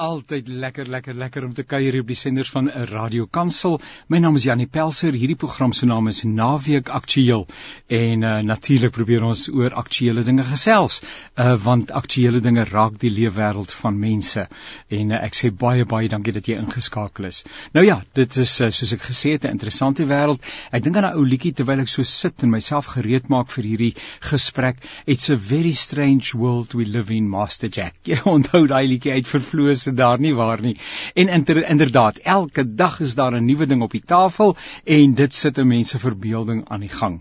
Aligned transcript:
altyd 0.00 0.48
lekker 0.48 0.88
lekker 0.88 1.14
lekker 1.14 1.44
om 1.44 1.52
te 1.54 1.64
kuier 1.68 1.92
hier 1.92 2.04
op 2.04 2.08
die 2.08 2.16
senders 2.16 2.50
van 2.54 2.70
'n 2.70 2.86
Radio 2.88 3.26
Kansel. 3.26 3.80
My 4.08 4.18
naam 4.18 4.36
is 4.36 4.44
Janie 4.44 4.66
Pelser. 4.66 5.12
Hierdie 5.12 5.36
program 5.36 5.72
se 5.72 5.86
naam 5.86 6.08
is 6.08 6.22
Naweek 6.24 6.88
Aktueel 6.88 7.46
en 7.86 8.22
uh, 8.22 8.38
natuurlik 8.38 8.92
probeer 8.92 9.22
ons 9.22 9.48
oor 9.52 9.74
aktuelle 9.74 10.22
dinge 10.24 10.44
gesels, 10.44 11.00
uh, 11.36 11.56
want 11.64 11.90
aktuelle 11.90 12.40
dinge 12.40 12.64
raak 12.64 12.98
die 13.00 13.10
leefwêreld 13.10 13.72
van 13.72 13.98
mense. 13.98 14.46
En 14.88 15.10
uh, 15.10 15.20
ek 15.24 15.34
sê 15.34 15.50
baie 15.50 15.84
baie 15.84 16.08
dankie 16.08 16.32
dat 16.32 16.46
jy 16.46 16.56
ingeskakel 16.56 17.24
is. 17.24 17.42
Nou 17.72 17.84
ja, 17.84 18.02
dit 18.14 18.36
is 18.36 18.60
uh, 18.60 18.70
soos 18.70 18.92
ek 18.92 19.02
gesê 19.02 19.32
het 19.36 19.44
'n 19.44 19.52
interessante 19.58 20.06
wêreld. 20.06 20.40
Ek 20.72 20.82
dink 20.82 20.96
aan 20.96 21.10
'n 21.10 21.18
ou 21.18 21.26
liedjie 21.26 21.52
terwyl 21.52 21.80
ek 21.80 21.88
so 21.88 22.02
sit 22.02 22.42
en 22.42 22.50
myself 22.50 22.86
gereed 22.96 23.28
maak 23.28 23.50
vir 23.50 23.64
hierdie 23.64 23.94
gesprek. 24.20 24.76
It's 25.06 25.28
a 25.30 25.36
very 25.36 25.72
strange 25.72 26.32
world 26.34 26.72
we 26.74 26.84
live 26.84 27.12
in, 27.12 27.28
Master 27.28 27.68
Jack. 27.68 27.94
Jy 28.04 28.20
onthou 28.36 28.66
daai 28.66 28.86
liedjie 28.86 29.12
uit 29.12 29.28
vervloos 29.28 29.89
dit 29.90 29.98
daar 29.98 30.20
nie 30.20 30.34
waar 30.34 30.62
nie. 30.62 30.76
En 31.14 31.28
inter, 31.28 31.64
inderdaad, 31.68 32.22
elke 32.36 32.66
dag 32.74 33.00
is 33.00 33.14
daar 33.14 33.34
'n 33.34 33.44
nuwe 33.44 33.66
ding 33.66 33.82
op 33.82 33.90
die 33.90 34.06
tafel 34.06 34.56
en 34.84 35.14
dit 35.14 35.34
sit 35.34 35.58
'n 35.58 35.66
mens 35.66 35.88
se 35.88 35.98
verbeelding 35.98 36.68
aan 36.68 36.80
die 36.80 36.96
gang. 37.02 37.20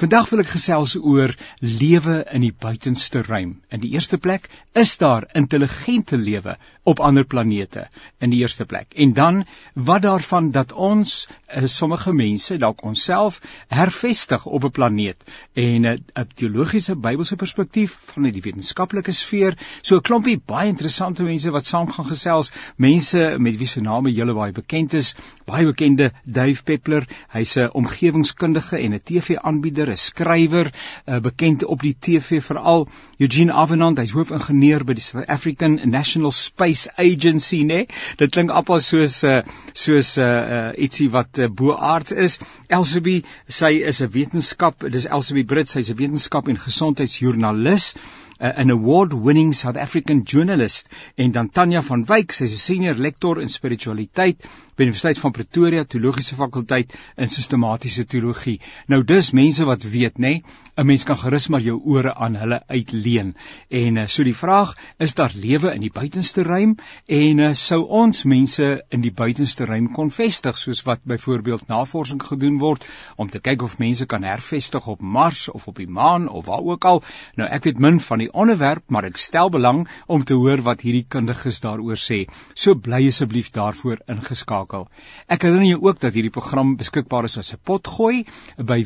Vandag 0.00 0.30
wil 0.30 0.42
ek 0.42 0.52
gesels 0.54 0.96
oor 0.96 1.34
lewe 1.60 2.24
in 2.32 2.44
die 2.44 2.54
buitenste 2.56 3.22
ruim. 3.22 3.60
In 3.68 3.82
die 3.82 3.92
eerste 3.94 4.18
plek, 4.18 4.48
is 4.72 4.96
daar 4.98 5.26
intelligente 5.36 6.16
lewe 6.16 6.56
op 6.88 7.00
ander 7.04 7.26
planete 7.26 7.88
in 8.18 8.32
die 8.32 8.40
eerste 8.40 8.64
plek. 8.66 8.94
En 8.96 9.12
dan 9.12 9.44
wat 9.74 10.02
daarvan 10.02 10.50
dat 10.50 10.72
ons 10.72 11.28
uh, 11.28 11.66
sommige 11.66 12.12
mense 12.16 12.56
dalk 12.58 12.82
onsself 12.82 13.40
hervestig 13.68 14.46
op 14.46 14.64
'n 14.64 14.70
planeet 14.70 15.24
en 15.52 15.86
'n 15.86 16.26
teologiese 16.34 16.96
Bybelse 16.96 17.36
perspektief 17.36 17.98
van 18.12 18.22
die 18.22 18.42
wetenskaplike 18.42 19.12
sfeer. 19.12 19.58
So 19.82 19.96
'n 19.96 20.00
klompie 20.00 20.40
baie 20.46 20.68
interessante 20.68 21.22
mense 21.22 21.50
wat 21.50 21.64
saam 21.64 21.92
gaan 21.92 22.06
gesels, 22.06 22.52
mense 22.76 23.36
met 23.38 23.56
wie 23.56 23.66
se 23.66 23.80
name 23.80 24.12
julle 24.12 24.34
baie 24.34 24.52
bekend 24.52 24.94
is, 24.94 25.14
baie 25.44 25.66
bekende 25.66 26.12
Dave 26.24 26.62
Peppler, 26.62 27.06
hy's 27.28 27.56
'n 27.56 27.70
omgewingskundige 27.72 28.76
en 28.76 28.94
'n 28.94 29.00
TV-aanbieder 29.04 29.59
aanbieder, 29.60 29.90
'n 29.92 29.96
skrywer, 29.96 30.72
uh, 31.06 31.18
bekend 31.20 31.64
op 31.64 31.82
die 31.82 31.96
TV 32.00 32.40
veral 32.42 32.88
Eugene 33.18 33.52
Avenant, 33.52 33.98
hy's 33.98 34.14
hoofingenieur 34.16 34.84
by 34.84 34.94
die 34.96 35.04
South 35.04 35.28
African 35.28 35.78
National 35.84 36.30
Space 36.30 36.88
Agency, 36.96 37.62
né? 37.64 37.86
Dit 38.16 38.32
klink 38.32 38.50
appels 38.50 38.88
soos 38.88 39.22
uh, 39.24 39.42
soos 39.74 40.16
uh, 40.18 40.24
uh, 40.24 40.72
ietsie 40.80 41.10
wat 41.10 41.38
uh, 41.38 41.48
boaards 41.48 42.12
is. 42.12 42.40
Elsabie, 42.68 43.22
sy 43.48 43.74
is 43.92 44.00
'n 44.00 44.12
wetenskap, 44.16 44.88
dis 44.90 45.06
Elsabie 45.06 45.44
Brits, 45.44 45.76
sy's 45.76 45.90
'n 45.90 46.00
wetenskap 46.00 46.48
en 46.48 46.56
gesondheidsjoernalis 46.56 47.94
an 48.40 48.70
award-winning 48.70 49.52
South 49.52 49.76
African 49.76 50.22
journalist 50.22 50.88
en 51.14 51.30
dan 51.30 51.50
Tanya 51.50 51.82
van 51.82 52.04
Wyk, 52.08 52.32
sy's 52.32 52.54
'n 52.54 52.58
senior 52.58 52.94
lektor 52.96 53.40
in 53.40 53.48
spiritualiteit 53.48 54.40
by 54.40 54.86
die 54.86 54.92
Universiteit 54.94 55.18
van 55.18 55.32
Pretoria 55.36 55.84
Teologiese 55.84 56.34
Fakulteit 56.34 56.94
in 57.16 57.28
Sistematiese 57.28 58.06
Teologie. 58.06 58.60
Nou 58.88 59.02
dis 59.04 59.32
mense 59.32 59.49
wat 59.58 59.82
weet, 59.82 60.18
nê, 60.18 60.20
nee, 60.20 60.42
'n 60.76 60.86
mens 60.86 61.02
kan 61.04 61.18
gerus 61.18 61.48
maar 61.48 61.60
jou 61.60 61.80
ore 61.84 62.14
aan 62.14 62.36
hulle 62.40 62.62
uitleen. 62.66 63.34
En 63.68 63.96
uh, 63.96 64.06
so 64.06 64.22
die 64.24 64.36
vraag, 64.36 64.76
is 64.98 65.14
daar 65.14 65.32
lewe 65.34 65.74
in 65.74 65.80
die 65.80 65.92
buitenste 65.92 66.42
ruim 66.42 66.76
en 67.06 67.38
uh, 67.38 67.50
sou 67.54 67.80
ons 67.84 68.24
mense 68.24 68.68
in 68.88 69.00
die 69.00 69.12
buitenste 69.12 69.64
ruim 69.64 69.90
kon 69.92 70.10
vestig 70.10 70.58
soos 70.58 70.82
wat 70.86 71.02
byvoorbeeld 71.04 71.66
navorsing 71.68 72.22
gedoen 72.22 72.58
word 72.58 72.86
om 73.16 73.28
te 73.28 73.40
kyk 73.40 73.62
of 73.62 73.78
mense 73.78 74.06
kan 74.06 74.22
hervestig 74.22 74.86
op 74.86 75.00
Mars 75.00 75.48
of 75.48 75.66
op 75.68 75.76
die 75.76 75.88
maan 75.88 76.28
of 76.28 76.46
waar 76.46 76.64
ook 76.64 76.84
al. 76.84 77.02
Nou 77.36 77.48
ek 77.48 77.64
weet 77.68 77.78
min 77.78 78.00
van 78.00 78.24
die 78.24 78.30
onderwerp, 78.32 78.84
maar 78.88 79.04
ek 79.04 79.20
stel 79.20 79.50
belang 79.50 79.86
om 80.06 80.24
te 80.24 80.34
hoor 80.34 80.62
wat 80.62 80.80
hierdie 80.80 81.04
kundiges 81.08 81.60
daaroor 81.60 82.00
sê. 82.00 82.22
So 82.54 82.74
bly 82.74 83.06
asseblief 83.08 83.50
daarvoor 83.50 84.00
ingeskakel. 84.06 84.88
Ek 85.28 85.42
herinner 85.42 85.74
jou 85.74 85.82
ook 85.88 86.00
dat 86.00 86.14
hierdie 86.14 86.32
program 86.32 86.76
beskikbaar 86.80 87.28
is 87.28 87.38
as 87.38 87.52
'n 87.52 87.60
potgooi 87.64 88.24
by 88.56 88.80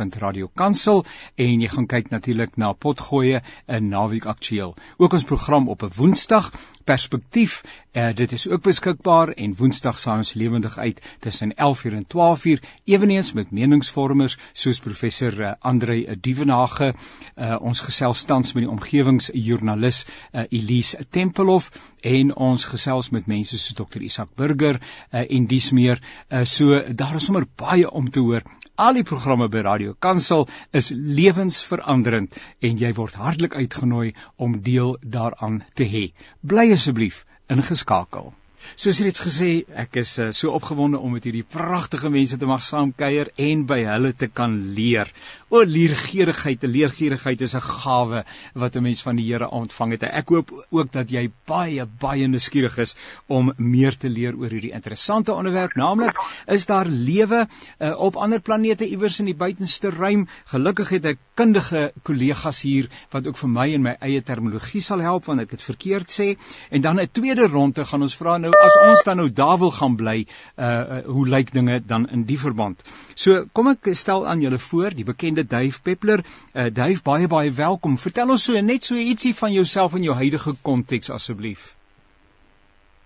www.radiokansel 0.00 1.04
en 1.36 1.60
jy 1.60 1.68
gaan 1.68 1.86
kyk 1.90 2.10
natuurlik 2.10 2.56
na 2.56 2.72
potgoeie 2.72 3.42
in 3.68 3.88
naweek 3.92 4.26
aktueel. 4.26 4.74
Ook 4.98 5.12
ons 5.12 5.24
program 5.24 5.68
op 5.68 5.82
'n 5.82 5.92
Woensdag 5.96 6.52
perspektief. 6.84 7.62
Uh, 7.92 8.14
dit 8.14 8.32
is 8.32 8.48
ook 8.48 8.62
beskikbaar 8.62 9.28
en 9.28 9.54
Woensdag 9.54 9.98
saai 9.98 10.16
ons 10.16 10.34
lewendig 10.34 10.78
uit 10.78 11.00
tussen 11.20 11.52
11:00 11.54 11.94
en 11.94 12.06
12:00 12.06 12.62
eweneens 12.84 13.32
met 13.32 13.50
meningsvormers 13.50 14.38
soos 14.52 14.80
professor 14.80 15.40
uh, 15.40 15.52
Andre 15.60 16.16
Dievenage. 16.20 16.94
Uh, 17.36 17.56
ons 17.60 17.80
gesels 17.80 18.24
tans 18.24 18.52
met 18.52 18.62
die 18.62 18.70
omgewingsjoernalis 18.70 20.06
uh, 20.06 20.42
Elise 20.50 21.06
Tempelhof 21.10 21.70
en 22.00 22.34
ons 22.34 22.64
gesels 22.64 23.10
met 23.10 23.26
mense 23.26 23.58
soos 23.58 23.74
Dr 23.74 24.00
Isak 24.00 24.34
Burger 24.34 24.80
uh, 24.80 25.24
en 25.30 25.46
dis 25.46 25.70
meer. 25.70 26.02
Uh, 26.28 26.44
so 26.44 26.82
daar 26.92 27.14
is 27.14 27.24
sommer 27.24 27.46
baie 27.56 27.90
om 27.90 28.10
te 28.10 28.20
hoor. 28.20 28.42
Al 28.80 28.96
die 28.96 29.02
programme 29.04 29.46
by 29.52 29.60
Radio 29.64 29.92
Kansel 30.04 30.46
is 30.78 30.86
lewensveranderend 31.16 32.38
en 32.64 32.78
jy 32.80 32.92
word 32.96 33.18
hartlik 33.20 33.58
uitgenooi 33.58 34.14
om 34.46 34.54
deel 34.68 34.94
daaraan 35.16 35.58
te 35.76 35.84
hê. 35.94 36.04
Bly 36.40 36.70
asseblief 36.78 37.18
ingeskakel. 37.52 38.30
Soos 38.76 38.98
jy 38.98 39.06
reeds 39.08 39.22
gesê, 39.24 39.50
ek 39.82 39.96
is 40.02 40.18
uh, 40.18 40.30
so 40.36 40.52
opgewonde 40.56 40.98
om 40.98 41.12
met 41.16 41.24
hierdie 41.24 41.44
pragtige 41.44 42.10
mense 42.12 42.38
te 42.38 42.48
mag 42.48 42.62
saamkuier 42.64 43.32
en 43.36 43.64
by 43.68 43.80
hulle 43.88 44.12
te 44.16 44.28
kan 44.28 44.54
leer. 44.76 45.10
O 45.50 45.64
leergierigheid, 45.66 46.62
leergierigheid 46.62 47.40
is 47.42 47.56
'n 47.56 47.64
gawe 47.66 48.24
wat 48.54 48.76
'n 48.76 48.82
mens 48.82 49.02
van 49.02 49.16
die 49.16 49.26
Here 49.30 49.50
ontvang 49.50 49.90
het. 49.92 50.02
Ek 50.02 50.28
hoop 50.28 50.52
ook 50.70 50.92
dat 50.92 51.10
jy 51.10 51.30
baie 51.46 51.86
baie 51.86 52.28
nuuskierig 52.28 52.78
is 52.78 52.96
om 53.26 53.52
meer 53.56 53.96
te 53.96 54.08
leer 54.08 54.36
oor 54.36 54.50
hierdie 54.50 54.72
interessante 54.72 55.34
onderwerp, 55.34 55.74
naamlik 55.74 56.16
is 56.46 56.66
daar 56.66 56.86
lewe 56.86 57.46
uh, 57.78 57.94
op 57.98 58.16
ander 58.16 58.40
planete 58.40 58.88
iewers 58.88 59.18
in 59.18 59.26
die 59.26 59.34
buitenste 59.34 59.90
ruim. 59.90 60.28
Gelukkig 60.46 60.88
het 60.88 61.04
ek 61.04 61.18
kundige 61.34 61.92
kollegas 62.02 62.62
hier 62.62 62.88
wat 63.10 63.26
ook 63.26 63.36
vir 63.36 63.48
my 63.48 63.68
en 63.74 63.82
my 63.82 63.96
eie 64.00 64.22
terminologie 64.22 64.80
sal 64.80 65.00
help 65.00 65.24
wanneer 65.24 65.48
ek 65.48 65.56
dit 65.56 65.62
verkeerd 65.62 66.08
sê. 66.08 66.36
En 66.70 66.80
dan 66.80 67.00
'n 67.00 67.08
tweede 67.12 67.48
ronde 67.48 67.84
gaan 67.84 68.02
ons 68.02 68.16
vra 68.16 68.38
nou 68.38 68.49
as 68.54 68.76
ons 68.88 69.02
dan 69.04 69.16
nou 69.20 69.28
daar 69.32 69.58
wil 69.58 69.70
gaan 69.70 69.96
bly, 69.96 70.16
uh, 70.56 70.66
uh 70.66 70.98
hoe 71.06 71.26
lyk 71.28 71.52
dinge 71.52 71.80
dan 71.86 72.08
in 72.08 72.24
die 72.28 72.38
verband? 72.38 72.82
So 73.14 73.44
kom 73.52 73.70
ek 73.72 73.90
stel 73.98 74.26
aan 74.26 74.40
julle 74.40 74.58
voor 74.58 74.96
die 74.96 75.04
bekende 75.04 75.44
Dave 75.46 75.82
Peppler. 75.82 76.24
Uh 76.54 76.68
Dave, 76.72 77.02
baie 77.04 77.28
baie 77.28 77.52
welkom. 77.52 77.98
Vertel 77.98 78.30
ons 78.30 78.44
so 78.44 78.60
net 78.60 78.84
so 78.84 78.94
ietsie 78.94 79.34
van 79.34 79.52
jouself 79.52 79.94
in 79.94 80.06
jou 80.08 80.14
huidige 80.14 80.54
konteks 80.62 81.10
asseblief. 81.10 81.74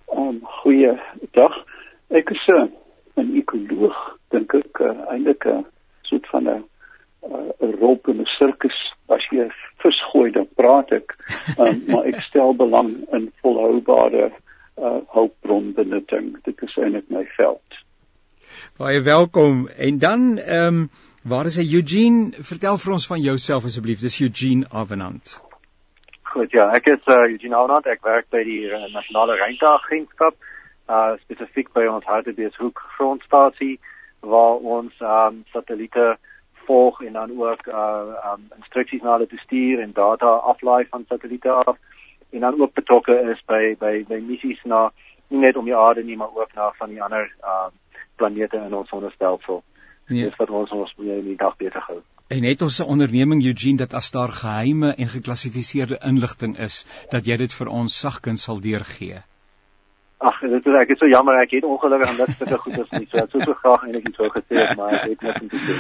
Um 0.09 0.41
goeie 0.63 0.99
dag. 1.33 1.55
Ek 2.11 2.31
is 2.31 2.47
'n 2.49 2.61
uh, 2.61 2.69
'n 3.23 3.37
ekoloog, 3.37 4.19
dink 4.31 4.55
ek, 4.55 4.81
uh, 4.81 5.11
eintlik 5.11 5.45
'n 5.47 5.59
uh, 5.59 5.65
soort 6.03 6.27
van 6.29 6.49
'n 6.49 6.65
'n 7.61 7.73
rol 7.81 7.99
in 8.13 8.21
'n 8.21 8.27
sirkus 8.39 8.79
as 9.09 9.25
jy 9.33 9.49
vis 9.83 10.01
gooi 10.13 10.31
dan 10.33 10.49
praat 10.61 10.93
ek 10.93 11.15
um, 11.59 11.83
maar 11.89 12.09
ek 12.11 12.21
stel 12.29 12.55
belang 12.57 12.91
in 13.17 13.31
volhoubare 13.43 14.31
uh 14.77 15.01
hulpbronbenutting. 15.15 16.43
Dit 16.43 16.63
is 16.63 16.77
eintlik 16.77 17.09
my 17.09 17.25
veld. 17.37 17.83
Baie 18.77 19.01
welkom. 19.03 19.69
En 19.69 19.99
dan 19.99 20.39
ehm 20.39 20.67
um, 20.67 20.91
waar 21.23 21.45
is 21.45 21.57
hy 21.57 21.67
Eugene? 21.75 22.33
Vertel 22.33 22.79
vir 22.79 22.93
ons 22.93 23.07
van 23.07 23.21
jouself 23.21 23.65
asseblief. 23.65 24.01
Dis 24.01 24.21
Eugene 24.21 24.67
Avenant. 24.71 25.41
Goed 26.23 26.51
ja, 26.51 26.69
ek 26.75 26.87
is 26.87 27.07
uh, 27.07 27.31
Eugene 27.31 27.57
Avenant. 27.57 27.87
Ek 27.87 28.03
werk 28.03 28.29
by 28.35 28.43
die 28.45 28.65
uh, 28.67 28.85
Nasionale 28.93 29.39
Ruimteagentskap, 29.39 30.37
uh 30.91 31.15
spesifiek 31.23 31.71
by 31.73 31.87
ons 31.89 32.05
Hartbeespoort 32.05 32.81
grondstasie 32.97 33.79
waar 34.21 34.61
ons 34.77 34.93
um, 35.01 35.45
satelliete 35.53 36.17
volg 36.67 37.01
en 37.01 37.13
dan 37.13 37.33
ook 37.41 37.67
uh 37.67 38.33
um 38.33 38.45
instruksies 38.57 39.03
na 39.03 39.17
hulle 39.17 39.41
stuur 39.45 39.81
en 39.81 39.93
data 39.93 40.27
aflaai 40.27 40.85
van 40.91 41.05
satelliete 41.09 41.51
af 41.51 41.77
en 42.35 42.41
dan 42.41 42.61
ook 42.61 42.75
betrokke 42.75 43.15
is 43.33 43.43
by 43.47 43.75
by 43.79 44.05
by 44.09 44.21
missies 44.27 44.61
na 44.65 44.91
nie 45.29 45.41
net 45.41 45.57
om 45.57 45.65
die 45.65 45.77
aarde 45.77 46.05
nie 46.05 46.17
maar 46.17 46.35
ook 46.35 46.55
na 46.55 46.73
van 46.79 46.93
die 46.93 47.03
ander 47.03 47.31
uh 47.43 47.71
planete 48.17 48.57
in 48.57 48.75
ons 48.75 48.89
sonnestelsel. 48.89 49.65
Ja. 50.07 50.29
Dis 50.29 50.37
wat 50.39 50.51
ons 50.51 50.71
ons 50.71 50.93
in 51.03 51.25
die 51.27 51.37
dag 51.37 51.57
besig 51.59 51.87
hou. 51.87 52.01
En 52.29 52.45
het 52.47 52.63
ons 52.63 52.79
'n 52.79 52.91
onderneming 52.95 53.45
Eugene 53.45 53.77
dat 53.77 53.95
as 53.95 54.11
daar 54.11 54.29
geheime 54.29 54.95
en 54.95 55.09
geklassifiseerde 55.09 55.99
inligting 56.05 56.59
is 56.59 56.87
dat 57.11 57.27
jy 57.27 57.37
dit 57.37 57.53
vir 57.53 57.69
ons 57.69 57.99
sagkens 58.01 58.43
sal 58.43 58.61
deurgee. 58.61 59.23
Ag, 60.25 60.39
dit 60.41 60.69
is 60.71 60.77
ek 60.81 60.93
is 60.95 61.01
so 61.03 61.09
jammer 61.11 61.37
ek 61.43 61.51
het 61.59 61.65
ongelukkig 61.69 62.09
aan 62.09 62.21
dit 62.21 62.37
sulke 62.39 62.59
goed 62.63 62.79
as 62.81 62.93
nie. 62.95 63.09
So 63.11 63.21
ek 63.21 63.33
sou 63.35 63.43
so 63.45 63.57
graag 63.61 63.83
eintlik 63.87 64.07
iets 64.09 64.21
wou 64.23 64.29
gesê 64.33 64.61
het, 64.61 64.77
maar 64.79 64.95
ek 64.99 65.11
het 65.11 65.27
net 65.27 65.43
nie 65.43 65.51
gesê. 65.53 65.75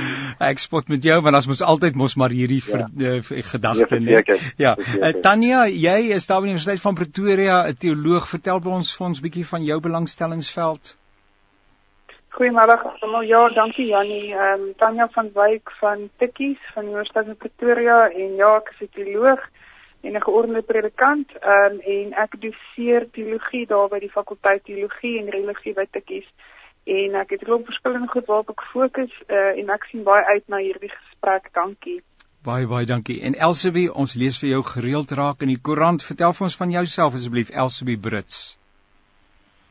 Ek 0.50 0.61
spot 0.61 0.91
met 0.93 1.06
jou 1.08 1.17
want 1.25 1.38
as 1.41 1.49
mos 1.49 1.62
altyd 1.64 1.96
mos 2.00 2.17
maar 2.20 2.35
hierdie 2.37 2.61
ja. 2.64 2.88
uh, 3.08 3.14
gedagte 3.52 4.00
net. 4.05 4.35
Ja. 4.61 4.75
Uh, 4.76 5.14
Tanya, 5.25 5.64
jy 5.70 5.96
is 6.19 6.29
daar 6.29 6.43
by 6.44 6.50
die 6.50 6.56
Universiteit 6.56 6.85
van 6.85 6.99
Pretoria, 7.00 7.56
'n 7.70 7.81
teoloog. 7.81 8.29
Vertel 8.35 8.61
by 8.61 8.76
ons 8.82 8.93
vir 8.99 9.08
ons 9.08 9.25
bietjie 9.25 9.46
van 9.49 9.64
jou 9.64 9.81
belangstellingsveld. 9.88 10.94
Goeiemôre 12.35 12.76
almal. 13.00 13.25
Ja, 13.31 13.49
dankie 13.55 13.87
Jannie. 13.87 14.35
Ehm 14.35 14.69
um, 14.69 14.70
Tanya 14.76 15.08
van 15.17 15.31
Wyk 15.35 15.70
van 15.81 16.08
Tikkies 16.19 16.61
van 16.75 16.85
die 16.85 16.93
Universiteit 16.93 17.32
van 17.32 17.37
Pretoria 17.37 17.99
en 18.11 18.35
ja, 18.37 18.56
ek 18.61 18.75
is 18.75 18.88
'n 18.88 18.94
teoloog 19.00 19.41
en 20.05 20.17
'n 20.17 20.27
geordende 20.29 20.62
predikant 20.62 21.29
um, 21.43 21.81
en 21.81 22.12
ek 22.25 22.41
doseer 22.41 23.09
teologie 23.11 23.67
daar 23.67 23.89
by 23.89 23.99
die 23.99 24.17
fakulteit 24.19 24.65
teologie 24.65 25.19
en 25.21 25.31
religie 25.37 25.75
by 25.75 25.87
Tikkies 25.91 26.29
en 26.85 27.15
ek 27.15 27.31
het 27.31 27.43
'n 27.43 27.45
klomp 27.45 27.67
verskillende 27.67 28.09
goed 28.09 28.27
waarop 28.27 28.51
ek 28.51 28.62
fokus 28.73 29.12
uh, 29.29 29.59
en 29.61 29.71
ek 29.71 29.85
sien 29.85 30.03
baie 30.03 30.25
uit 30.25 30.49
na 30.49 30.56
hierdie 30.56 30.93
gesprek. 30.93 31.49
Dankie. 31.53 32.03
Baie 32.45 32.67
baie 32.67 32.87
dankie. 32.87 33.23
En 33.23 33.35
Elsabie, 33.35 33.93
ons 33.93 34.15
lees 34.15 34.39
vir 34.41 34.49
jou 34.49 34.62
gereeld 34.62 35.11
raak 35.11 35.41
in 35.41 35.49
die 35.49 35.61
koerant. 35.62 36.05
Vertel 36.05 36.33
vir 36.33 36.45
ons 36.45 36.56
van 36.56 36.71
jouself 36.71 37.15
asseblief, 37.15 37.51
Elsabie 37.51 37.99
Brits. 37.99 38.59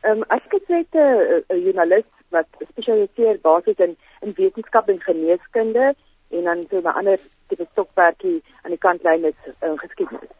Ehm 0.02 0.18
um, 0.18 0.24
ek 0.30 0.54
is 0.54 0.68
net 0.68 0.90
'n 0.94 1.62
joernalis 1.62 2.10
wat 2.30 2.48
spesialiseer 2.72 3.38
basies 3.42 3.78
in 3.78 3.96
in 4.22 4.34
wetenskap 4.38 4.90
en 4.90 5.00
geneeskunde 5.00 5.94
en 6.34 6.44
dan 6.50 6.66
so 6.70 6.82
'n 6.82 6.98
ander 7.00 7.20
tipe 7.48 7.68
stokperdjie 7.72 8.42
aan 8.64 8.72
die 8.76 8.84
kantlyn 8.86 9.30
is 9.32 9.40
uh, 9.62 9.78
geskiedenis. 9.84 10.34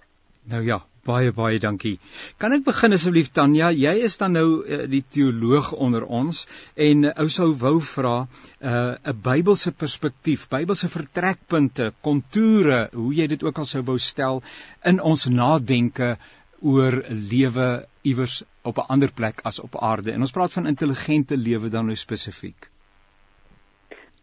Nou 0.52 0.64
ja, 0.66 0.82
baie 1.08 1.32
baie 1.32 1.60
dankie. 1.60 2.00
Kan 2.42 2.56
ek 2.56 2.66
begin 2.68 2.96
asseblief 2.96 3.30
Tanya? 3.32 3.70
Jy 3.72 3.94
is 4.08 4.18
dan 4.20 4.36
nou 4.36 4.48
uh, 4.60 4.84
die 4.92 5.04
teoloog 5.16 5.72
onder 5.86 6.04
ons 6.04 6.48
en 6.76 7.06
uh, 7.08 7.14
ou 7.24 7.28
sou 7.32 7.50
wou 7.64 7.80
vra 7.80 8.16
'n 8.24 8.28
uh, 8.74 9.14
Bybelse 9.28 9.72
perspektief, 9.72 10.50
Bybelse 10.50 10.90
vertrekpunte, 10.90 11.94
kontoure, 12.02 12.90
hoe 12.94 13.14
jy 13.14 13.28
dit 13.28 13.44
ook 13.44 13.58
al 13.58 13.70
sou 13.72 13.84
wou 13.84 13.98
stel 13.98 14.44
in 14.84 15.00
ons 15.00 15.28
nadenke 15.28 16.18
oor 16.60 17.04
lewe 17.08 17.86
iewers 18.04 18.44
op 18.64 18.78
'n 18.78 18.88
ander 18.88 19.12
plek 19.12 19.42
as 19.44 19.60
op 19.60 19.76
aarde. 19.80 20.12
En 20.12 20.22
ons 20.22 20.32
praat 20.32 20.52
van 20.52 20.68
intelligente 20.68 21.38
lewe 21.38 21.70
dan 21.70 21.86
nou 21.86 21.96
spesifiek. 21.96 22.73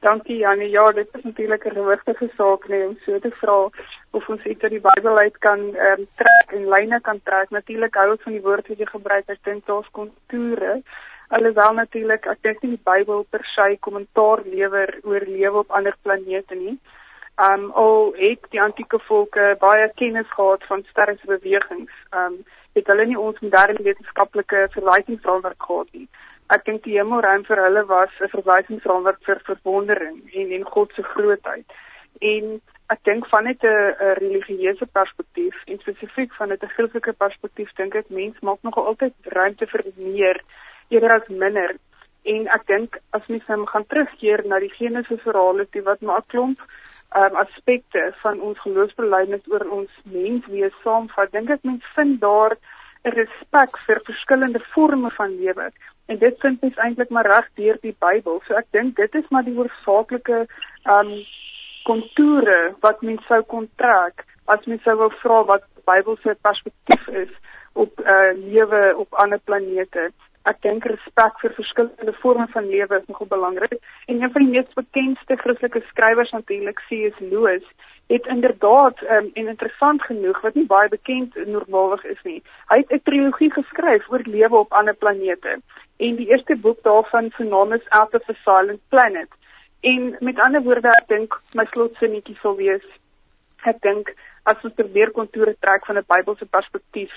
Dankie 0.01 0.37
Janie. 0.37 0.71
Ja, 0.71 0.93
dit 0.93 1.09
is 1.13 1.23
natuurlik 1.23 1.65
'n 1.65 1.75
gewigtige 1.75 2.31
saak 2.37 2.69
nee 2.69 2.87
om 2.87 2.99
so 3.05 3.19
te 3.19 3.31
vra 3.31 3.69
of 4.11 4.29
ons 4.29 4.45
iets 4.45 4.63
uit 4.63 4.71
die 4.71 4.81
Bybel 4.81 5.19
uit 5.19 5.39
kan 5.39 5.61
ehm 5.75 6.01
um, 6.01 6.07
trek 6.15 6.49
en 6.57 6.69
lyne 6.69 7.01
kan 7.01 7.21
trek. 7.25 7.51
Natuurlik 7.51 7.95
hou 7.95 8.13
ek 8.13 8.23
van 8.23 8.33
die 8.33 8.43
woord 8.43 8.69
wat 8.69 8.79
jy 8.79 8.87
gebruik, 8.87 9.29
ek 9.29 9.45
dink 9.45 9.67
daar's 9.67 9.91
kontoure. 9.91 10.83
Alhoewel 11.29 11.73
natuurlik 11.75 12.27
ek 12.27 12.43
dink 12.43 12.63
nie 12.63 12.71
die 12.71 12.85
Bybel 12.85 13.27
per 13.31 13.45
se 13.45 13.77
kommentaar 13.81 14.41
lewer 14.45 14.99
oor 15.03 15.25
lewe 15.27 15.59
op 15.59 15.71
ander 15.71 15.97
planete 16.03 16.55
nie. 16.55 16.79
Ehm 17.37 17.53
um, 17.53 17.71
al 17.71 18.13
het 18.17 18.51
die 18.51 18.63
antieke 18.63 18.99
volke 18.99 19.57
baie 19.59 19.93
kennis 19.95 20.31
gehad 20.31 20.65
van 20.65 20.85
sterrensbewegings. 20.91 21.93
Ehm 22.11 22.25
um, 22.25 22.45
het 22.73 22.87
hulle 22.87 23.07
nie 23.07 23.19
ons 23.19 23.41
moderne 23.41 23.83
wetenskaplike 23.83 24.69
verwysingsraamwerk 24.71 25.63
gehad 25.63 25.89
nie 25.93 26.09
ek 26.55 26.65
dink 26.67 26.83
die 26.85 26.99
hemelruim 26.99 27.45
vir 27.49 27.63
hulle 27.65 27.85
was 27.87 28.11
'n 28.21 28.33
verwysingsraamwerk 28.35 29.23
vir 29.29 29.41
verwondering 29.51 30.19
en 30.35 30.53
en 30.59 30.65
God 30.75 30.93
se 30.95 31.03
grootheid. 31.03 31.67
En 32.21 32.61
ek 32.95 33.05
dink 33.05 33.27
van 33.33 33.45
net 33.45 33.63
'n 33.65 34.15
religieuse 34.19 34.87
perspektief 34.87 35.57
en 35.67 35.79
spesifiek 35.79 36.33
van 36.39 36.53
'n 36.53 36.73
Christelike 36.75 37.13
perspektief 37.13 37.71
dink 37.77 37.95
ek 37.95 38.11
mens 38.11 38.41
maak 38.41 38.63
nog 38.63 38.77
altyd 38.77 39.15
ruimte 39.39 39.67
vir 39.67 39.83
meer 39.97 40.43
eerder 40.89 41.13
as 41.13 41.29
minder. 41.29 41.77
En 42.25 42.49
ek 42.49 42.67
dink 42.67 42.99
as 43.11 43.27
mens 43.27 43.47
nou 43.47 43.67
gaan 43.67 43.87
terugkeer 43.87 44.43
na 44.47 44.59
die 44.59 44.75
Genesis 44.79 45.23
verhale 45.23 45.67
toe 45.71 45.83
wat 45.83 46.01
maar 46.01 46.19
'n 46.19 46.31
klomp 46.33 46.59
um, 47.17 47.35
aspekte 47.37 48.13
van 48.23 48.41
ons 48.41 48.59
geloofsbelijdenis 48.59 49.49
oor 49.51 49.65
ons 49.71 49.91
menswees 50.03 50.75
saamvat, 50.83 51.33
dink 51.33 51.51
ek 51.51 51.63
mens 51.63 51.85
vind 51.95 52.21
daar 52.21 52.57
'n 53.05 53.11
respek 53.11 53.79
vir 53.87 54.01
verskillende 54.05 54.61
forme 54.61 55.11
van 55.11 55.31
lewe 55.41 55.71
En 56.11 56.19
dit 56.19 56.41
vind 56.43 56.63
ons 56.67 56.79
eintlik 56.83 57.11
maar 57.15 57.27
reg 57.27 57.49
deur 57.55 57.77
die 57.85 57.95
Bybel. 58.03 58.41
So 58.47 58.57
ek 58.59 58.67
dink 58.75 58.97
dit 58.99 59.15
is 59.15 59.29
maar 59.31 59.45
die 59.47 59.55
oorsaaklike 59.55 60.41
um 60.97 61.13
kontoure 61.87 62.59
wat 62.85 63.05
mens 63.07 63.23
sou 63.29 63.39
kon 63.53 63.69
trek 63.81 64.25
as 64.51 64.67
mens 64.67 64.83
sou 64.83 64.97
wou 64.99 65.09
vra 65.21 65.45
wat 65.53 65.63
die 65.69 65.85
Bybel 65.87 66.19
se 66.23 66.35
perspektief 66.47 67.07
is 67.23 67.31
op 67.79 68.03
uh 68.03 68.33
lewe 68.35 68.81
op 69.05 69.15
ander 69.23 69.39
planete. 69.47 70.09
Ek 70.51 70.59
dink 70.67 70.89
respek 70.91 71.39
vir 71.45 71.55
verskillende 71.55 72.15
forme 72.19 72.47
van 72.55 72.67
lewe 72.67 72.99
is 72.99 73.07
nogal 73.07 73.29
belangrik. 73.31 73.77
En 74.09 74.19
een 74.23 74.33
van 74.35 74.43
die 74.43 74.53
mees 74.57 74.79
bekendste 74.79 75.37
Christelike 75.43 75.83
skrywers 75.91 76.33
natuurlik, 76.35 76.81
C.S. 76.89 77.21
Lewis, 77.21 77.67
het 78.11 78.27
inderdaad 78.27 79.03
um, 79.03 79.29
en 79.35 79.53
interessant 79.53 80.03
genoeg 80.09 80.41
wat 80.43 80.57
nie 80.59 80.67
baie 80.67 80.89
bekend 80.89 81.37
normaalweg 81.47 82.03
is 82.17 82.25
nie. 82.25 82.41
Hy 82.73 82.81
het 82.83 82.91
'n 82.99 83.05
trilogie 83.05 83.53
geskryf 83.53 84.11
oor 84.11 84.27
lewe 84.27 84.65
op 84.65 84.73
ander 84.73 84.97
planete 84.97 85.61
en 86.07 86.17
die 86.17 86.31
eerste 86.33 86.57
boek 86.57 86.83
daarvan 86.83 87.31
se 87.37 87.45
naam 87.45 87.73
is 87.77 87.89
Out 87.89 88.15
of 88.15 88.29
a 88.29 88.37
Silent 88.45 88.81
Planet. 88.89 89.29
En 89.81 90.17
met 90.21 90.39
ander 90.39 90.63
woorde, 90.63 90.89
ek 90.89 91.09
dink 91.09 91.37
my 91.55 91.65
slotsinnetjie 91.73 92.37
sal 92.41 92.57
wees 92.57 92.87
ek 93.69 93.81
dink 93.85 94.13
as 94.49 94.63
ons 94.65 94.75
probeer 94.77 95.13
kontoure 95.17 95.55
trek 95.61 95.85
van 95.87 95.99
'n 95.99 96.09
Bybelse 96.13 96.47
perspektief 96.47 97.13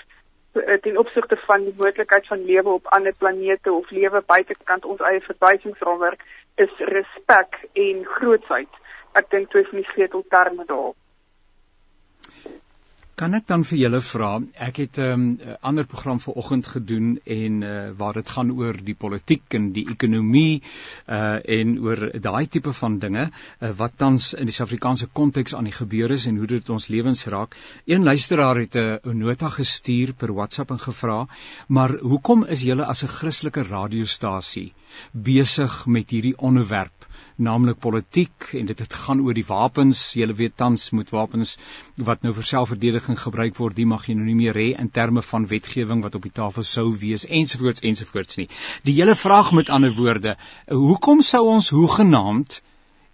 eh, 0.55 0.79
ten 0.81 0.97
opsigte 0.97 1.37
van 1.47 1.63
die 1.63 1.75
moontlikheid 1.77 2.27
van 2.27 2.45
lewe 2.45 2.69
op 2.69 2.87
ander 2.97 3.13
planete 3.13 3.71
of 3.71 3.89
lewe 3.89 4.21
buitekant 4.21 4.85
ons 4.85 4.99
eie 4.99 5.21
verwysingsraamwerk 5.21 6.21
is 6.55 6.73
respek 6.77 7.59
en 7.73 8.05
grootsheid 8.05 8.81
ek 9.13 9.29
dink 9.29 9.49
twee 9.49 9.65
van 9.69 9.79
die 9.79 9.91
sleutelterme 9.93 10.65
daar. 10.65 10.93
Kan 13.21 13.37
ek 13.37 13.43
dan 13.45 13.61
vir 13.69 13.77
julle 13.77 13.99
vra, 14.01 14.27
ek 14.67 14.77
het 14.81 14.97
'n 14.97 15.03
um, 15.15 15.57
ander 15.69 15.85
program 15.89 16.19
vanoggend 16.21 16.67
gedoen 16.67 17.19
en 17.35 17.61
uh, 17.61 17.73
waar 17.99 18.15
dit 18.17 18.29
gaan 18.35 18.49
oor 18.51 18.79
die 18.87 18.95
politiek 19.03 19.53
en 19.59 19.67
die 19.75 19.83
ekonomie 19.91 20.63
uh 21.17 21.37
en 21.57 21.75
oor 21.85 22.01
daai 22.27 22.47
tipe 22.55 22.73
van 22.79 22.97
dinge 23.03 23.27
uh, 23.27 23.69
wat 23.81 23.93
tans 23.97 24.33
in 24.33 24.49
die 24.49 24.55
Suid-Afrikaanse 24.57 25.11
konteks 25.21 25.53
aan 25.53 25.69
die 25.69 25.75
gebeur 25.77 26.15
is 26.17 26.25
en 26.25 26.41
hoe 26.41 26.49
dit 26.55 26.69
ons 26.69 26.89
lewens 26.95 27.23
raak. 27.35 27.55
Een 27.85 28.03
luisteraar 28.09 28.63
het 28.63 28.81
'n 28.81 29.17
nota 29.21 29.49
gestuur 29.59 30.13
per 30.13 30.33
WhatsApp 30.33 30.71
en 30.71 30.79
gevra, 30.79 31.27
maar 31.67 31.97
hoekom 31.99 32.45
is 32.45 32.65
julle 32.65 32.85
as 32.85 33.03
'n 33.03 33.15
Christelike 33.19 33.63
radiostasie 33.69 34.73
besig 35.11 35.85
met 35.85 36.09
hierdie 36.09 36.37
onderwerp? 36.37 37.05
Naamlik 37.35 37.79
politiek 37.79 38.49
en 38.53 38.67
dit 38.69 38.79
het 38.79 38.93
gaan 38.93 39.21
oor 39.25 39.33
die 39.33 39.45
wapens. 39.47 40.01
Jy 40.17 40.27
weet 40.37 40.55
tans 40.57 40.89
moet 40.91 41.09
wapens 41.13 41.57
wat 41.97 42.23
nou 42.23 42.33
vir 42.33 42.47
selfverdediging 42.49 43.19
gebruik 43.19 43.57
word, 43.57 43.75
die 43.75 43.87
mag 43.89 44.07
jy 44.07 44.15
nou 44.17 44.25
nie 44.27 44.37
meer 44.37 44.57
hê 44.59 44.67
in 44.79 44.89
terme 44.89 45.21
van 45.21 45.47
wetgewing 45.49 46.03
wat 46.05 46.15
op 46.15 46.27
die 46.27 46.33
tafel 46.33 46.63
sou 46.63 46.87
wees 46.99 47.25
ensovoorts 47.25 47.81
ensovoorts 47.81 48.37
nie. 48.41 48.49
Die 48.83 48.95
hele 48.99 49.15
vraag 49.15 49.51
met 49.57 49.69
ander 49.69 49.93
woorde, 49.97 50.37
hoekom 50.69 51.21
sou 51.21 51.45
ons 51.55 51.69
hoegenaamd 51.73 52.61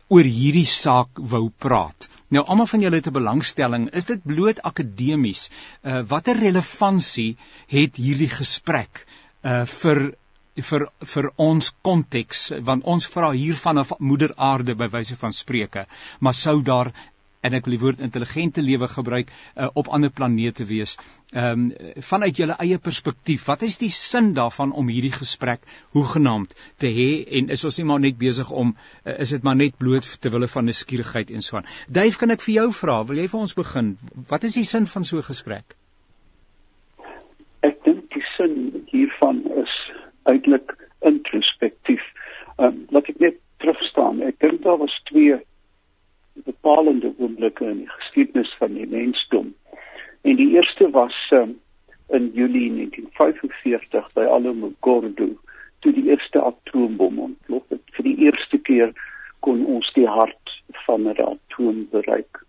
oor 0.10 0.25
hierdie 0.25 0.68
saak 0.68 1.22
wou 1.33 1.50
praat? 1.57 2.10
Nou 2.30 2.44
almal 2.45 2.68
van 2.69 2.81
julle 2.83 3.00
het 3.01 3.07
'n 3.10 3.18
belangstelling, 3.18 3.89
is 4.00 4.06
dit 4.06 4.24
bloot 4.24 4.62
akademies? 4.62 5.50
Uh 5.83 6.01
watter 6.07 6.38
relevantie 6.38 7.38
het 7.68 7.95
hierdie 7.95 8.30
gesprek 8.30 9.06
uh 9.44 9.65
vir 9.65 10.13
vir 10.62 10.88
vir 11.13 11.32
ons 11.36 11.72
konteks 11.82 12.50
want 12.72 12.84
ons 12.84 13.08
vra 13.13 13.32
hier 13.32 13.56
van 13.56 13.80
'n 13.80 13.86
moeder 14.00 14.34
aarde 14.36 14.75
by 14.75 14.89
wyse 14.98 15.16
van 15.16 15.34
spreuke 15.34 15.86
maar 16.20 16.34
sou 16.34 16.62
daar 16.62 16.94
en 17.42 17.56
ek 17.56 17.68
wil 17.68 17.75
die 17.75 17.82
woord 17.82 18.04
intelligente 18.04 18.63
lewe 18.63 18.88
gebruik 18.92 19.32
uh, 19.32 19.70
op 19.80 19.88
ander 19.96 20.12
planete 20.12 20.66
wees. 20.68 20.98
Ehm 21.32 21.70
um, 21.70 21.94
vanuit 22.10 22.38
julle 22.42 22.56
eie 22.63 22.80
perspektief, 22.84 23.46
wat 23.48 23.63
is 23.68 23.78
die 23.80 23.92
sin 23.94 24.34
daarvan 24.38 24.74
om 24.82 24.89
hierdie 24.92 25.13
gesprek 25.16 25.63
hoegenaamd 25.96 26.56
te 26.84 26.92
hê 26.96 27.10
en 27.39 27.51
is 27.56 27.63
ons 27.70 27.78
nie 27.80 27.88
maar 27.92 28.01
net 28.04 28.18
besig 28.20 28.50
om 28.51 28.74
uh, 28.74 29.16
is 29.16 29.36
dit 29.36 29.46
maar 29.46 29.60
net 29.60 29.78
bloot 29.78 30.10
ter 30.22 30.34
wille 30.36 30.50
van 30.51 30.68
nuuskierigheid 30.68 31.32
en 31.32 31.46
so 31.46 31.60
aan. 31.60 31.70
Duif, 31.88 32.18
kan 32.20 32.36
ek 32.36 32.44
vir 32.48 32.56
jou 32.56 32.68
vra, 32.82 33.04
wil 33.12 33.22
jy 33.22 33.30
vir 33.32 33.46
ons 33.46 33.56
begin? 33.62 33.94
Wat 34.34 34.44
is 34.50 34.60
die 34.60 34.68
sin 34.68 34.89
van 34.96 35.08
so 35.08 35.22
'n 35.22 35.30
gesprek? 35.30 35.78
Ek 37.63 37.80
dink 37.86 38.12
die 38.16 38.25
sin 38.36 38.84
hiervan 38.92 39.44
uitelik 40.29 40.75
introspektief. 41.12 42.03
Ehm 42.57 42.67
um, 42.67 42.86
laat 42.95 43.09
ek 43.12 43.19
net 43.24 43.38
terugstaan. 43.63 44.21
Ek 44.21 44.39
dink 44.43 44.63
daar 44.63 44.79
was 44.79 44.95
twee 45.12 45.39
bepalende 46.48 47.12
oomblikke 47.17 47.65
in 47.67 47.83
die 47.83 47.93
geskiedenis 47.98 48.51
van 48.59 48.74
die 48.74 48.88
mensdom. 48.88 49.53
En 50.21 50.36
die 50.39 50.50
eerste 50.55 50.89
was 50.95 51.17
um, 51.36 51.59
in 52.15 52.31
Julie 52.33 52.69
1945 52.74 54.13
by 54.15 54.25
Alamogordo 54.27 55.29
toe 55.79 55.93
die 55.95 56.09
eerste 56.09 56.41
atoombom 56.43 57.19
ontplof 57.19 57.63
het. 57.71 57.83
Vir 57.95 58.07
die 58.09 58.17
eerste 58.27 58.59
keer 58.67 58.93
kon 59.45 59.63
ons 59.65 59.91
die 59.95 60.07
hart 60.07 60.55
van 60.86 61.07
'n 61.07 61.15
atoom 61.24 61.88
bereik. 61.91 62.43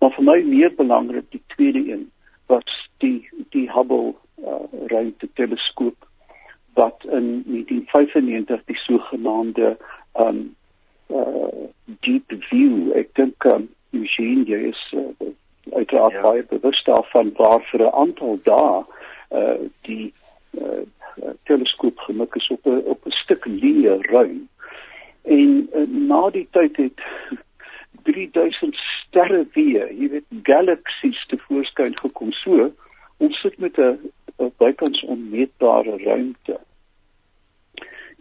Maar 0.00 0.14
vir 0.16 0.24
my 0.24 0.38
meer 0.42 0.72
belangrik 0.74 1.28
die 1.30 1.42
tweede 1.54 1.82
een 1.92 2.10
was 2.46 2.88
die 2.98 3.28
die 3.50 3.68
Hubble 3.70 4.14
uh, 4.44 4.64
ruimteteleskoop 4.88 6.08
wat 6.74 7.04
in 7.04 7.42
1995 7.46 8.64
die 8.64 8.76
sogenaamde 8.76 9.76
um 10.18 10.54
uh 11.08 11.68
deep 12.00 12.32
view 12.48 12.92
ek 12.96 13.14
dink 13.14 13.44
um 13.44 13.68
Eugene 13.92 14.44
jy 14.48 14.60
is 14.70 14.82
uh, 14.96 15.28
uiteraard 15.72 16.12
ja. 16.12 16.22
baie 16.22 16.44
bewus 16.48 16.80
daarvan 16.84 17.32
waar 17.36 17.60
vir 17.70 17.84
'n 17.84 17.94
aantal 18.04 18.38
dae 18.42 18.82
uh 19.40 19.68
die 19.88 20.12
uh, 20.60 20.84
teleskoop 21.44 21.98
gemik 21.98 22.34
is 22.34 22.48
op 22.48 22.66
'n 22.66 22.82
op 22.94 23.06
'n 23.06 23.20
stuk 23.22 23.46
leë 23.46 24.00
ruim 24.10 24.48
en 25.22 25.68
uh, 25.74 25.86
na 25.86 26.30
die 26.30 26.48
tyd 26.50 26.76
het 26.76 27.00
3000 28.02 28.76
sterre 29.12 29.46
weer, 29.52 29.90
jy 29.92 30.08
weet 30.08 30.28
galaksies 30.48 31.20
te 31.28 31.38
voorskyn 31.46 31.94
gekom. 31.98 32.32
So, 32.40 32.70
ons 33.22 33.40
sit 33.40 33.58
met 33.58 33.78
'n 33.78 33.98
bykans 34.62 35.02
onmeetbare 35.14 35.98
ruimte. 36.04 36.58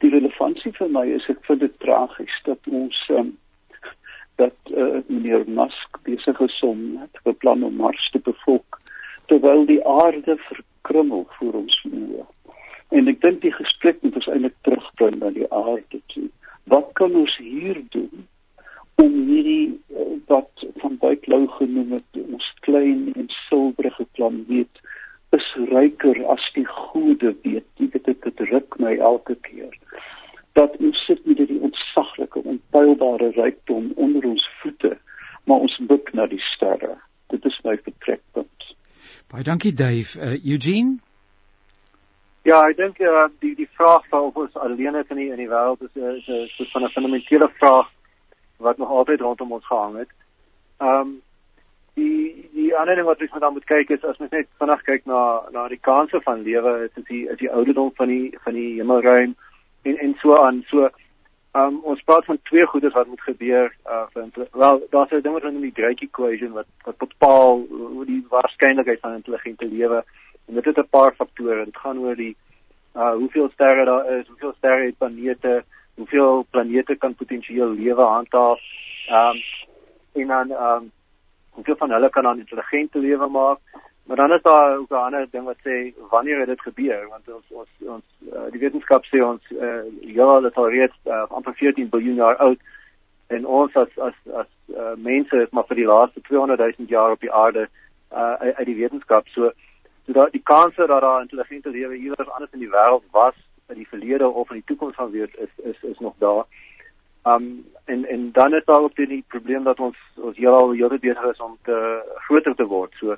Die 0.01 0.09
relevantie 0.09 0.73
vir 0.73 0.89
my 0.89 1.05
is 1.13 1.27
ek 1.29 1.45
vind 1.45 1.61
dit 1.61 1.79
tragies 1.83 2.37
dat 2.47 2.69
ons 2.81 2.97
um, 3.13 3.35
dat 4.41 4.71
uh, 4.73 5.01
meneer 5.07 5.43
Musk 5.45 5.99
besig 6.07 6.39
is 6.41 6.57
om 6.65 6.79
te 7.13 7.21
beplan 7.27 7.63
om 7.63 7.75
Mars 7.83 8.09
te 8.13 8.21
bevolk 8.25 8.79
terwyl 9.29 9.65
die 9.69 9.79
aarde 9.87 10.35
verkrummel 10.47 11.27
voor 11.37 11.53
ons 11.61 11.75
oë. 11.87 12.25
En 12.97 13.07
ek 13.07 13.21
dink 13.23 13.43
die 13.45 13.53
gesprek 13.55 14.01
moet 14.03 14.17
ons 14.19 14.27
eintlik 14.33 14.57
terugbring 14.67 15.21
na 15.21 15.29
die 15.35 15.47
aarde 15.55 16.01
toe. 16.11 16.25
Wat 16.73 16.89
kan 16.99 17.15
ons 17.15 17.37
hier 17.39 17.79
doen 17.95 18.25
om 18.99 19.13
hierdie 19.29 19.69
uh, 19.93 20.09
wat 20.31 20.65
van 20.81 20.97
baie 21.03 21.21
lou 21.31 21.45
genoem 21.59 21.95
het 21.99 22.23
ons 22.25 22.49
klein 22.65 23.11
en 23.13 23.29
silwerige 23.45 24.07
planeet 24.17 24.83
is 25.37 25.47
ryker 25.71 26.17
as 26.33 26.43
die 26.53 26.67
gode 26.67 27.35
weet. 27.43 27.67
Dit 27.77 28.03
dit 28.03 28.23
dit 28.23 28.39
ruk 28.51 28.79
my 28.79 28.97
elke 28.97 29.35
keer 29.47 29.77
dat 30.53 30.75
ons 30.83 31.05
sit 31.07 31.25
met 31.25 31.37
hierdie 31.39 31.61
ontsaglike 31.63 32.41
onpeilbare 32.43 33.29
rykdom 33.37 33.91
onder 33.95 34.25
ons 34.27 34.49
voete, 34.61 34.97
maar 35.47 35.63
ons 35.63 35.77
buk 35.87 36.11
na 36.13 36.25
die 36.27 36.41
sterre. 36.51 36.97
Dit 37.31 37.45
is 37.47 37.59
my 37.63 37.77
vertrekpunt. 37.77 38.67
Baie 39.31 39.47
dankie 39.47 39.71
Dave. 39.73 40.19
Uh, 40.19 40.35
Eugene? 40.43 40.97
Ja, 42.43 42.59
ek 42.67 42.77
dink 42.81 42.99
uh, 43.05 43.27
die 43.39 43.53
die 43.55 43.69
vraag 43.77 44.03
van 44.09 44.27
of 44.27 44.37
ons 44.43 44.55
alleen 44.59 44.97
is 44.99 45.09
in 45.13 45.19
die 45.21 45.29
in 45.31 45.39
die 45.39 45.49
wêreld 45.49 45.83
is 45.87 45.95
is 45.95 46.27
'n 46.27 46.47
soort 46.57 46.71
van 46.71 46.83
'n 46.83 46.93
fundamentele 46.95 47.49
vraag 47.59 47.91
wat 48.57 48.77
nog 48.77 48.89
altyd 48.89 49.21
rondom 49.21 49.51
ons 49.51 49.65
gehang 49.65 49.97
het. 49.97 50.11
Ehm 50.77 50.99
um, 50.99 51.21
die 51.93 52.49
die 52.53 52.75
ander 52.77 52.95
ding 52.95 53.05
wat 53.05 53.21
ons 53.21 53.31
moet 53.31 53.41
dan 53.41 53.53
moet 53.53 53.65
kyk 53.65 53.89
is 53.89 54.03
as 54.03 54.17
mens 54.17 54.31
net 54.31 54.47
vinnig 54.59 54.83
kyk 54.87 55.05
na 55.05 55.21
na 55.51 55.67
die 55.67 55.79
kanse 55.89 56.21
van 56.25 56.43
lewe, 56.47 56.73
is 56.85 57.05
die 57.07 57.27
is 57.27 57.37
die 57.37 57.51
ouderdom 57.51 57.91
van 57.95 58.07
die 58.07 58.37
van 58.43 58.53
die 58.53 58.73
hemelruim 58.79 59.35
en 59.83 59.97
en 59.97 60.15
so 60.21 60.37
aan. 60.37 60.63
So 60.69 60.89
um 61.53 61.81
ons 61.83 62.03
praat 62.07 62.25
van 62.25 62.39
twee 62.47 62.65
goeders 62.65 62.93
wat 62.95 63.07
moet 63.07 63.21
gebeur 63.27 63.73
uh 63.85 64.05
vir 64.13 64.47
wel 64.63 64.81
daar's 64.91 65.11
'n 65.11 65.21
ding 65.21 65.33
wat 65.33 65.43
hulle 65.43 65.53
noem 65.53 65.69
die 65.69 65.79
Drake 65.79 66.05
equation 66.05 66.53
wat 66.59 66.67
wat 66.85 66.97
bepaal 66.97 67.65
hoe 67.69 68.05
die 68.05 68.23
waarskynlikheid 68.29 68.99
van 68.99 69.19
intelligente 69.19 69.65
lewe 69.65 70.03
en 70.47 70.55
dit 70.55 70.65
het 70.65 70.77
'n 70.77 70.89
paar 70.89 71.13
faktore. 71.15 71.65
Dit 71.65 71.77
gaan 71.77 71.99
oor 71.99 72.15
die 72.15 72.35
uh 72.95 73.13
hoeveel 73.13 73.49
sterre 73.49 73.85
daar 73.85 74.05
is, 74.19 74.27
hoeveel 74.27 74.53
sterre 74.57 74.85
het 74.85 74.97
planete, 74.97 75.63
hoeveel 75.95 76.45
planete 76.49 76.95
kan 76.95 77.15
potensieel 77.15 77.69
lewe 77.71 78.01
handhaaf. 78.01 78.59
Um 79.09 79.37
en 80.13 80.27
dan 80.27 80.51
um 80.51 80.91
hoeveel 81.51 81.75
van 81.75 81.91
hulle 81.91 82.09
kan 82.09 82.23
dan 82.23 82.39
intelligente 82.39 82.99
lewe 82.99 83.27
maak. 83.27 83.59
Maar 84.05 84.17
dan 84.17 84.33
is 84.33 84.41
daar 84.41 84.77
ook 84.77 84.89
'n 84.89 84.93
ander 84.93 85.27
ding 85.31 85.45
wat 85.45 85.57
sê 85.57 85.93
wanneer 86.09 86.39
het 86.39 86.47
dit 86.47 86.61
gebeur? 86.61 87.07
Want 87.07 87.31
ons 87.33 87.45
ons 87.49 87.69
ons 87.79 88.03
uh, 88.33 88.51
die 88.51 88.59
wetenskap 88.59 89.05
sê 89.05 89.21
ons 89.23 89.43
uh, 89.51 89.83
ja 90.01 90.39
dat 90.39 90.55
al 90.55 90.69
reeds 90.69 90.97
uh, 91.05 91.25
amper 91.29 91.53
14 91.53 91.87
miljard 91.91 92.15
jaar 92.15 92.35
oud. 92.35 92.59
En 93.27 93.45
ons 93.45 93.75
as 93.75 93.99
as 93.99 94.13
as 94.33 94.47
uh, 94.67 94.95
mense 94.97 95.35
is 95.41 95.49
maar 95.49 95.67
vir 95.67 95.75
die 95.75 95.85
laaste 95.85 96.21
200 96.21 96.59
000 96.59 96.89
jaar 96.89 97.11
op 97.11 97.19
die 97.19 97.31
aarde 97.31 97.69
uh, 98.11 98.33
uit 98.33 98.65
die 98.65 98.75
wetenskap. 98.75 99.27
So 99.27 99.51
so 100.05 100.11
dat 100.13 100.31
die 100.31 100.43
kans 100.43 100.75
dat 100.75 100.87
daar 100.87 101.21
intelligente 101.21 101.69
lewe 101.69 101.95
iewers 101.95 102.29
anders 102.29 102.51
in 102.51 102.59
die 102.59 102.73
wêreld 102.75 103.03
was 103.11 103.35
in 103.69 103.75
die 103.75 103.87
verlede 103.87 104.27
of 104.27 104.49
in 104.49 104.55
die 104.55 104.65
toekoms 104.65 104.95
gaan 104.95 105.11
wees 105.11 105.33
is 105.33 105.53
is 105.63 105.83
is 105.83 105.99
nog 105.99 106.13
daar. 106.17 106.45
Um 107.23 107.65
en 107.85 108.05
en 108.05 108.31
dan 108.31 108.53
is 108.53 108.65
daar 108.65 108.81
ook 108.81 108.95
die 108.95 109.23
probleem 109.27 109.63
dat 109.63 109.79
ons 109.79 109.97
ons 110.15 110.37
heelal 110.37 110.71
heeltyd 110.71 111.01
besig 111.01 111.23
is 111.23 111.39
om 111.39 111.57
te 111.63 111.77
groter 112.27 112.55
te 112.55 112.65
word. 112.65 112.93
So 112.99 113.15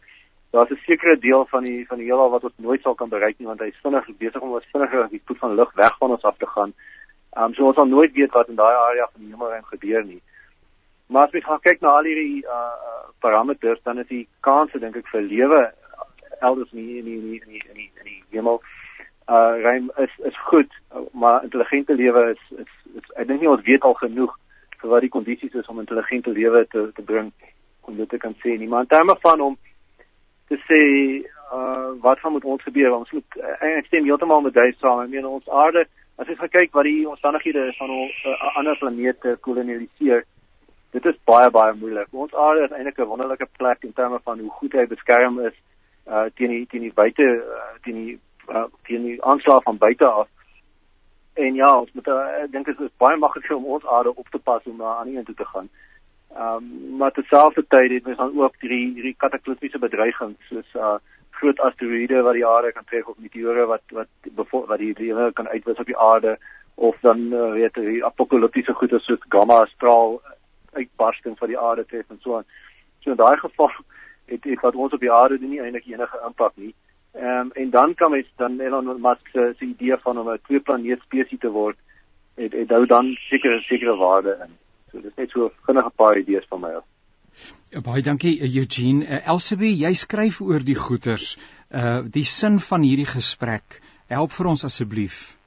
daar's 0.52 0.70
'n 0.70 0.76
sekere 0.86 1.20
deel 1.20 1.46
van 1.46 1.64
die 1.64 1.88
van 1.88 1.98
die 1.98 2.06
heelal 2.06 2.30
wat 2.30 2.44
ons 2.44 2.54
nooit 2.56 2.82
sal 2.82 2.96
kan 2.96 3.10
bereik 3.10 3.40
nie 3.40 3.48
want 3.48 3.60
hy 3.60 3.68
is 3.68 3.82
vinnig 3.84 4.06
besig 4.18 4.42
om 4.42 4.52
ons 4.52 4.72
vinniger 4.72 5.10
die 5.10 5.22
voet 5.26 5.38
van 5.38 5.56
lig 5.56 5.74
weg 5.74 5.98
van 5.98 6.12
ons 6.12 6.24
af 6.24 6.38
te 6.38 6.48
gaan. 6.48 6.74
Um, 7.38 7.54
so 7.54 7.66
ons 7.66 7.76
sal 7.76 7.86
nooit 7.86 8.14
weet 8.14 8.32
wat 8.32 8.48
in 8.48 8.56
daai 8.56 8.76
area 8.76 9.08
van 9.12 9.22
die 9.22 9.32
hemelruim 9.32 9.64
gebeur 9.64 10.04
nie. 10.06 10.22
Maar 11.08 11.24
as 11.26 11.32
jy 11.32 11.42
gaan 11.42 11.60
kyk 11.60 11.82
na 11.82 11.90
al 11.90 12.04
hierdie 12.04 12.46
uh 12.46 12.76
parameters 13.20 13.82
dan 13.84 14.00
is 14.00 14.08
die 14.08 14.28
kanse 14.40 14.80
dink 14.80 14.96
ek 14.96 15.08
vir 15.08 15.22
lewe 15.22 15.74
elders 16.40 16.72
nie 16.72 16.98
in 17.00 17.06
die 17.06 17.20
in 17.20 17.30
die 17.30 17.64
in 17.70 17.74
die, 17.74 17.92
in 18.00 18.06
die 18.06 18.24
hemel 18.30 18.62
uh 19.28 19.62
ruim 19.64 19.92
is 19.98 20.14
is 20.26 20.38
goed, 20.50 20.72
maar 21.12 21.44
intelligente 21.44 21.96
lewe 21.96 22.30
is 22.32 22.58
is, 22.58 22.72
is 22.96 23.12
ek 23.16 23.28
dink 23.28 23.42
nie 23.42 23.50
ons 23.50 23.64
weet 23.64 23.84
al 23.84 23.94
genoeg 23.94 24.34
vir 24.82 24.90
wat 24.90 25.02
die 25.06 25.10
kondisies 25.10 25.54
is 25.54 25.68
om 25.72 25.80
intelligente 25.80 26.32
lewe 26.32 26.66
te 26.68 26.90
te 26.96 27.02
bring 27.02 27.32
om 27.82 27.96
dit 27.98 28.10
te 28.10 28.18
kan 28.18 28.36
sê 28.44 28.58
nie. 28.58 28.68
Maar 28.68 28.86
terme 28.86 29.16
van 29.22 29.42
om 29.42 29.58
te 30.52 30.60
sê 30.68 30.82
uh 31.54 31.92
wat 32.02 32.20
gaan 32.20 32.34
met 32.34 32.46
ons 32.46 32.64
gebeur? 32.64 32.92
Ons 32.92 33.12
moet 33.12 33.40
uh, 33.40 33.56
ek 33.80 33.88
stem 33.88 34.08
heeltemal 34.10 34.42
met 34.42 34.54
Dave 34.54 34.76
saam. 34.80 35.04
Ek 35.06 35.12
meen 35.14 35.26
ons 35.30 35.50
aarde, 35.50 35.86
as 36.18 36.28
jy 36.28 36.36
kyk 36.48 36.76
wat 36.76 36.88
die 36.90 37.08
omstandighede 37.10 37.68
is 37.72 37.80
van 37.80 37.94
ons 37.94 38.24
uh, 38.28 38.38
ander 38.60 38.78
planete 38.80 39.38
kolonialiseer, 39.48 40.26
dit 40.94 41.06
is 41.12 41.22
baie 41.30 41.50
baie 41.54 41.76
moeilik. 41.80 42.10
Ons 42.12 42.36
aarde 42.36 42.68
is 42.68 42.76
eintlik 42.76 43.00
'n 43.00 43.12
wonderlike 43.12 43.48
plek 43.58 43.88
in 43.88 43.94
terme 43.94 44.20
van 44.24 44.40
hoe 44.40 44.52
goed 44.60 44.74
hy 44.74 44.86
beskerm 44.88 45.40
is 45.48 45.56
uh 46.08 46.28
teen 46.36 46.52
die 46.52 46.66
teen 46.68 46.84
die 46.84 46.94
buite 46.94 47.24
uh, 47.24 47.74
teen 47.84 47.96
die 47.96 48.20
uh, 48.50 48.66
teen 48.84 49.04
die 49.04 49.24
aanslag 49.24 49.64
van 49.64 49.78
buite 49.78 50.06
af. 50.06 50.28
En 51.34 51.56
ja, 51.56 51.80
ons 51.80 51.92
moet 51.94 52.08
uh, 52.08 52.20
ek 52.44 52.52
dink 52.52 52.66
dit 52.66 52.80
is 52.80 52.94
baie 52.98 53.18
maklik 53.18 53.50
om 53.52 53.66
ons 53.66 53.86
aarde 53.86 54.16
op 54.16 54.28
te 54.30 54.40
pas 54.40 54.64
om 54.70 54.78
na 54.78 55.00
ander 55.02 55.18
een 55.18 55.26
toe 55.26 55.36
te 55.36 55.46
gaan. 55.46 55.70
Ehm 56.34 56.56
um, 56.56 56.98
maar 56.98 57.12
terselfdertyd 57.12 57.92
het 57.92 58.08
ons 58.08 58.18
dan 58.18 58.40
ook 58.40 58.56
hierdie 58.60 58.94
hierdie 58.94 59.16
kataklismiese 59.18 59.80
bedreigings 59.80 60.48
soos 60.50 60.76
uh 60.76 60.96
groot 61.44 61.60
asteroïde 61.60 62.22
wat 62.22 62.38
die 62.38 62.48
aarde 62.48 62.72
kan 62.72 62.86
tref 62.90 63.08
of 63.08 63.18
meteore 63.18 63.66
wat 63.66 63.82
wat 63.98 64.52
wat 64.52 64.80
die 64.80 64.94
lewe 64.98 65.32
kan 65.34 65.48
uitwis 65.48 65.82
op 65.84 65.86
die 65.86 65.98
aarde 65.98 66.38
of 66.76 66.98
dan 67.02 67.20
uh, 67.34 67.52
weet 67.54 67.76
jy 67.76 68.02
apokaliptiese 68.06 68.74
goeie 68.74 69.00
soos 69.00 69.26
gamma 69.36 69.60
straal 69.74 70.22
uitbarsting 70.74 71.38
van 71.38 71.52
die 71.52 71.60
aarde 71.60 71.86
tref 71.86 72.10
en 72.10 72.20
so 72.22 72.38
aan. 72.38 72.48
So 73.00 73.12
in 73.12 73.22
daai 73.22 73.38
geval 73.38 73.72
het 74.26 74.44
het 74.44 74.62
wat 74.62 74.76
ons 74.76 74.94
op 74.94 75.00
die 75.00 75.12
aarde 75.12 75.40
doen 75.40 75.50
nie 75.50 75.62
eintlik 75.62 75.86
enige 75.86 76.22
impak 76.26 76.56
nie. 76.56 76.74
Ehm 77.14 77.40
um, 77.40 77.52
en 77.52 77.70
dan 77.70 77.94
kan 77.94 78.12
mens 78.12 78.28
dan 78.36 78.60
Elon 78.60 79.02
Musk 79.02 79.28
se 79.32 79.56
idee 79.60 79.98
van 79.98 80.20
om 80.20 80.30
'n 80.30 80.40
twee 80.44 80.60
planeet 80.60 81.00
spesies 81.02 81.40
te 81.40 81.50
word 81.50 81.78
het 82.36 82.54
het 82.54 82.70
hou 82.70 82.86
dan 82.86 83.14
sekere 83.30 83.62
sekere 83.62 83.96
waarde 83.96 84.38
in. 84.46 84.58
So 84.92 85.02
dis 85.02 85.16
net 85.16 85.30
so 85.30 85.52
vinnige 85.66 85.92
paar 85.96 86.18
idees 86.18 86.46
van 86.50 86.60
my 86.60 86.74
af. 86.80 86.86
Ja, 87.74 87.82
baie 87.82 88.02
dankie 88.02 88.40
eh, 88.40 88.56
Eugene. 88.56 89.06
Uh, 89.06 89.28
Elsabie, 89.28 89.74
jy 89.78 89.94
skryf 89.98 90.42
oor 90.42 90.66
die 90.66 90.78
goeters. 90.78 91.38
Uh 91.74 92.02
die 92.18 92.26
sin 92.26 92.60
van 92.60 92.82
hierdie 92.86 93.10
gesprek. 93.10 93.80
Help 94.08 94.32
vir 94.32 94.50
ons 94.52 94.66
asseblief. 94.66 95.38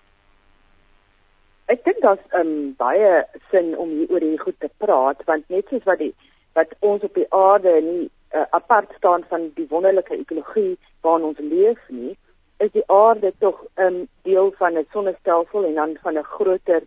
Ek 1.71 1.85
dink 1.85 2.03
daar's 2.03 2.23
um, 2.39 2.75
baie 2.79 3.25
sin 3.51 3.75
om 3.77 3.91
hier 3.91 4.11
oor 4.11 4.23
hierdie 4.23 4.43
goed 4.43 4.59
te 4.63 4.71
praat 4.79 5.23
want 5.27 5.49
net 5.51 5.71
soos 5.71 5.87
wat 5.87 6.03
die 6.03 6.15
wat 6.59 6.75
ons 6.81 7.03
op 7.07 7.15
die 7.15 7.27
aarde 7.35 7.75
nie 7.85 8.05
uh, 8.37 8.45
apart 8.51 8.93
staan 8.97 9.25
van 9.29 9.51
die 9.55 9.67
wonderlike 9.69 10.15
ekologie 10.15 10.79
waarin 11.01 11.25
ons 11.31 11.39
leef 11.39 11.79
nie, 11.89 12.17
is 12.65 12.73
die 12.73 12.85
aarde 12.87 13.33
tog 13.39 13.65
'n 13.65 13.83
um, 13.83 14.09
deel 14.23 14.53
van 14.59 14.79
'n 14.79 14.87
sonnestelsel 14.93 15.65
en 15.65 15.75
dan 15.75 15.97
van 16.03 16.19
'n 16.19 16.31
groter 16.37 16.83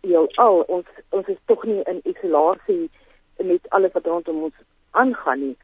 heelal 0.00 0.64
ons 0.66 0.86
ons 1.10 1.26
is 1.26 1.40
tog 1.46 1.64
nie 1.64 1.82
in 1.82 2.00
isolasie 2.12 2.90
met 3.36 3.68
alles 3.68 3.92
wat 3.92 4.06
rondom 4.06 4.42
ons 4.42 4.54
aangaan 4.90 5.40
nie. 5.40 5.56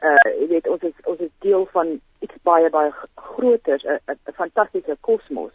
Uh 0.00 0.30
jy 0.40 0.46
weet 0.48 0.68
ons 0.68 0.82
is 0.82 0.98
ons 1.04 1.20
is 1.20 1.32
deel 1.38 1.68
van 1.72 2.00
iets 2.20 2.34
baie 2.42 2.70
baie 2.70 2.92
groter, 3.14 3.80
'n 4.06 4.34
fantastiese 4.34 4.96
kosmos. 5.00 5.52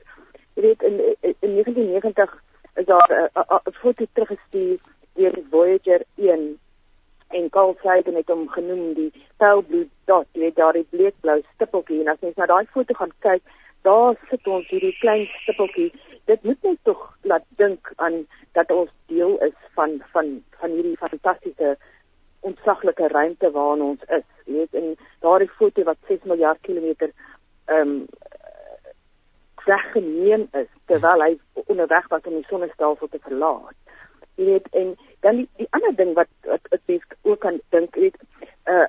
Jy 0.55 0.61
weet 0.61 0.81
in 0.83 0.97
in 1.21 1.53
1990 1.53 2.41
is 2.75 2.85
daar 2.85 3.31
'n 3.33 3.71
foto 3.71 4.05
teruggestuur 4.13 4.79
deur 5.13 5.37
Voyager 5.49 6.01
1 6.15 6.59
en 7.37 7.49
Carl 7.49 7.75
Sagan 7.81 8.15
het 8.19 8.29
hom 8.29 8.47
genoem 8.49 8.93
die 8.97 9.09
pale 9.37 9.63
blue 9.67 9.87
dot, 10.05 10.27
jy 10.33 10.45
weet 10.45 10.55
daar 10.59 10.77
die 10.77 10.87
bleekblou 10.93 11.39
stippeltjie 11.53 12.01
en 12.03 12.13
as 12.13 12.21
jy 12.21 12.33
na 12.35 12.47
daai 12.51 12.65
foto 12.73 12.97
gaan 12.97 13.13
kyk, 13.25 13.43
daar 13.87 14.17
sit 14.29 14.47
ons 14.47 14.67
hierdie 14.69 14.95
klein 14.99 15.27
stippeltjie 15.41 15.91
dit 16.29 16.43
moet 16.43 16.63
net 16.63 16.79
tog 16.83 17.01
laat 17.21 17.45
dink 17.57 17.91
aan 17.95 18.21
dat 18.57 18.71
ons 18.71 18.91
deel 19.05 19.37
is 19.47 19.57
van 19.77 19.97
van 20.13 20.43
van 20.59 20.75
hierdie 20.77 20.97
fantastiese 20.97 21.75
ontsaglike 22.39 23.07
ruimte 23.07 23.51
waarin 23.51 23.81
ons 23.81 24.03
is. 24.17 24.27
Jy 24.45 24.53
weet 24.53 24.73
in 24.73 24.93
daardie 25.25 25.49
foto 25.57 25.83
wat 25.89 25.97
6 26.07 26.25
miljard 26.31 26.61
kilometer 26.67 27.13
ehm 27.65 27.95
um, 27.95 28.05
weggeneem 29.65 30.47
is 30.57 30.69
terwyl 30.89 31.21
hy 31.21 31.33
onderweg 31.53 32.07
was 32.09 32.25
om 32.29 32.33
die 32.39 32.47
sonnestelsel 32.49 33.07
te 33.07 33.19
verlaat. 33.21 33.77
Jy 34.35 34.45
weet 34.45 34.67
en 34.71 34.95
dan 35.19 35.35
die, 35.35 35.49
die 35.57 35.67
ander 35.69 35.95
ding 35.95 36.13
wat 36.13 36.27
wat 36.49 36.67
ek 36.69 36.81
mens 36.85 37.03
ook 37.21 37.39
kan 37.39 37.59
dink, 37.69 37.95
weet 37.95 38.17
uh 38.65 38.87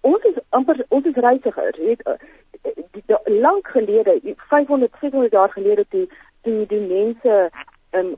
ons 0.00 0.24
is 0.24 0.38
amper 0.56 0.84
ons 0.88 1.06
is 1.06 1.14
reisigers, 1.24 1.76
weet 1.76 2.00
uh, 2.08 2.16
lank 3.24 3.68
gelede 3.68 4.20
500 4.36 4.92
600 5.00 5.32
jaar 5.32 5.52
gelede 5.52 5.84
toe 5.88 6.06
toe 6.42 6.66
die 6.66 6.80
mense 6.80 7.50
um, 7.92 8.16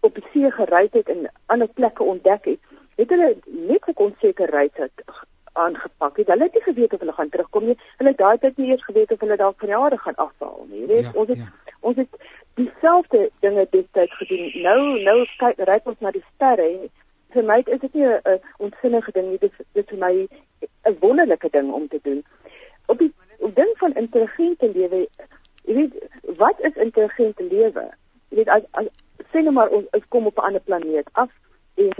op 0.00 0.14
die 0.14 0.24
see 0.32 0.50
gery 0.50 0.88
het 0.92 1.08
en 1.08 1.28
ander 1.46 1.68
plekke 1.68 2.02
ontdek 2.02 2.44
het 2.44 2.58
het 3.00 3.10
hulle 3.10 3.36
net 3.44 3.84
'n 3.86 4.02
onsekerheid 4.06 4.76
het 4.76 5.04
aangepak 5.52 6.16
het. 6.16 6.26
Hulle 6.26 6.42
het 6.42 6.54
nie 6.54 6.62
geweet 6.62 6.92
of 6.92 6.98
hulle 6.98 7.12
gaan 7.12 7.28
terugkom 7.28 7.64
nie. 7.64 7.78
Hulle 7.96 8.10
het 8.10 8.18
daai 8.18 8.38
tyd 8.38 8.56
nie 8.56 8.70
eers 8.70 8.84
geweet 8.84 9.12
of 9.12 9.20
hulle 9.20 9.36
dalk 9.36 9.60
die 9.60 9.76
aarde 9.76 9.98
gaan 9.98 10.14
afval 10.14 10.66
nie. 10.68 10.80
Jy 10.80 10.86
weet, 10.86 11.08
ja, 11.08 11.10
ons 11.14 11.28
het 11.28 11.38
ja. 11.38 11.50
ons 11.80 11.96
het 11.96 12.08
dieselfde 12.64 13.30
dinge 13.40 13.66
destyds 13.70 14.16
gedoen. 14.16 14.50
Nou 14.62 14.80
nou 15.06 15.18
kyk 15.42 15.62
ry 15.68 15.78
ons 15.84 16.00
na 16.04 16.12
die 16.16 16.24
sterre 16.34 16.66
en 16.68 16.90
vir 17.34 17.46
my 17.46 17.58
is 17.66 17.80
dit 17.80 17.94
nie 17.94 18.06
'n 18.06 18.40
onsinnige 18.58 19.12
ding 19.12 19.28
nie. 19.30 19.38
Dit 19.38 19.52
dit 19.72 19.88
vir 19.88 19.98
my 19.98 20.28
'n 20.88 20.96
wonderlike 21.00 21.50
ding 21.50 21.72
om 21.72 21.88
te 21.88 22.00
doen. 22.02 22.24
Op 22.86 22.98
die 22.98 23.12
op 23.38 23.54
ding 23.54 23.72
van 23.78 23.94
intelligente 23.94 24.70
lewe, 24.74 25.08
jy 25.64 25.74
weet, 25.74 25.94
wat 26.36 26.60
is 26.60 26.74
intelligente 26.76 27.42
lewe? 27.42 27.84
Jy 28.28 28.36
weet 28.36 28.48
as, 28.48 28.62
as 28.70 28.86
sê 29.32 29.42
nou 29.42 29.52
maar 29.52 29.68
ons, 29.68 29.86
ons 29.90 30.08
kom 30.08 30.26
op 30.26 30.36
'n 30.38 30.46
ander 30.48 30.60
planeet 30.60 31.08
af 31.12 31.30
en 31.74 31.90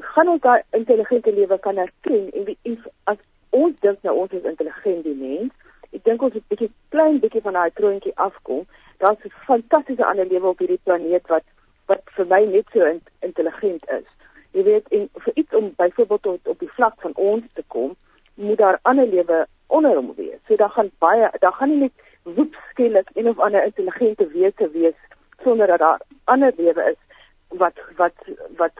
gaan 0.00 0.28
ons 0.28 0.40
daai 0.40 0.62
intelligente 0.70 1.32
lewe 1.32 1.58
kan 1.58 1.76
erken 1.76 2.30
en 2.32 2.44
wie 2.44 2.78
as 3.04 3.16
ons 3.50 3.74
dink 3.80 4.02
nou 4.02 4.16
ons 4.16 4.32
is 4.32 4.42
intelligent 4.42 5.04
die 5.04 5.14
mens, 5.14 5.52
ek 5.90 6.04
dink 6.04 6.22
ons 6.22 6.34
het 6.34 6.42
'n 6.42 6.52
bietjie 6.54 6.72
klein 6.88 7.18
bietjie 7.20 7.42
van 7.42 7.52
daai 7.52 7.70
troontjie 7.70 8.16
afkom. 8.16 8.66
Daar's 9.00 9.24
'n 9.24 9.32
fantastiese 9.48 10.04
ander 10.06 10.26
lewe 10.26 10.46
op 10.46 10.58
hierdie 10.58 10.80
planeet 10.84 11.26
wat 11.28 11.46
wat 11.90 12.02
vir 12.16 12.26
my 12.26 12.44
net 12.44 12.66
so 12.72 12.84
in, 12.84 13.00
intelligent 13.20 13.84
is. 13.98 14.08
Jy 14.52 14.62
weet, 14.62 14.88
en 14.88 15.08
vir 15.24 15.32
iets 15.34 15.54
om 15.54 15.72
byvoorbeeld 15.76 16.22
tot 16.22 16.48
op 16.52 16.58
die 16.58 16.72
vlak 16.76 17.00
van 17.00 17.14
ons 17.14 17.44
te 17.52 17.64
kom, 17.66 17.96
moet 18.34 18.58
daar 18.58 18.78
ander 18.82 19.06
lewe 19.06 19.46
onder 19.66 19.94
hom 19.94 20.12
wees. 20.16 20.38
So 20.46 20.56
daar 20.56 20.70
gaan 20.70 20.90
baie 20.98 21.30
daar 21.38 21.52
gaan 21.52 21.68
nie 21.68 21.80
net 21.86 21.92
woep 22.22 22.54
skielik 22.70 23.10
een 23.14 23.28
of 23.28 23.38
ander 23.38 23.64
intelligente 23.64 24.26
wese 24.26 24.70
wees 24.70 24.98
sonder 25.42 25.66
dat 25.66 25.78
daar 25.78 26.00
ander 26.24 26.52
lewe 26.56 26.90
is 26.90 27.00
wat 27.48 27.78
wat 27.96 28.14
wat 28.56 28.72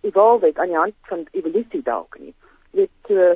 evolve 0.00 0.46
het 0.46 0.58
aan 0.58 0.72
die 0.72 0.76
hand 0.76 0.94
van 1.02 1.26
evolusie 1.30 1.82
dalk 1.82 2.18
nie. 2.18 2.34
Dit 2.70 3.10
uh, 3.10 3.34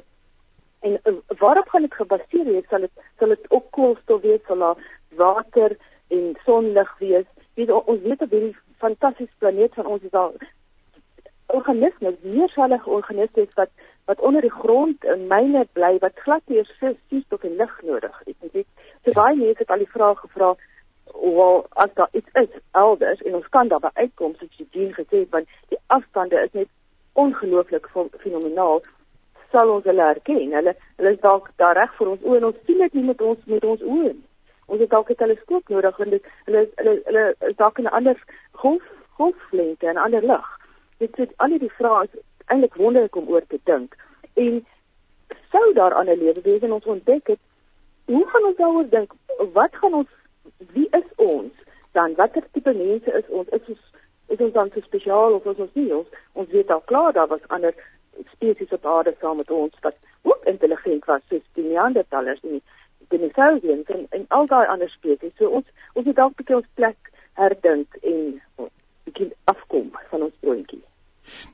en 0.81 1.01
uh, 1.05 1.15
waarop 1.39 1.69
gaan 1.69 1.83
dit 1.83 1.95
gebaseer 1.95 2.45
wees? 2.45 2.69
Sal 2.69 2.81
dit 2.81 3.07
sal 3.19 3.29
dit 3.29 3.51
ook 3.51 3.71
koolstof 3.71 4.21
wees, 4.23 4.41
sal 4.47 4.59
daar 4.59 4.83
water 5.17 5.77
en 6.15 6.37
sonlig 6.45 6.95
wees? 6.99 7.27
Weet 7.55 7.71
ons 7.71 8.01
weet 8.03 8.23
op 8.23 8.31
hierdie 8.31 8.57
fantastiese 8.79 9.39
planeet 9.39 9.75
van 9.75 9.87
ons 9.87 10.03
is 10.03 10.15
daar 10.15 10.33
organismes, 11.47 12.15
weersalige 12.23 12.91
organismes 12.91 13.55
wat 13.55 13.71
wat 14.09 14.21
onder 14.25 14.41
die 14.41 14.53
grond 14.53 15.05
in 15.05 15.27
myne 15.29 15.67
bly 15.73 15.99
wat 16.01 16.21
glad 16.25 16.43
nie 16.47 16.57
eers 16.57 16.71
suurstof 16.81 17.43
en 17.45 17.57
lig 17.57 17.75
nodig 17.83 18.21
het. 18.25 18.37
Ek 18.41 18.53
weet, 18.53 18.69
so 19.05 19.13
baie 19.13 19.37
mense 19.37 19.61
het 19.61 19.73
al 19.75 19.85
die 19.85 19.91
vraag 19.93 20.21
gevra, 20.25 20.55
wel 21.15 21.67
as 21.69 21.91
daar 21.95 22.09
iets 22.13 22.29
is 22.33 22.49
elders 22.71 23.23
en 23.23 23.35
ons 23.35 23.49
kan 23.49 23.69
daarby 23.69 23.89
uitkom 23.95 24.35
soos 24.39 24.57
jy 24.57 24.67
dien 24.71 24.93
gesê 24.95 25.25
het 25.25 25.31
want 25.31 25.49
die 25.69 25.79
afstande 25.87 26.41
is 26.45 26.53
net 26.53 26.69
ongelooflik 27.13 27.89
fenomenaal 28.23 28.83
sal 29.53 29.71
ons 29.75 29.85
hulle 29.85 30.05
herken 30.11 30.53
hulle 30.53 30.75
hulle 30.97 31.13
is 31.17 31.21
dalk 31.21 31.51
daar 31.57 31.77
reg 31.81 31.95
vir 31.99 32.13
ons 32.15 32.25
oë 32.25 32.41
en 32.41 32.49
ons 32.51 32.65
sien 32.67 32.83
dit 32.85 32.99
nie 32.99 33.07
met 33.11 33.23
ons 33.31 33.45
met 33.53 33.65
ons 33.65 33.85
oë 33.95 34.13
ons 34.69 34.81
het 34.81 34.91
dalk 34.91 35.11
'n 35.11 35.21
teleskoop 35.23 35.69
nodig 35.69 35.99
en 35.99 36.11
dit 36.11 36.25
hulle 36.45 36.63
hulle 36.77 36.95
hulle 37.05 37.25
is 37.51 37.57
dalk 37.57 37.79
in 37.79 37.85
'n 37.85 37.97
ander 37.99 38.17
golf 38.53 38.87
golflengte 39.19 39.87
en 39.87 39.95
'n 39.95 40.05
ander 40.07 40.25
lig. 40.33 40.49
Dit 40.99 41.19
is 41.19 41.37
al 41.37 41.59
die 41.59 41.77
vrae 41.79 42.05
is 42.05 42.21
eintlik 42.47 42.75
wonderlik 42.75 43.17
om 43.17 43.29
oor 43.29 43.47
te 43.47 43.61
dink. 43.65 43.97
En 44.35 44.67
sou 45.51 45.73
daar 45.73 45.95
ander 45.95 46.17
lewe 46.17 46.41
wees 46.43 46.63
en 46.63 46.73
ons 46.73 46.85
ontdek 46.85 47.27
het 47.27 47.41
hoe 48.05 48.27
gaan 48.27 48.45
ons 48.45 48.57
daaroor 48.57 48.89
dink? 48.89 49.13
Wat 49.53 49.75
gaan 49.81 49.95
ons 49.95 50.09
wie 50.73 50.89
is 50.91 51.09
ons 51.17 51.53
dan? 51.93 52.15
Watter 52.15 52.45
tipe 52.53 52.73
mense 52.73 53.13
is 53.13 53.29
ons? 53.29 53.49
Is 53.49 53.69
ons 53.69 53.79
is 54.27 54.41
ons 54.41 54.53
dan 54.53 54.71
so 54.75 54.81
spesiaal 54.81 55.33
of 55.33 55.47
is 55.47 55.57
ons 55.65 55.75
nie? 55.75 55.95
Ons 55.95 56.09
ons 56.33 56.51
weet 56.51 56.71
al 56.71 56.83
klaar 56.85 57.13
daar 57.13 57.27
was 57.27 57.49
ander 57.49 57.75
spesies 58.33 58.73
op 58.73 58.87
aarde 58.87 59.15
saam 59.21 59.37
met 59.37 59.51
ons 59.51 59.75
wat 59.81 59.97
ook 60.23 60.45
intelligent 60.45 61.05
was 61.05 61.23
soos 61.29 61.45
die 61.53 61.65
neandertalers 61.65 62.41
en 62.43 62.59
die 62.59 62.63
dinosouriërs 63.15 63.95
en, 63.95 64.07
en 64.19 64.27
al 64.39 64.51
daai 64.53 64.67
ander 64.67 64.91
spesies 64.91 65.35
so 65.39 65.61
ons 65.61 65.67
ons 65.95 66.05
moet 66.05 66.17
dalk 66.21 66.35
'n 66.35 66.41
bietjie 66.43 66.61
ons 66.61 66.75
plek 66.81 67.13
herdink 67.43 67.99
en 68.03 68.21
bietjie 69.09 69.33
afkom 69.55 69.91
van 70.11 70.29
ons 70.29 70.37
proontjie 70.41 70.85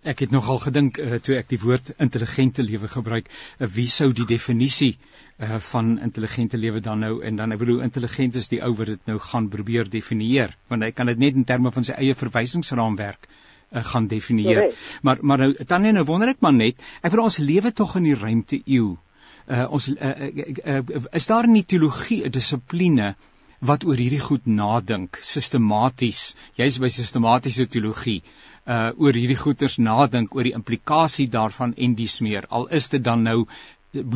Ek 0.06 0.20
het 0.22 0.30
nogal 0.30 0.60
gedink 0.62 0.98
uh, 1.02 1.18
toe 1.26 1.36
ek 1.38 1.48
die 1.50 1.58
woord 1.62 1.92
intelligente 2.04 2.62
lewe 2.62 2.88
gebruik, 2.90 3.30
uh, 3.58 3.68
wie 3.76 3.88
sou 3.90 4.10
die 4.16 4.26
definisie 4.28 4.92
uh, 4.94 5.56
van 5.70 5.96
intelligente 6.06 6.60
lewe 6.60 6.82
dan 6.84 7.02
nou 7.04 7.14
en 7.26 7.40
dan 7.40 7.54
ek 7.56 7.62
bedoel 7.62 7.82
intelligent 7.86 8.38
is 8.40 8.50
die 8.52 8.60
ou 8.62 8.74
wat 8.78 8.92
dit 8.92 9.10
nou 9.10 9.18
gaan 9.30 9.48
probeer 9.52 9.90
definieer, 9.90 10.54
want 10.70 10.86
hy 10.86 10.92
kan 10.94 11.10
dit 11.10 11.22
net 11.24 11.40
in 11.40 11.48
terme 11.48 11.72
van 11.74 11.86
sy 11.86 11.96
eie 11.98 12.14
verwysingsraamwerk 12.18 13.26
uh, 13.26 13.82
gaan 13.92 14.06
definieer. 14.10 14.68
Nee. 14.68 15.00
Maar 15.02 15.22
maar 15.22 15.46
nou 15.46 15.50
dan 15.74 15.88
nou 15.98 16.06
wonder 16.10 16.34
ek 16.34 16.44
maar 16.44 16.54
net, 16.56 16.78
ek 17.02 17.10
bedoel 17.10 17.32
ons 17.32 17.42
lewe 17.42 17.72
tog 17.72 17.96
in 18.00 18.12
die 18.12 18.18
ruimte 18.18 18.60
eeu. 18.64 18.94
Uh, 19.44 19.66
ons 19.76 19.88
uh, 19.92 20.10
uh, 20.10 20.80
uh, 20.80 21.04
is 21.12 21.26
daar 21.28 21.44
in 21.44 21.58
die 21.58 21.66
teologie 21.68 22.24
'n 22.24 22.32
dissipline 22.32 23.14
wat 23.60 23.84
oor 23.84 24.00
hierdie 24.00 24.22
goed 24.24 24.46
nadink 24.46 25.18
sistematies 25.20 26.36
jy's 26.56 26.78
by 26.80 26.88
sistematiese 26.88 27.66
teologie 27.68 28.22
uh 28.66 28.90
oor 28.96 29.12
hierdie 29.12 29.36
goeters 29.36 29.76
nadink 29.78 30.34
oor 30.34 30.48
die 30.48 30.56
implikasie 30.56 31.28
daarvan 31.28 31.74
en 31.76 31.94
dies 31.94 32.20
meer 32.24 32.48
al 32.48 32.66
is 32.78 32.88
dit 32.88 33.04
dan 33.04 33.22
nou 33.22 33.44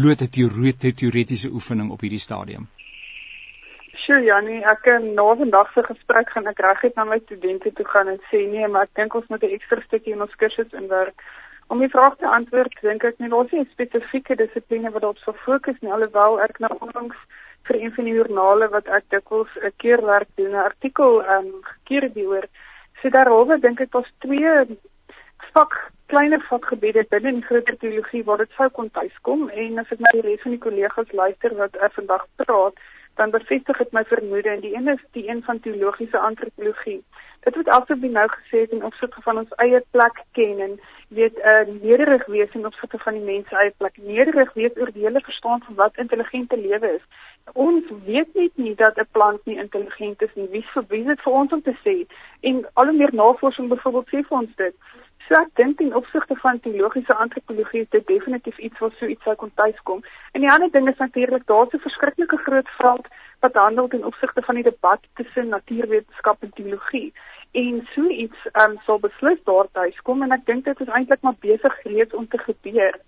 bloot 0.01 0.23
'n 0.23 0.31
teoretiese 0.33 1.51
oefening 1.53 1.91
op 1.91 2.01
hierdie 2.01 2.25
stadium. 2.29 2.69
Sjoe 4.05 4.25
Janie 4.25 4.65
ek 4.65 4.81
kan 4.83 5.15
na 5.15 5.35
vandag 5.37 5.73
se 5.75 5.83
gesprek 5.83 6.31
gaan 6.31 6.47
ek 6.47 6.59
regtig 6.59 6.95
na 6.97 7.05
my 7.05 7.19
studente 7.19 7.73
toe 7.73 7.85
gaan 7.85 8.09
en 8.09 8.21
sê 8.31 8.41
nee 8.49 8.69
maar 8.69 8.89
ek 8.89 8.95
dink 8.95 9.15
ons 9.15 9.29
moet 9.29 9.43
'n 9.43 9.55
ekstra 9.59 9.81
stukkie 9.83 10.13
in 10.13 10.23
ons 10.23 10.35
kursus 10.41 10.73
inwerk 10.73 11.23
Om 11.69 11.83
die 11.85 11.91
vraag 11.93 12.17
te 12.17 12.29
antwoord, 12.29 12.79
dink 12.81 13.05
ek 13.05 13.19
nie 13.21 13.33
ons 13.33 13.51
het 13.53 13.69
spesifieke 13.75 14.37
dissipline 14.41 14.91
wat 14.95 15.05
op 15.05 15.19
so 15.21 15.35
fokus 15.45 15.77
nie 15.81 15.93
alhoewel 15.93 16.41
ek 16.41 16.59
nou 16.65 16.71
onlangs 16.81 17.19
vir 17.69 17.77
een 17.83 17.93
van 17.97 18.09
die 18.09 18.15
joernale 18.17 18.69
wat 18.73 18.89
ek 18.99 19.05
dikwels 19.15 19.53
'n 19.61 19.73
keer 19.83 20.05
werk 20.07 20.31
doen 20.41 20.55
'n 20.57 20.65
artikel 20.71 21.21
ehm 21.23 21.47
um, 21.47 21.61
gekeer 21.73 22.09
hieroor. 22.15 22.47
So 23.03 23.09
daaroor 23.09 23.61
dink 23.61 23.81
ek 23.81 23.93
was 23.93 24.09
twee 24.25 24.79
vak 25.53 25.77
kleiner 26.07 26.41
vakgebiede 26.49 27.05
binne 27.11 27.29
in 27.29 27.43
groter 27.43 27.77
teologie 27.77 28.25
waar 28.25 28.39
dit 28.39 28.53
sou 28.57 28.69
kon 28.71 28.91
tuiskom 28.91 29.49
en 29.49 29.79
as 29.79 29.93
ek 29.93 30.01
na 30.01 30.13
die 30.17 30.25
res 30.27 30.43
van 30.43 30.55
die 30.57 30.65
kollegas 30.67 31.13
luister 31.13 31.55
wat 31.61 31.77
ek 31.77 31.93
vandag 31.93 32.25
praat, 32.41 32.75
dan 33.19 33.35
bevestig 33.35 33.79
dit 33.83 33.93
my 33.97 34.05
vermoede 34.11 34.49
en 34.55 34.61
die 34.65 34.75
een 34.75 34.89
is 34.95 35.03
die 35.17 35.29
een 35.29 35.43
van 35.47 35.61
teologiese 35.61 36.19
antropologie. 36.19 37.03
Dit 37.47 37.55
word 37.55 37.71
alsoos 37.75 38.01
wie 38.03 38.11
nou 38.11 38.27
gesê 38.35 38.65
het 38.65 38.75
in 38.77 38.85
opsigte 38.85 39.23
van 39.27 39.39
ons 39.43 39.57
eie 39.65 39.81
plek 39.97 40.23
ken 40.39 40.61
en 40.67 40.79
weet 41.19 41.37
'n 41.39 41.49
uh, 41.49 41.83
nederig 41.83 42.27
wees 42.27 42.55
in 42.55 42.67
opsigte 42.67 42.99
van 42.99 43.15
die 43.19 43.27
mens 43.33 43.53
eie 43.63 43.75
plek. 43.77 43.97
Nederig 43.97 44.53
wees 44.55 44.77
oor 44.77 44.93
die 44.93 45.07
hele 45.07 45.21
verstaan 45.21 45.63
van 45.67 45.75
wat 45.75 46.03
intelligente 46.05 46.57
lewe 46.57 46.95
is 46.95 47.05
ons 47.53 47.85
weet 48.05 48.35
net 48.35 48.53
nie 48.55 48.75
dat 48.75 48.97
'n 48.97 49.09
plant 49.13 49.45
nie 49.45 49.57
intelligent 49.57 50.23
is 50.23 50.35
nie. 50.35 50.49
Wie 50.49 50.65
wie 50.89 51.05
dit 51.05 51.21
vir 51.21 51.33
ons 51.33 51.53
om 51.53 51.63
te 51.63 51.77
sê? 51.85 52.07
En 52.41 52.67
al 52.73 52.85
hoe 52.85 52.97
meer 52.97 53.15
navorsing 53.15 53.69
byvoorbeeld 53.69 54.09
sê 54.09 54.27
vir 54.29 54.39
ons 54.39 54.55
dit. 54.57 54.75
So 55.29 55.37
ek 55.37 55.51
dink 55.61 55.81
in 55.85 55.91
opsigte 55.93 56.35
van 56.41 56.61
teologiese 56.65 57.15
antropologie 57.15 57.83
is 57.85 57.89
dit 57.93 58.07
definitief 58.09 58.59
iets 58.65 58.79
wat 58.81 58.95
so 58.97 59.07
iets 59.13 59.27
sou 59.29 59.35
kon 59.37 59.51
tuiskom. 59.61 59.99
En 60.33 60.41
die 60.41 60.49
ander 60.49 60.71
ding 60.73 60.89
is 60.89 61.03
natuurlik 61.03 61.45
daar's 61.47 61.75
'n 61.77 61.85
verskriklike 61.85 62.39
groot 62.47 62.71
veld 62.79 63.07
wat 63.41 63.61
handel 63.61 63.89
ten 63.89 64.05
opsigte 64.05 64.43
van 64.43 64.55
die 64.55 64.65
debat 64.65 65.01
tussen 65.15 65.49
natuurwetenskap 65.49 66.43
en 66.43 66.53
teologie. 66.55 67.13
En 67.53 67.89
so 67.95 68.09
iets 68.09 68.39
um, 68.53 68.79
sal 68.87 68.99
beslis 68.99 69.45
daar 69.45 69.69
tuiskom 69.73 70.23
en 70.23 70.33
ek 70.33 70.47
dink 70.47 70.65
dit 70.65 70.81
is 70.81 70.89
eintlik 70.89 71.21
maar 71.21 71.39
besig 71.41 71.83
reeds 71.83 72.15
om 72.15 72.29
te 72.29 72.39
gebeur. 72.39 73.01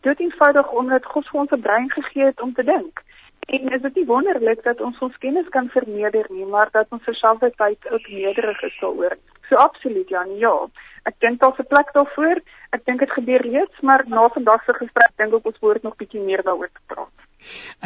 Dit 0.00 0.20
eenvoudig 0.20 0.72
omdat 0.72 1.04
God 1.04 1.28
vir 1.28 1.40
ons 1.40 1.52
'n 1.52 1.60
brein 1.60 1.90
gegee 1.90 2.24
het 2.24 2.40
om 2.40 2.54
te 2.54 2.64
dink. 2.64 3.04
En 3.46 3.72
is 3.72 3.82
dit 3.82 3.94
nie 3.94 4.06
wonderlik 4.06 4.62
dat 4.62 4.80
ons 4.80 4.98
ons 4.98 5.18
kennis 5.18 5.48
kan 5.48 5.68
vermeerder 5.68 6.26
nie, 6.28 6.46
maar 6.46 6.68
dat 6.72 6.86
ons 6.88 7.02
verselfdheid 7.02 7.90
ook 7.90 8.08
nederig 8.08 8.62
is 8.62 8.78
daaroor. 8.80 9.16
So 9.48 9.54
absoluut 9.54 10.08
Jan, 10.08 10.36
ja. 10.36 10.68
Ek 11.06 11.18
dink 11.22 11.40
daar's 11.40 11.58
'n 11.62 11.70
plek 11.70 11.92
daarvoor. 11.94 12.38
Ek 12.76 12.84
dink 12.84 13.00
dit 13.00 13.12
gebeur 13.18 13.42
reeds, 13.46 13.80
maar 13.80 14.04
na 14.12 14.26
vandag 14.34 14.64
se 14.66 14.76
gesprek 14.76 15.14
dink 15.16 15.38
ek 15.40 15.48
ons 15.52 15.62
moet 15.64 15.82
nog 15.88 15.96
bietjie 16.02 16.20
meer 16.20 16.44
daaroor 16.44 16.72
praat. 16.92 17.26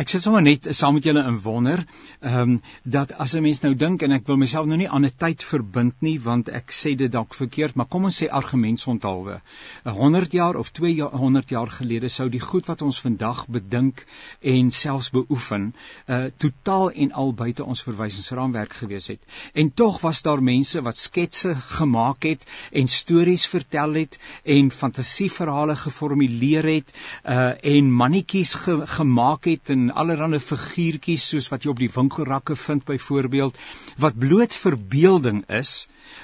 Ek 0.00 0.08
sit 0.08 0.22
sommer 0.24 0.42
net 0.44 0.66
saam 0.78 0.94
met 0.96 1.06
julle 1.06 1.22
in 1.26 1.36
wonder, 1.44 1.80
ehm 2.20 2.40
um, 2.40 2.52
dat 2.94 3.12
as 3.24 3.34
'n 3.36 3.42
mens 3.42 3.60
nou 3.62 3.72
dink 3.74 4.02
en 4.02 4.12
ek 4.16 4.26
wil 4.26 4.38
myself 4.40 4.66
nou 4.66 4.78
nie 4.80 4.88
aan 4.88 5.04
'n 5.06 5.16
tyd 5.24 5.42
verbind 5.42 5.94
nie 6.06 6.18
want 6.26 6.48
ek 6.48 6.72
sê 6.78 6.94
dit 6.96 7.12
dalk 7.12 7.34
verkeerd, 7.34 7.74
maar 7.74 7.88
kom 7.94 8.04
ons 8.04 8.18
sê 8.22 8.28
argumentsonthaalwe. 8.40 9.40
100 9.84 10.32
jaar 10.32 10.56
of 10.56 10.70
200 10.70 11.50
jaar 11.50 11.70
gelede 11.78 12.08
sou 12.08 12.28
die 12.28 12.40
goed 12.40 12.66
wat 12.66 12.82
ons 12.82 13.00
vandag 13.00 13.46
bedink 13.48 14.06
en 14.40 14.70
selfs 14.70 15.10
beoefen, 15.10 15.74
uh 16.08 16.24
totaal 16.38 16.90
en 16.90 17.12
al 17.12 17.34
buite 17.34 17.64
ons 17.64 17.82
verwysingsraamwerk 17.82 18.72
gewees 18.72 19.08
het. 19.08 19.20
En 19.54 19.72
tog 19.74 20.00
was 20.00 20.22
daar 20.22 20.42
mense 20.42 20.82
wat 20.82 20.96
sketse 20.96 21.54
gemaak 21.54 22.22
het 22.22 22.46
en 22.72 22.88
stories 22.88 23.46
vertel 23.46 23.92
het 23.94 24.20
en 24.44 24.70
fantasieverhale 24.82 25.76
geformuleer 25.76 26.68
het 26.74 26.94
uh 27.24 27.50
en 27.74 27.92
mannetjies 28.02 28.54
ge 28.64 28.76
gemaak 28.96 29.48
het 29.50 29.72
en 29.74 29.90
allerlei 30.02 30.40
figuurtjies 30.40 31.28
soos 31.32 31.48
wat 31.52 31.64
jy 31.64 31.74
op 31.74 31.82
die 31.82 31.92
winkelrakke 31.94 32.56
vind 32.66 32.84
byvoorbeeld 32.88 33.58
wat 34.04 34.18
bloot 34.18 34.56
verbeelding 34.64 35.44
is 35.62 35.74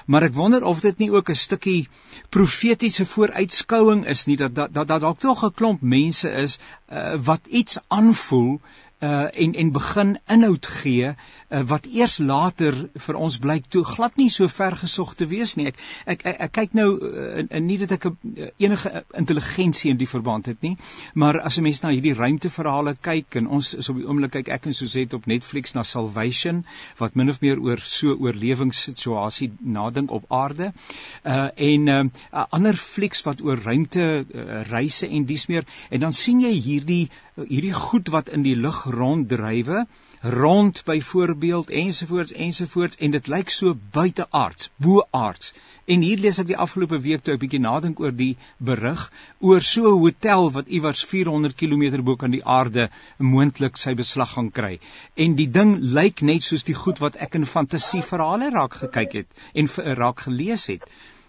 maar 0.06 0.26
ek 0.26 0.34
wonder 0.34 0.64
of 0.64 0.80
dit 0.84 0.98
nie 1.02 1.10
ook 1.12 1.30
'n 1.30 1.42
stukkie 1.42 1.88
profetiese 2.36 3.06
vooruitskouing 3.06 4.06
is 4.14 4.26
nie 4.26 4.36
dat 4.36 4.54
dat 4.54 4.74
dat 4.74 5.00
dalk 5.00 5.18
tog 5.18 5.44
'n 5.44 5.54
klomp 5.60 5.80
mense 5.80 6.30
is 6.30 6.58
uh, 6.58 7.14
wat 7.30 7.46
iets 7.46 7.78
aanvoel 7.88 8.60
uh 9.00 9.28
en 9.32 9.54
en 9.54 9.70
begin 9.72 10.18
inhoud 10.26 10.66
gee 10.66 11.08
uh, 11.50 11.60
wat 11.68 11.86
eers 11.86 12.18
later 12.18 12.76
vir 13.06 13.16
ons 13.20 13.38
blyk 13.38 13.66
toe 13.68 13.82
glad 13.84 14.16
nie 14.16 14.30
so 14.32 14.48
ver 14.48 14.76
gesog 14.76 15.14
te 15.14 15.26
wees 15.28 15.56
nie. 15.56 15.66
Ek 15.68 15.76
ek 16.06 16.24
ek, 16.24 16.38
ek 16.46 16.52
kyk 16.56 16.76
nou 16.78 16.86
uh, 16.96 17.42
in 17.44 17.66
nie 17.66 17.76
dat 17.82 17.92
ek 17.92 18.06
uh, 18.08 18.14
enige 18.56 19.04
intelligensie 19.12 19.90
in 19.92 20.00
die 20.00 20.08
verband 20.08 20.48
het 20.48 20.64
nie, 20.64 20.76
maar 21.14 21.40
as 21.40 21.58
'n 21.58 21.62
mens 21.62 21.82
na 21.82 21.92
hierdie 21.92 22.14
ruimteverhale 22.14 22.96
kyk 23.00 23.36
en 23.36 23.50
ons 23.58 23.74
is 23.74 23.88
op 23.92 24.00
die 24.00 24.06
oomblik 24.08 24.32
kyk 24.38 24.48
ek 24.48 24.66
en 24.66 24.74
Suzette 24.74 25.16
op 25.16 25.26
Netflix 25.26 25.74
na 25.74 25.82
Salvation 25.82 26.64
wat 26.96 27.14
min 27.14 27.28
of 27.28 27.40
meer 27.40 27.60
oor 27.60 27.78
so 27.78 28.16
oorlewingssituasie 28.16 29.52
nadink 29.60 30.10
op 30.10 30.24
aarde. 30.32 30.72
Uh 31.22 31.50
en 31.56 31.84
'n 31.84 32.10
uh, 32.32 32.44
ander 32.48 32.74
flieks 32.74 33.22
wat 33.28 33.42
oor 33.42 33.60
ruimte 33.60 34.24
uh, 34.24 34.62
reise 34.70 35.08
en 35.08 35.24
dies 35.24 35.46
meer 35.46 35.64
en 35.90 36.00
dan 36.00 36.12
sien 36.12 36.40
jy 36.40 36.52
hierdie 36.52 37.10
hierdie 37.36 37.74
goed 37.76 38.08
wat 38.08 38.28
in 38.32 38.44
die 38.46 38.56
lug 38.56 38.84
ronddrywe 38.88 39.86
rond 40.22 40.82
byvoorbeeld 40.84 41.70
ensovoorts 41.70 42.32
ensovoorts 42.32 42.96
en 42.96 43.10
dit 43.10 43.26
lyk 43.26 43.50
so 43.52 43.74
buiteaards 43.92 44.70
boaards 44.76 45.52
en 45.94 46.04
hier 46.06 46.22
lees 46.22 46.38
ek 46.42 46.48
die 46.48 46.56
afgelope 46.64 46.98
week 47.04 47.26
toe 47.26 47.34
'n 47.34 47.42
bietjie 47.42 47.60
nadink 47.64 48.00
oor 48.00 48.14
die 48.20 48.36
berig 48.70 49.02
oor 49.50 49.60
so 49.60 49.90
'n 49.90 50.00
hotel 50.04 50.48
wat 50.54 50.72
iewers 50.78 51.02
400 51.10 51.56
km 51.60 52.02
bo 52.08 52.16
kan 52.22 52.32
die 52.36 52.44
aarde 52.58 52.88
moontlik 53.18 53.76
sy 53.76 53.94
beslag 54.00 54.32
gaan 54.32 54.50
kry. 54.50 54.78
En 55.14 55.36
die 55.36 55.50
ding 55.58 55.76
lyk 55.98 56.22
net 56.22 56.42
soos 56.42 56.64
die 56.64 56.78
goed 56.84 57.04
wat 57.04 57.20
ek 57.28 57.34
in 57.34 57.46
fantasieverhale 57.52 58.50
raak 58.56 58.80
gekyk 58.86 59.12
het 59.12 59.28
en 59.54 59.70
raak 60.00 60.20
gelees 60.20 60.66
het. 60.72 60.82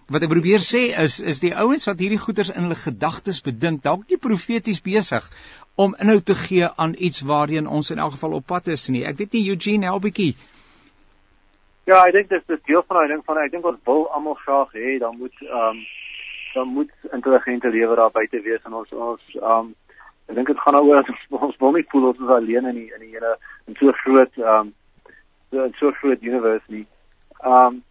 Wat 0.07 0.23
ek 0.23 0.29
probeer 0.31 0.63
sê 0.63 0.81
is 1.03 1.19
is 1.19 1.39
die 1.43 1.53
ouens 1.53 1.85
wat 1.85 1.99
hierdie 1.99 2.23
goeters 2.25 2.49
in 2.49 2.63
hulle 2.63 2.79
gedagtes 2.79 3.41
bedink 3.43 3.83
dalk 3.83 4.07
nie 4.09 4.17
profeties 4.17 4.79
besig 4.81 5.29
om 5.77 5.95
inhoud 6.01 6.25
te 6.25 6.35
gee 6.35 6.67
aan 6.75 6.93
iets 6.97 7.21
waarheen 7.21 7.67
ons 7.67 7.89
in 7.93 7.99
elk 8.01 8.15
geval 8.17 8.33
op 8.39 8.45
pad 8.49 8.67
is 8.73 8.87
nie. 8.89 9.03
Ek 9.05 9.17
weet 9.17 9.35
nie 9.37 9.49
Eugene 9.49 9.85
Helbetjie. 9.85 10.31
Ja, 11.85 11.99
ek 12.01 12.15
dink 12.15 12.31
dit 12.33 12.55
is 12.55 12.63
deel 12.65 12.81
van 12.87 12.97
daai 12.97 13.11
ding 13.13 13.21
van 13.27 13.37
ek 13.43 13.51
dink 13.53 13.65
ons 13.69 13.83
wil 13.85 14.07
almal 14.17 14.39
graag 14.41 14.73
hê 14.73 14.97
dan 15.03 15.19
moet 15.21 15.43
ehm 15.45 15.67
um, 15.69 15.83
dan 16.55 16.71
moet 16.73 16.89
intelligente 17.13 17.69
lewe 17.69 17.95
daar 17.95 18.11
buite 18.11 18.41
wees 18.41 18.63
en 18.65 18.73
ons 18.79 18.95
ons 19.09 19.35
ehm 19.35 19.51
um, 19.51 19.69
ek 20.27 20.39
dink 20.39 20.49
dit 20.51 20.63
gaan 20.63 20.75
daaroor 20.75 21.03
dat 21.03 21.13
ons, 21.13 21.27
ons 21.49 21.61
wil 21.61 21.77
nie 21.77 21.85
voel 21.93 22.09
ons 22.09 22.25
is 22.25 22.33
alleen 22.39 22.71
in 22.71 22.79
die 22.81 22.89
in 22.97 23.05
die 23.05 23.13
hele 23.13 23.35
in 23.67 23.77
so 23.79 23.93
groot 24.01 24.41
ehm 24.41 24.71
um, 24.71 24.73
so 25.51 25.69
so 25.79 25.91
groot 26.01 26.25
universe 26.25 26.65
nie. 26.73 26.87
Ehm 27.43 27.53
um, 27.53 27.83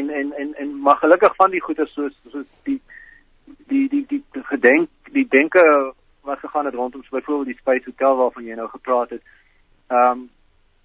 en 0.00 0.10
en 0.10 0.34
en 0.42 0.52
en 0.64 0.74
maar 0.80 0.98
gelukkig 1.04 1.38
van 1.38 1.54
die 1.54 1.62
goeie 1.62 1.86
soos 1.94 2.18
soos 2.34 2.50
die 2.66 2.80
die 3.70 3.86
die 3.94 4.04
die 4.10 4.44
gedenk 4.50 5.14
die 5.14 5.26
denke 5.28 5.64
wat 6.22 6.38
gegaan 6.38 6.64
het 6.64 6.74
rondom 6.74 7.02
so 7.02 7.16
byvoorbeeld 7.16 7.46
die 7.46 7.58
Space 7.58 7.84
Hotel 7.84 8.16
waarvan 8.16 8.44
jy 8.44 8.54
nou 8.54 8.68
gepraat 8.68 9.10
het. 9.10 9.22
Ehm 9.88 10.10
um, 10.10 10.30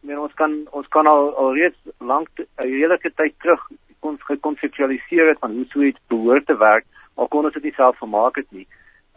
men 0.06 0.20
ons 0.20 0.34
kan 0.34 0.68
ons 0.70 0.88
kan 0.88 1.08
al 1.08 1.36
alreeds 1.36 1.78
lank 1.98 2.30
'n 2.38 2.48
hele 2.58 2.98
tyd 3.02 3.34
terug 3.40 3.62
kon 4.00 4.18
gekonseptualiseer 4.20 5.28
het 5.28 5.40
van 5.40 5.52
hoe 5.52 5.66
so 5.70 5.82
iets 5.82 6.00
behoort 6.08 6.46
te 6.46 6.58
werk 6.58 6.86
al 7.16 7.28
kon 7.28 7.46
ons 7.46 7.54
dit 7.54 7.64
nie 7.64 7.74
self 7.74 7.98
vermaak 7.98 8.36
het 8.36 8.52
nie. 8.52 8.68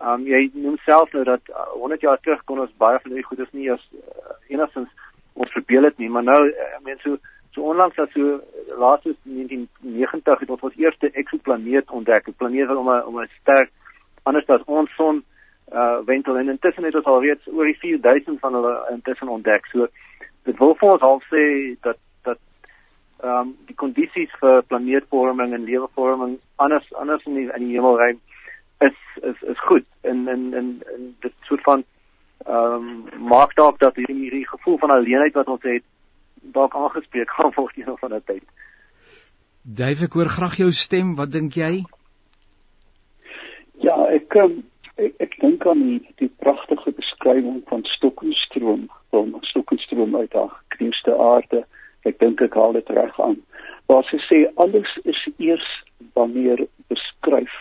Ehm 0.00 0.12
um, 0.12 0.26
jy 0.26 0.50
noem 0.52 0.76
self 0.85 1.12
nou 1.12 1.24
dat 1.24 1.40
uh, 1.50 1.66
100 1.72 2.00
jaar 2.00 2.20
terug 2.20 2.44
kon 2.44 2.61
ons 2.61 2.76
baie 2.76 2.98
van 3.02 3.11
hierdie 3.11 3.26
goedes 3.31 3.50
nie 3.52 3.72
as 3.72 3.88
uh, 3.92 4.37
enigstens 4.48 4.88
ons 5.33 5.52
verbeel 5.52 5.85
het 5.85 5.98
nie, 5.98 6.09
maar 6.11 6.22
nou 6.22 6.40
uh, 6.48 6.68
mense 6.85 7.02
so 7.02 7.18
so 7.54 7.62
onlangs 7.62 7.98
as 7.98 8.12
so 8.12 8.40
laat 8.78 9.07
is 9.07 9.16
1990 9.22 10.38
het 10.40 10.50
ons 10.50 10.61
ons 10.61 10.76
eerste 10.76 11.11
eksoplaneet 11.11 11.90
ontdek, 11.90 12.28
'n 12.28 12.38
planeet 12.38 12.68
wat 12.68 12.76
om 12.76 12.90
'n 12.90 13.02
om 13.11 13.20
'n 13.20 13.31
ster 13.40 13.68
anders 14.22 14.48
as 14.48 14.64
ons 14.66 14.94
son 14.94 15.16
uh 15.16 15.38
wentel 16.04 16.38
en 16.38 16.48
intussen 16.48 16.85
het 16.85 16.94
ons 16.94 17.04
al 17.04 17.22
reeds 17.22 17.46
oor 17.46 17.64
die 17.64 17.78
4000 17.78 18.40
van 18.40 18.54
hulle 18.54 18.74
intussen 18.90 19.28
ontdek. 19.28 19.66
So 19.66 19.88
dit 20.42 20.59
wil 20.59 20.74
vir 20.81 20.90
ons 20.94 21.02
al 21.02 21.20
sê 21.28 21.44
dat 21.81 21.98
dat 22.22 22.38
ehm 23.22 23.40
um, 23.40 23.57
die 23.66 23.74
kondisies 23.74 24.33
vir 24.40 24.62
planeetvorming 24.62 25.52
en 25.52 25.64
lewevorming 25.64 26.38
anders 26.57 26.88
anders 26.94 27.24
in 27.26 27.35
die 27.35 27.48
in 27.50 27.66
die 27.66 27.76
hemelruim 27.76 28.20
is 28.81 28.98
is 29.31 29.42
is 29.42 29.61
goed 29.70 29.87
en 30.00 30.28
en 30.28 30.54
en, 30.54 30.68
en 30.94 31.14
dit 31.20 31.35
soort 31.50 31.62
van 31.62 31.85
ehm 32.46 32.88
um, 32.88 33.28
maak 33.35 33.54
dalk 33.54 33.78
dat 33.78 33.96
hierdie 33.96 34.20
hierdie 34.22 34.48
gevoel 34.48 34.78
van 34.78 34.90
alleenheid 34.90 35.35
wat 35.35 35.48
ons 35.57 35.62
het 35.62 35.85
dalk 36.40 36.74
aangespreek 36.74 37.31
gaan 37.31 37.52
word 37.57 37.74
hier 37.74 37.92
van 38.00 38.14
'n 38.14 38.22
tyd. 38.24 38.44
Dave, 39.62 40.04
ek 40.04 40.12
hoor 40.12 40.31
graag 40.33 40.57
jou 40.57 40.70
stem. 40.72 41.14
Wat 41.16 41.33
dink 41.33 41.52
jy? 41.52 41.85
Ja, 43.85 43.96
ek 44.14 44.35
um, 44.35 44.62
ek, 44.98 45.14
ek 45.22 45.34
dink 45.42 45.66
aan 45.66 45.82
die, 45.84 46.00
die 46.22 46.30
pragtige 46.42 46.92
beskrywing 46.96 47.62
van 47.70 47.84
Stokkenstroom, 47.94 48.88
van 49.14 49.34
Stokkenstroom 49.50 50.16
uit 50.16 50.32
haar 50.32 50.52
gekreusde 50.56 51.16
aarde. 51.22 51.64
Ek 52.08 52.18
dink 52.22 52.42
ek 52.44 52.56
haal 52.58 52.76
dit 52.78 52.90
reg 52.96 53.20
aan. 53.22 53.38
Waar 53.90 54.06
sy 54.11 54.20
sê 54.26 54.40
alles 54.62 54.90
is 55.04 55.20
eers 55.38 55.68
wanneer 56.18 56.64
beskryf. 56.92 57.54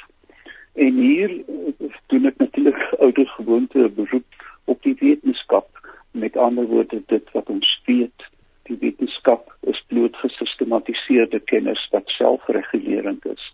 En 0.78 1.00
hier 1.02 1.34
eh, 1.34 1.92
doen 2.14 2.30
ek 2.30 2.38
natuurlik 2.42 2.82
ouer 3.00 3.30
gewoonte 3.36 3.90
beroep 3.98 4.50
op 4.66 4.82
die 4.86 4.96
wetenskap. 5.00 5.70
Met 6.18 6.38
ander 6.38 6.68
woorde 6.70 7.02
dit 7.14 7.32
wat 7.34 7.50
ons 7.54 7.70
weet, 7.86 8.28
die 8.70 8.78
wetenskap 8.82 9.50
is 9.70 9.80
bloot 9.92 10.18
gesistematiseerde 10.22 11.40
kennis 11.50 11.82
wat 11.94 12.10
selfregulerend 12.18 13.26
is 13.30 13.52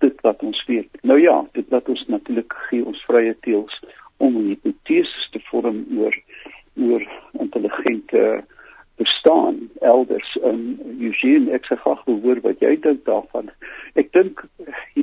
dit 0.00 0.20
wat 0.20 0.42
ons 0.42 0.64
weet. 0.66 0.88
Nou 1.02 1.20
ja, 1.20 1.44
dit 1.52 1.68
wat 1.68 1.88
ons 1.88 2.04
natuurlik 2.06 2.54
gee 2.68 2.84
ons 2.84 3.02
vrye 3.08 3.34
teels 3.44 3.76
om 4.16 4.36
hipoteses 4.46 5.28
te 5.34 5.42
vorm 5.50 5.84
oor 5.98 6.16
oor 6.80 7.04
intelligente 7.42 8.44
bestaan 9.00 9.58
elders 9.80 10.36
in 10.50 10.60
Eugene 11.00 11.52
ek 11.56 11.66
sê 11.68 11.76
graag 11.82 12.02
hoor 12.08 12.40
wat 12.46 12.62
jy 12.64 12.76
dink 12.84 13.02
daarvan. 13.08 13.50
Ek 14.00 14.12
dink 14.16 14.44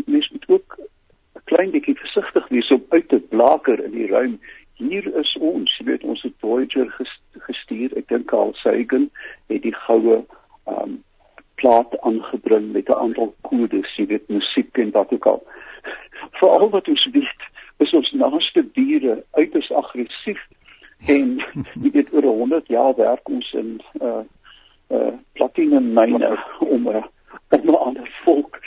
mens 0.05 0.29
moet 0.33 0.47
ook 0.55 0.77
'n 0.79 1.45
klein 1.51 1.73
bietjie 1.75 1.97
versigtig 1.97 2.47
wees 2.53 2.71
om 2.71 2.85
uit 2.89 3.09
te 3.09 3.19
blaker 3.33 3.83
in 3.83 3.91
die 3.91 4.09
ruim. 4.09 4.39
Hier 4.77 5.05
is 5.17 5.33
ons, 5.41 5.77
jy 5.77 5.85
weet 5.85 6.03
ons 6.03 6.21
het 6.21 6.33
Voyager 6.39 6.89
gestuur. 7.49 7.97
Ek 7.97 8.07
dink 8.07 8.27
Carl 8.29 8.53
Sagan 8.53 9.09
het 9.49 9.61
die 9.61 9.75
goue 9.85 10.23
um 10.65 11.03
plaat 11.57 11.99
aangebring 11.99 12.71
met 12.71 12.87
'n 12.87 13.01
aantal 13.03 13.35
kodes, 13.41 13.95
jy 13.95 14.05
weet 14.05 14.27
musiek 14.27 14.77
en 14.77 14.91
wat 14.91 15.13
ook 15.13 15.25
al. 15.25 15.47
Veral 16.31 16.69
wat 16.69 16.87
ons 16.87 17.09
weet, 17.11 17.41
is 17.77 17.93
ons 17.93 18.11
naaste 18.11 18.63
bure 18.63 19.23
uiters 19.31 19.71
aggressief 19.71 20.41
en 21.05 21.43
jy 21.83 21.91
weet 21.91 22.13
oor 22.13 22.23
100 22.23 22.67
jaar 22.67 22.95
werk 22.95 23.29
ons 23.29 23.53
in 23.53 23.81
uh 24.01 24.23
uh 24.89 25.13
platinum 25.33 25.93
myne 25.93 26.37
om 26.75 26.89
'n 26.89 27.03
om 27.49 27.69
'n 27.69 27.81
ander 27.87 28.09
volk 28.23 28.59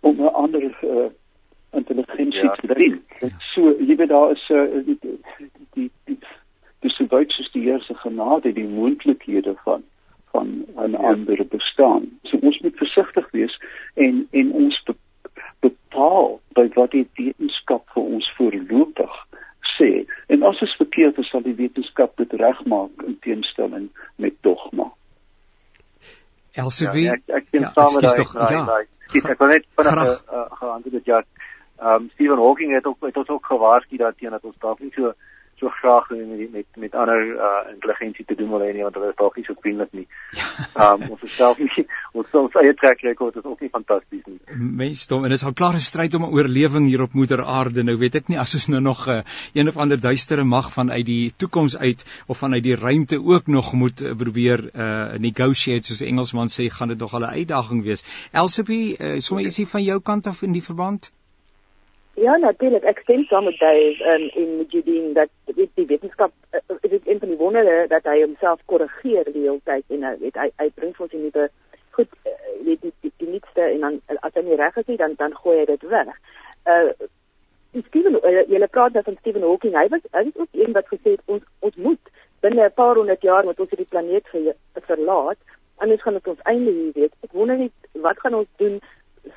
om 0.00 0.20
'n 0.20 0.34
ander 0.44 0.64
uh 0.82 1.10
intelligensie 1.70 2.42
ja. 2.42 2.54
te 2.54 2.74
dien. 2.74 3.02
So 3.54 3.74
jy 3.78 3.96
weet 3.96 4.08
daar 4.08 4.30
is 4.30 4.48
'n 4.48 4.54
uh, 4.54 4.84
die 4.86 4.98
die 5.72 5.90
die 6.04 6.18
dis 6.80 6.96
so 6.96 7.04
baie 7.04 7.24
soos 7.28 7.52
die 7.52 7.62
Here 7.62 7.80
se 7.80 7.94
genade, 7.94 8.52
die 8.52 8.68
moontlikhede 8.68 9.54
van 9.64 9.82
van 10.30 10.64
'n 10.76 10.90
ja. 10.90 10.96
ander 10.96 11.46
bestaan. 11.46 12.18
So 12.22 12.36
ons 12.40 12.58
moet 12.58 12.76
versigtig 12.76 13.30
wees 13.30 13.62
en 13.94 14.28
en 14.30 14.52
ons 14.52 14.82
be, 14.82 14.94
bepaal 15.60 16.40
by 16.48 16.68
wat 16.74 16.90
die 16.90 17.08
wetenskap 17.14 17.90
vir 17.94 18.02
ons 18.02 18.32
voorlopig 18.36 19.26
sê. 19.78 20.04
En 20.26 20.42
as 20.42 20.58
dit 20.58 20.70
verkeerd 20.70 21.18
is, 21.18 21.28
sal 21.28 21.42
die 21.42 21.54
wetenskap 21.54 22.16
dit 22.16 22.32
regmaak 22.32 23.02
in 23.06 23.18
teenstelling 23.20 23.88
met 24.16 24.34
dogma. 24.40 24.92
Elsevier, 26.70 27.10
ja, 27.10 27.18
ek 27.18 27.42
ek 27.42 27.50
sien 27.50 27.66
ja, 27.66 27.72
saam 27.76 27.94
met 27.96 28.06
daai 28.06 28.54
ja. 28.54 28.64
daai 28.70 28.86
ek 29.34 29.42
wil 29.42 29.52
net 29.52 29.68
vinnig 29.76 30.10
geantwoord 30.62 30.96
het 31.00 31.12
ja. 31.14 31.22
Ehm 31.80 31.94
um, 31.94 32.08
Stephen 32.14 32.38
Hawking 32.38 32.74
het 32.76 32.86
ook 32.86 33.06
het 33.08 33.16
ons 33.16 33.28
ook 33.28 33.46
gewaarsku 33.46 33.96
dat 33.96 34.18
teen 34.18 34.30
dat 34.36 34.44
ons 34.44 34.58
dalk 34.60 34.80
nie 34.84 34.92
so 34.94 35.12
so 35.60 35.68
graag 35.68 36.08
met 36.10 36.52
met 36.52 36.66
met 36.84 36.94
ander 36.94 37.20
uh 37.36 37.72
intelligensie 37.74 38.24
te 38.24 38.34
doen 38.34 38.50
wil 38.50 38.62
hê 38.64 38.72
nie 38.74 38.84
want 38.86 38.96
hulle 38.98 39.10
is 39.12 39.18
dalk 39.18 39.36
nie 39.36 39.44
so 39.46 39.54
vriendelik 39.60 39.92
nie. 39.92 40.06
Um 40.84 41.02
ons 41.14 41.34
self 41.36 41.58
nie 41.60 41.86
ons 42.12 42.36
ons 42.42 42.56
eie 42.62 42.74
trek 42.82 43.02
rekord 43.06 43.36
is 43.36 43.44
ook 43.44 43.60
nie 43.64 43.72
fantasties 43.74 44.24
nie. 44.26 44.38
Mensdom 44.82 45.24
en 45.24 45.34
dit 45.34 45.40
is 45.40 45.46
al 45.50 45.56
klaar 45.60 45.76
'n 45.78 45.84
stryd 45.90 46.16
om 46.18 46.24
'n 46.24 46.34
oorlewing 46.38 46.88
hier 46.88 47.04
op 47.06 47.12
moeder 47.20 47.44
aarde. 47.44 47.84
Nou 47.84 47.96
weet 47.98 48.20
ek 48.22 48.28
nie 48.32 48.38
as 48.38 48.54
ons 48.54 48.68
nou 48.74 48.80
nog 48.80 49.06
'n 49.06 49.20
uh, 49.20 49.22
een 49.54 49.68
of 49.68 49.76
ander 49.76 50.00
duistere 50.00 50.44
mag 50.44 50.72
van 50.72 50.90
uit 50.90 51.06
die 51.06 51.32
toekoms 51.36 51.78
uit 51.78 52.04
of 52.26 52.38
vanuit 52.38 52.62
die 52.62 52.76
ruimte 52.76 53.22
ook 53.22 53.46
nog 53.46 53.72
moet 53.72 54.02
uh, 54.02 54.16
probeer 54.16 54.70
uh 54.74 55.18
negotiate 55.18 55.86
soos 55.86 55.98
die 55.98 56.08
Engelsman 56.08 56.48
sê, 56.48 56.70
gaan 56.70 56.88
dit 56.88 56.98
nog 56.98 57.12
'n 57.12 57.24
uitdaging 57.24 57.82
wees. 57.82 58.04
Elsipie, 58.32 58.96
uh, 58.98 59.18
sommer 59.18 59.44
ietsie 59.44 59.66
van 59.66 59.82
jou 59.82 60.00
kant 60.00 60.26
af 60.26 60.42
in 60.42 60.52
die 60.52 60.64
verband? 60.64 61.12
Ja, 62.14 62.36
natuurlik. 62.36 62.82
Ek 62.82 62.98
stem 62.98 63.24
saam 63.24 63.44
met 63.44 63.58
Dave 63.58 64.04
um, 64.12 64.28
en 64.34 64.56
met 64.56 64.72
Judine 64.72 65.12
dat 65.12 65.28
weet 65.44 65.70
die 65.74 65.86
wetenskap 65.86 66.32
uh, 66.52 66.60
is 66.80 66.90
dit 66.90 67.08
een 67.08 67.18
van 67.18 67.28
die 67.28 67.36
wondere 67.36 67.86
dat 67.88 68.04
hy 68.04 68.20
homself 68.20 68.60
korrigeer 68.64 69.24
die 69.32 69.46
hele 69.46 69.60
tyd 69.64 69.84
en 69.88 70.02
uh, 70.02 70.16
weet 70.20 70.34
hy 70.34 70.50
hy 70.56 70.68
bring 70.74 70.92
vir 70.96 71.06
ons 71.06 71.14
die 71.14 71.22
nuwe 71.22 71.46
goed 71.96 72.10
uh, 72.26 72.34
weet 72.66 72.82
die 72.82 72.92
die, 73.00 73.12
die 73.22 73.28
nuutste 73.28 73.62
en 73.62 73.86
dan 73.86 74.00
as 74.20 74.34
hy 74.34 74.42
nie 74.44 74.58
reg 74.60 74.76
is 74.76 74.90
nie 74.90 74.98
dan 75.00 75.14
dan 75.22 75.36
gooi 75.38 75.58
hy 75.62 75.64
dit 75.70 75.88
weg. 75.94 76.12
Uh 76.66 76.90
Steven, 77.86 78.18
uh, 78.26 78.42
jy 78.50 78.66
praat 78.66 78.92
dan 78.98 79.06
van 79.06 79.16
Stephen 79.20 79.46
Hawking. 79.46 79.76
Hy 79.78 79.86
was 79.94 80.02
hy 80.10 80.24
was 80.26 80.42
ook 80.42 80.58
een 80.58 80.74
wat 80.74 80.90
gesê 80.90 81.14
het 81.14 81.22
ons 81.26 81.46
ons 81.60 81.76
moet 81.86 82.12
binne 82.42 82.66
'n 82.66 82.74
paar 82.74 82.98
honderd 82.98 83.22
jaar 83.22 83.46
met 83.46 83.60
ons 83.60 83.70
hierdie 83.70 83.92
planeet 83.94 84.28
verlaat 84.90 85.38
anders 85.80 86.02
gaan 86.02 86.12
dit 86.12 86.26
ons 86.26 86.42
einde 86.42 86.70
hier 86.70 86.92
weet. 86.94 87.14
Ek 87.24 87.32
wonder 87.32 87.56
net 87.58 87.72
wat 88.04 88.20
gaan 88.20 88.34
ons 88.34 88.48
doen? 88.62 88.78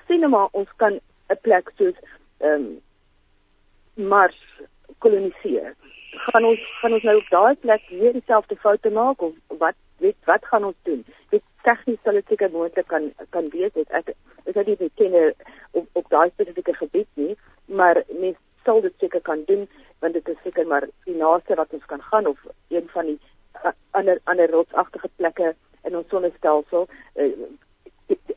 Sinema 0.08 0.48
ons 0.52 0.70
kan 0.82 1.00
'n 1.32 1.40
plek 1.42 1.72
soos 1.78 1.98
ehm 2.38 2.54
um, 2.54 2.82
Mars 3.96 4.40
koloniseer. 4.98 5.76
Gaan 6.12 6.46
ons 6.46 6.62
gaan 6.82 6.94
ons 6.94 7.04
nou 7.04 7.18
op 7.18 7.30
daai 7.30 7.56
plek 7.66 7.84
weer 7.90 8.14
dieselfde 8.14 8.56
foute 8.56 8.90
maak 8.90 9.22
of 9.22 9.34
wat 9.48 9.76
weet 9.98 10.18
wat 10.30 10.46
gaan 10.46 10.64
ons 10.70 10.80
doen? 10.90 11.06
Dit 11.30 11.44
tegnies 11.68 12.02
sal 12.04 12.18
dit 12.20 12.28
seker 12.28 12.52
moontlik 12.52 12.88
kan 12.88 13.12
kan 13.36 13.50
wees 13.54 13.74
dit 13.74 13.90
ek 14.00 14.14
is 14.46 14.54
dit 14.54 14.80
nie 14.80 14.92
ken 15.02 15.18
op 15.72 16.02
op 16.02 16.10
daai 16.10 16.30
spesifieke 16.30 16.74
gebied 16.80 17.08
nie, 17.14 17.36
maar 17.66 18.02
mens 18.10 18.38
sal 18.66 18.82
dit 18.82 18.94
seker 19.00 19.22
kan 19.22 19.44
doen 19.52 19.68
want 20.00 20.14
dit 20.14 20.34
is 20.34 20.42
seker 20.44 20.68
maar 20.68 20.88
die 21.06 21.16
naaste 21.16 21.56
wat 21.56 21.74
ons 21.78 21.86
kan 21.92 22.02
gaan 22.12 22.28
of 22.28 22.40
een 22.70 22.90
van 22.96 23.12
die 23.12 23.20
ander 24.00 24.20
ander 24.24 24.52
rotsagtige 24.52 25.10
plekke 25.16 25.54
in 25.84 25.98
ons 25.98 26.10
sonnestelsel. 26.10 26.88
Uh, 27.16 27.32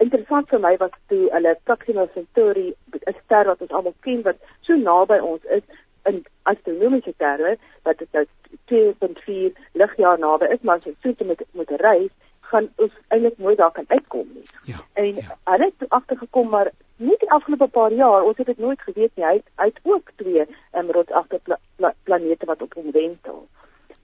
interessant 0.04 0.48
vir 0.48 0.60
my 0.60 0.76
was 0.82 0.94
toe 1.08 1.24
hulle 1.32 1.56
Proxima 1.64 2.06
Centauri 2.14 2.74
'n 2.92 3.16
ster 3.24 3.46
wat 3.46 3.60
ons 3.60 3.72
almal 3.72 3.94
ken 4.00 4.22
wat 4.22 4.38
so 4.62 4.74
naby 4.74 5.18
ons 5.18 5.44
is 5.58 5.62
in 6.04 6.24
astronomiese 6.42 7.14
terme 7.16 7.56
dat 7.82 7.98
dit 7.98 8.12
nou 8.12 8.26
2.4 8.70 9.52
ligjaar 9.72 10.18
naby 10.18 10.46
is 10.54 10.62
maar 10.62 10.76
as 10.76 10.84
jy 10.84 10.94
so 11.02 11.24
met 11.24 11.44
met 11.52 11.70
reis 11.80 12.14
gaan 12.50 12.68
ons 12.76 12.92
eintlik 13.08 13.38
nooit 13.38 13.58
daar 13.58 13.72
kan 13.72 13.84
uitkom 13.88 14.28
nie. 14.34 14.44
Ja. 14.64 14.78
En 14.92 15.14
ja. 15.14 15.36
hulle 15.44 15.72
het 15.78 15.88
agtergekom 15.88 16.48
maar 16.48 16.70
nie 16.96 17.16
die 17.18 17.30
afgelope 17.30 17.66
paar 17.66 17.92
jaar 17.92 18.22
ons 18.22 18.36
het 18.36 18.46
dit 18.46 18.58
nooit 18.58 18.80
geweet 18.80 19.12
nie. 19.14 19.24
Hy 19.24 19.34
het, 19.40 19.48
hy 19.56 19.68
het 19.72 19.80
ook 19.82 20.10
twee 20.22 20.46
um, 20.72 20.90
rotsagtige 20.90 21.42
pla, 21.42 21.58
pla, 21.76 21.92
planete 22.02 22.46
wat 22.46 22.62
op 22.62 22.74
hom 22.74 22.90
wentel. 22.90 23.46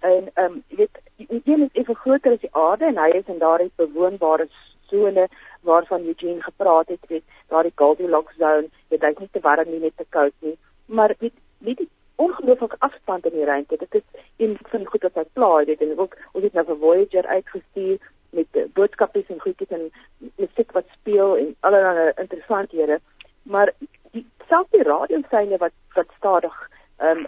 En 0.01 0.31
ehm 0.35 0.45
um, 0.45 0.63
jy 0.69 0.77
weet 0.77 1.01
die 1.17 1.43
een 1.45 1.63
is 1.69 1.81
effe 1.83 1.95
groter 1.95 2.33
as 2.33 2.45
die 2.45 2.55
aarde 2.67 2.91
en 2.91 2.99
hy 2.99 3.11
is 3.21 3.31
in 3.35 3.39
daardie 3.39 3.71
bewoonbare 3.77 4.49
sone 4.93 5.27
waarvan 5.69 6.07
Eugene 6.13 6.45
gepraat 6.45 6.93
het, 6.95 7.09
weet, 7.09 7.41
daardie 7.49 7.75
Goldilocks 7.81 8.39
zone, 8.39 8.71
jy 8.93 9.01
dink 9.03 9.25
nie 9.25 9.33
te 9.33 9.43
warm 9.49 9.71
nie 9.73 9.83
net 9.83 9.97
te 9.97 10.07
koud 10.15 10.35
nie, 10.47 10.57
maar 10.87 11.17
weet, 11.19 11.37
weet 11.67 11.83
die 11.83 11.91
ongelooflike 12.23 12.77
afstand 12.79 13.27
in 13.27 13.39
die 13.39 13.49
ruimte. 13.49 13.77
Dit 13.81 13.95
is 13.95 14.03
een 14.37 14.59
van 14.71 14.85
die 14.85 14.89
goed 14.89 15.07
wat 15.09 15.21
hy 15.21 15.25
plaai, 15.39 15.65
weet 15.71 15.81
en 15.85 15.95
ook 15.99 16.17
ons 16.33 16.45
het 16.45 16.59
nou 16.59 16.67
vir 16.69 16.83
Voyager 16.85 17.27
uitgestuur 17.27 18.11
met 18.33 18.61
boodskappe 18.77 19.25
en 19.29 19.41
goedjies 19.41 19.75
en 19.77 19.89
musiek 20.41 20.73
wat 20.73 20.89
speel 20.93 21.37
en 21.37 21.51
allerlei 21.61 22.13
interessanthede, 22.17 23.01
maar 23.43 23.73
die 24.13 24.25
selfs 24.49 24.71
die 24.71 24.85
radiosyne 24.89 25.59
wat 25.61 25.75
wat 25.97 26.15
stadig 26.17 26.57
ehm 26.99 27.25
um, 27.25 27.27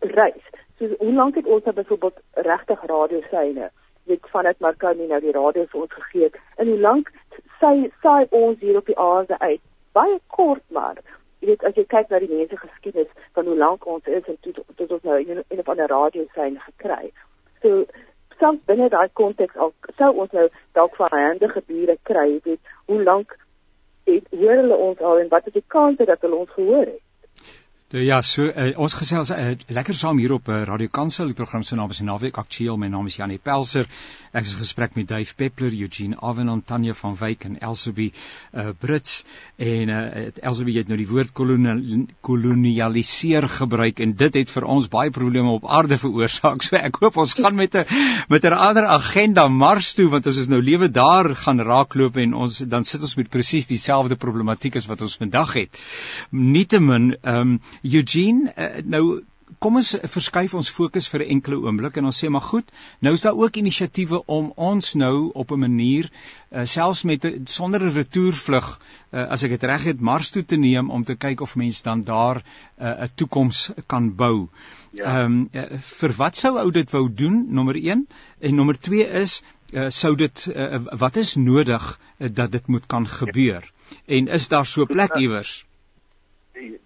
reis. 0.00 0.46
So 0.78 0.88
hoe 0.98 1.12
lank 1.12 1.34
het 1.34 1.46
ons 1.46 1.64
nou 1.64 1.74
byvoorbeeld 1.74 2.20
regtig 2.48 2.84
radiosyne? 2.86 3.70
Weet 4.10 4.30
vanuit 4.34 4.58
Marconi 4.58 5.06
nou 5.06 5.20
die 5.22 5.32
radio 5.36 5.64
vir 5.70 5.80
ons 5.84 5.96
gegee 5.96 6.28
het. 6.28 6.36
En 6.56 6.68
hoe 6.72 6.78
lank 6.78 7.10
sy 7.62 7.74
saai 8.02 8.26
ons 8.42 8.60
hier 8.60 8.76
op 8.80 8.86
die 8.90 8.98
aarde 8.98 9.38
uit? 9.38 9.62
Baie 9.96 10.18
kort 10.26 10.62
maar. 10.76 11.00
Jy 11.40 11.52
weet 11.52 11.64
as 11.64 11.78
jy 11.78 11.86
kyk 11.94 12.10
na 12.10 12.20
die 12.22 12.30
mense 12.30 12.58
geskiedenis 12.60 13.26
van 13.38 13.50
hoe 13.50 13.56
lank 13.56 13.86
ons 13.86 14.06
is 14.20 14.26
en 14.32 14.38
tot 14.46 14.62
tot 14.76 14.96
ons 14.98 15.08
nou 15.08 15.18
in 15.20 15.42
'n 15.42 15.68
van 15.68 15.80
'n 15.80 15.92
radio 15.94 16.26
sein 16.34 16.58
gekry. 16.66 17.12
So 17.62 17.86
soms 18.38 18.60
binne 18.66 18.88
daai 18.88 19.08
konteks 19.12 19.56
al 19.56 19.72
sou 19.96 20.10
ons 20.24 20.32
nou 20.32 20.48
dalk 20.72 20.96
van 20.96 21.08
hande 21.12 21.48
gebiede 21.48 21.96
kry, 22.02 22.40
weet 22.44 22.60
hoe 22.86 23.02
lank 23.02 23.36
het 24.04 24.26
hoor 24.30 24.56
hulle 24.62 24.76
ons 24.76 25.00
al 25.00 25.18
en 25.18 25.28
wat 25.28 25.46
is 25.46 25.52
die 25.52 25.66
kans 25.66 25.96
dat 25.96 26.20
hulle 26.20 26.34
ons 26.34 26.50
gehoor 26.50 26.86
het? 26.86 27.02
Nou 27.90 28.04
ja, 28.04 28.20
so 28.22 28.44
uh, 28.46 28.68
ons 28.78 28.94
gesels 28.94 29.32
uh, 29.34 29.56
lekker 29.74 29.96
saam 29.98 30.20
hier 30.22 30.30
op 30.36 30.46
uh, 30.46 30.60
Radio 30.62 30.86
Kansel. 30.94 31.26
Die 31.32 31.34
program 31.34 31.64
se 31.66 31.74
naam 31.74 31.90
is 31.90 31.98
Naweek 32.06 32.36
Aktueel. 32.38 32.76
My 32.78 32.86
naam 32.86 33.08
is 33.10 33.16
Janie 33.18 33.42
Pelser. 33.42 33.90
Ek 34.30 34.46
is 34.46 34.54
gesprek 34.54 34.94
met 34.94 35.08
Dave 35.10 35.34
Peppler, 35.34 35.74
Eugene 35.74 36.14
Avenon, 36.22 36.62
Tanya 36.62 36.94
van 36.94 37.18
Wyk 37.18 37.42
en 37.48 37.56
Elsabie 37.58 38.12
uh, 38.54 38.70
Brits. 38.78 39.26
En 39.58 39.90
uh, 39.90 40.30
Elsabie 40.38 40.78
het 40.78 40.86
nou 40.86 40.94
die 41.00 41.08
woord 41.10 41.34
kolonialiseer 41.34 43.48
gebruik 43.56 43.98
en 44.06 44.14
dit 44.22 44.38
het 44.38 44.54
vir 44.54 44.68
ons 44.70 44.86
baie 44.92 45.10
probleme 45.10 45.50
op 45.58 45.66
aarde 45.66 45.98
veroorsaak. 45.98 46.62
So 46.70 46.78
ek 46.78 46.94
hoop 47.02 47.18
ons 47.18 47.34
gaan 47.34 47.58
met 47.58 47.74
'n 47.74 47.82
met 48.30 48.46
'n 48.46 48.54
ander 48.54 48.86
agenda 48.86 49.48
Mars 49.48 49.94
toe 49.98 50.06
want 50.14 50.30
ons 50.30 50.46
nou 50.46 50.62
lewe 50.62 50.90
daar 50.94 51.34
gaan 51.34 51.58
raakloop 51.58 52.22
en 52.22 52.34
ons 52.34 52.58
dan 52.70 52.84
sit 52.84 53.00
ons 53.00 53.16
met 53.16 53.30
presies 53.30 53.66
dieselfde 53.66 54.14
problematiek 54.14 54.76
as 54.76 54.86
wat 54.86 55.00
ons 55.00 55.16
vandag 55.16 55.52
het. 55.58 55.78
Nietemin, 56.30 57.16
ehm 57.22 57.40
um, 57.40 57.60
Eugene, 57.82 58.52
uh, 58.56 58.80
nou 58.84 59.04
kom 59.58 59.76
ons 59.80 59.90
verskuif 60.12 60.52
ons 60.54 60.68
fokus 60.70 61.08
vir 61.10 61.22
'n 61.24 61.30
enkele 61.36 61.56
oomblik 61.66 61.96
en 61.96 62.04
ons 62.04 62.18
sê 62.22 62.28
maar 62.30 62.44
goed, 62.44 62.70
nou 63.00 63.12
is 63.14 63.24
daar 63.26 63.36
ook 63.36 63.56
inisiatiewe 63.56 64.22
om 64.26 64.52
ons 64.56 64.94
nou 64.94 65.30
op 65.34 65.50
'n 65.52 65.58
manier 65.58 66.10
uh, 66.10 66.64
selfs 66.64 67.02
met 67.02 67.26
sonder 67.44 67.82
'n 67.82 67.94
retourvlug 67.94 68.68
uh, 69.12 69.26
as 69.26 69.42
ek 69.42 69.50
dit 69.50 69.62
reg 69.62 69.84
het 69.84 70.00
Mars 70.00 70.30
toe 70.30 70.44
te 70.44 70.56
neem 70.56 70.90
om 70.90 71.04
te 71.04 71.14
kyk 71.14 71.40
of 71.40 71.56
mense 71.56 71.82
dan 71.82 72.04
daar 72.04 72.42
'n 72.78 72.84
uh, 72.84 73.08
toekoms 73.14 73.70
kan 73.86 74.14
bou. 74.14 74.48
Ja. 74.92 75.04
Ehm 75.04 75.46
ja. 75.52 75.64
um, 75.64 75.72
uh, 75.72 75.78
vir 75.78 76.12
wat 76.16 76.36
sou 76.36 76.58
ou 76.58 76.70
dit 76.70 76.90
wou 76.90 77.08
doen? 77.14 77.46
Nommer 77.48 77.76
1 77.76 78.06
en 78.40 78.54
nommer 78.54 78.78
2 78.78 79.08
is 79.22 79.42
uh, 79.72 79.88
sou 79.88 80.14
dit 80.16 80.46
uh, 80.54 80.80
wat 80.98 81.16
is 81.16 81.34
nodig 81.34 81.98
uh, 82.18 82.28
dat 82.32 82.52
dit 82.52 82.66
moet 82.66 82.86
kan 82.86 83.08
gebeur? 83.08 83.72
En 84.06 84.28
is 84.28 84.48
daar 84.48 84.66
so 84.66 84.86
plek 84.86 85.14
iewers? 85.16 85.64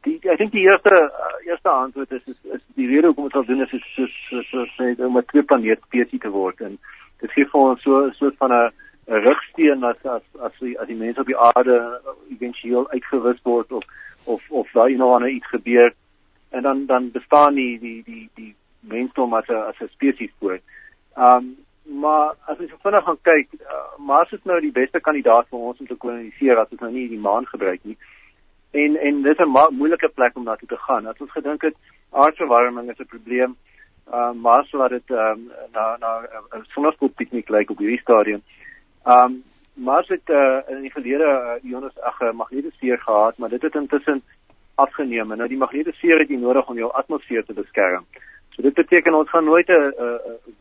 Die 0.07 0.17
ek 0.23 0.39
dink 0.39 0.53
die 0.53 0.65
eerste 0.67 0.95
uh, 0.95 1.33
eerste 1.49 1.71
antwoord 1.71 2.13
is, 2.13 2.23
is 2.27 2.57
is 2.57 2.63
die 2.79 2.89
rede 2.91 3.11
hoekom 3.11 3.29
ons 3.29 3.37
al 3.41 3.47
doen 3.49 3.65
is 3.65 3.73
is 3.73 3.85
soos 3.97 4.15
soos 4.29 4.49
so, 4.51 4.65
sê 4.77 4.95
om 5.09 5.19
'n 5.19 5.27
twee 5.33 5.43
planeet 5.43 5.83
spesie 5.89 6.19
te 6.19 6.31
word 6.31 6.61
en 6.61 6.79
dit 7.21 7.31
gee 7.37 7.51
vir 7.53 7.61
ons 7.61 7.83
so 7.83 8.11
soort 8.21 8.37
van 8.43 8.53
'n 8.53 8.73
rigsteen 9.27 9.85
as 9.85 10.01
as 10.17 10.23
as 10.49 10.53
die 10.61 10.79
as 10.81 10.89
die 10.89 11.01
mense 11.03 11.21
op 11.21 11.27
die 11.27 11.43
aarde 11.51 12.01
éventueel 12.31 12.89
uitgewis 12.91 13.43
word 13.43 13.73
of 13.73 13.85
of 14.25 14.43
of 14.51 14.73
daar 14.73 14.91
nou 14.91 15.13
aan 15.15 15.29
iets 15.29 15.55
gebeur 15.57 15.93
en 16.51 16.63
dan 16.63 16.87
dan 16.87 17.11
bestaan 17.11 17.55
nie 17.55 17.79
die 17.79 18.03
die 18.07 18.29
die 18.35 18.55
mensdom 18.81 19.35
as 19.35 19.49
'n 19.49 19.63
as 19.71 19.81
'n 19.81 19.89
spesies 19.89 20.33
voort. 20.39 20.63
Um 21.17 21.57
maar 21.85 22.35
as 22.47 22.59
ons 22.59 22.71
vinnig 22.83 23.05
gaan 23.05 23.19
kyk, 23.23 23.49
uh, 23.61 23.99
Mars 23.99 24.33
is 24.33 24.45
nou 24.45 24.61
die 24.61 24.73
beste 24.73 25.01
kandidaat 25.01 25.49
vir 25.49 25.59
ons 25.59 25.81
om 25.81 25.87
te 25.87 25.95
koloniseer 25.95 26.59
as 26.59 26.71
ons 26.71 26.81
nou 26.81 26.91
nie 26.91 27.09
die 27.09 27.19
maan 27.19 27.47
gebruik 27.47 27.81
nie 27.85 27.97
en 28.75 28.97
en 28.97 29.23
dit 29.23 29.39
is 29.39 29.47
'n 29.47 29.75
moeilike 29.81 30.09
plek 30.09 30.37
om 30.37 30.45
na 30.45 30.57
toe 30.57 30.69
te 30.69 30.77
gaan. 30.77 31.07
As 31.07 31.21
ons 31.21 31.31
gedink 31.31 31.63
het 31.63 31.77
aardverwarming 32.11 32.91
is 32.91 32.99
'n 32.99 33.13
probleem, 33.15 33.57
uh 34.13 34.33
maar 34.33 34.65
sou 34.65 34.89
dit 34.89 35.11
ehm 35.11 35.31
um, 35.31 35.51
na 35.73 35.97
na 35.97 36.11
'n 36.59 36.65
sonnespoel 36.75 37.09
piknik 37.09 37.49
lyk 37.49 37.71
op 37.71 37.79
hierdie 37.79 38.01
stadium. 38.01 38.43
Um 39.05 39.43
maar 39.75 40.05
dit 40.07 40.29
uh 40.29 40.59
in 40.69 40.81
die 40.81 40.93
verlede 40.93 41.25
uh, 41.25 41.71
Jonas 41.71 42.01
ag 42.01 42.33
magnetisfeer 42.33 42.99
gehad, 42.99 43.39
maar 43.39 43.49
dit 43.49 43.63
het 43.63 43.75
intussen 43.75 44.23
afgeneem. 44.75 45.29
Nou 45.29 45.49
die 45.49 45.65
magnetisfeer 45.65 46.19
het 46.19 46.29
jy 46.29 46.37
nodig 46.37 46.69
om 46.69 46.77
jou 46.77 46.93
atmosfeer 46.93 47.45
te 47.45 47.53
beskerm. 47.53 48.05
So 48.51 48.63
dit 48.63 48.75
beteken 48.75 49.15
ons 49.15 49.31
gaan 49.31 49.45
nooit 49.45 49.69
'n 49.69 49.93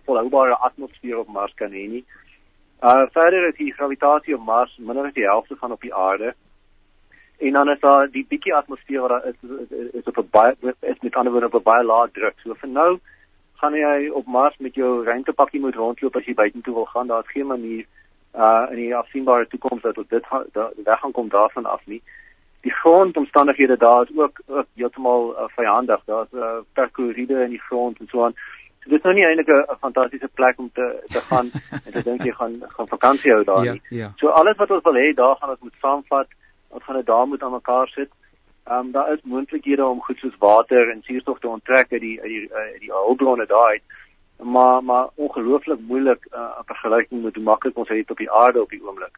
volhoubare 0.05 0.55
atmosfeer 0.55 1.17
op 1.17 1.27
Mars 1.27 1.53
kan 1.53 1.71
hê 1.71 1.87
nie. 1.89 2.05
Uh 2.81 3.05
verder 3.11 3.47
is 3.47 3.55
die 3.55 3.73
gravitasie 3.73 4.35
op 4.35 4.45
Mars 4.45 4.77
minder 4.77 5.05
as 5.05 5.13
die 5.13 5.29
helfte 5.29 5.55
van 5.55 5.71
op 5.71 5.81
die 5.81 5.95
aarde 5.95 6.35
en 7.43 7.51
dan 7.51 7.69
is 7.69 7.79
daar 7.79 8.07
die 8.11 8.25
bietjie 8.29 8.55
atmosfeer 8.55 9.01
wat 9.01 9.09
daar 9.09 9.25
is 9.31 9.35
is, 9.69 9.89
is 9.99 10.05
op 10.11 10.17
'n 10.17 10.27
baie 10.31 10.55
is 10.79 10.99
met 11.01 11.15
ander 11.15 11.31
woorde 11.31 11.51
op 11.51 11.59
'n 11.59 11.69
baie 11.71 11.83
lae 11.83 12.11
druk. 12.11 12.35
So 12.43 12.53
vir 12.53 12.69
nou 12.69 12.99
gaan 13.61 13.73
jy 13.73 14.09
op 14.09 14.25
Mars 14.25 14.57
met 14.57 14.75
jou 14.75 15.03
ruimtepakkie 15.03 15.59
moet 15.59 15.75
rondloop 15.75 16.15
as 16.15 16.25
jy 16.25 16.33
buitentoe 16.33 16.73
wil 16.73 16.85
gaan. 16.85 17.07
Daar's 17.07 17.31
geen 17.31 17.47
manier 17.47 17.85
uh 18.35 18.65
in 18.69 18.75
die 18.75 18.95
afsienbare 18.95 19.47
toekoms 19.47 19.81
dat 19.81 19.95
dit 19.95 20.25
weg 20.83 20.99
gaan 20.99 21.11
kom 21.11 21.29
daarvan 21.29 21.65
af 21.65 21.81
nie. 21.85 22.01
Die 22.61 22.71
grondomstandighede 22.71 23.77
daar 23.77 24.03
is 24.03 24.17
ook 24.17 24.41
ook 24.47 24.67
heeltemal 24.75 25.35
uh, 25.37 25.47
vyandig. 25.47 26.01
Daar's 26.05 26.33
uh, 26.33 26.57
perkoride 26.73 27.43
in 27.43 27.49
die 27.49 27.65
grond 27.67 27.99
en 27.99 28.07
so 28.07 28.23
aan. 28.23 28.35
So 28.79 28.89
dit 28.89 28.97
is 28.97 29.03
nou 29.03 29.15
nie 29.15 29.25
eintlik 29.25 29.47
'n 29.47 29.75
fantastiese 29.79 30.29
plek 30.33 30.59
om 30.59 30.69
te 30.73 31.03
te 31.07 31.21
gaan 31.21 31.51
en 31.85 31.91
te 31.91 32.03
dink 32.03 32.23
jy 32.23 32.31
gaan 32.31 32.63
gaan 32.67 32.87
vakansie 32.87 33.31
hou 33.31 33.43
daar 33.43 33.63
ja, 33.63 33.71
nie. 33.71 33.81
Ja. 33.89 34.11
So 34.15 34.27
alles 34.27 34.57
wat 34.57 34.71
ons 34.71 34.83
wil 34.83 35.01
hê, 35.03 35.13
daar 35.13 35.35
gaan 35.35 35.49
ons 35.49 35.59
moet 35.59 35.79
saamvat 35.81 36.27
ons 36.73 36.83
gaan 36.83 36.95
dit 36.95 37.05
daar 37.05 37.27
moet 37.27 37.43
aan 37.43 37.51
mekaar 37.51 37.87
sit. 37.87 38.11
Ehm 38.63 38.85
um, 38.85 38.91
daar 38.91 39.13
is 39.13 39.19
moontlikhede 39.23 39.85
om 39.85 40.01
goed 40.01 40.17
soos 40.17 40.37
water 40.39 40.89
en 40.89 41.01
suurstof 41.03 41.39
te 41.39 41.47
onttrek 41.47 41.91
uit 41.91 42.01
die 42.01 42.21
uit 42.21 42.29
die 42.29 42.53
uit 42.53 42.79
die 42.79 42.91
hulpbronne 42.91 43.45
daar 43.45 43.67
uit. 43.67 43.83
Maar 44.37 44.83
maar 44.83 45.07
ongelooflik 45.15 45.79
moeilik 45.79 46.27
uh, 46.31 46.39
in 46.57 46.65
vergelyking 46.65 47.23
met 47.23 47.35
hoe 47.35 47.43
maklik 47.43 47.77
ons 47.77 47.89
het 47.89 48.11
op 48.11 48.17
die 48.17 48.31
aarde 48.31 48.61
op 48.61 48.69
die 48.69 48.83
oomblik. 48.87 49.17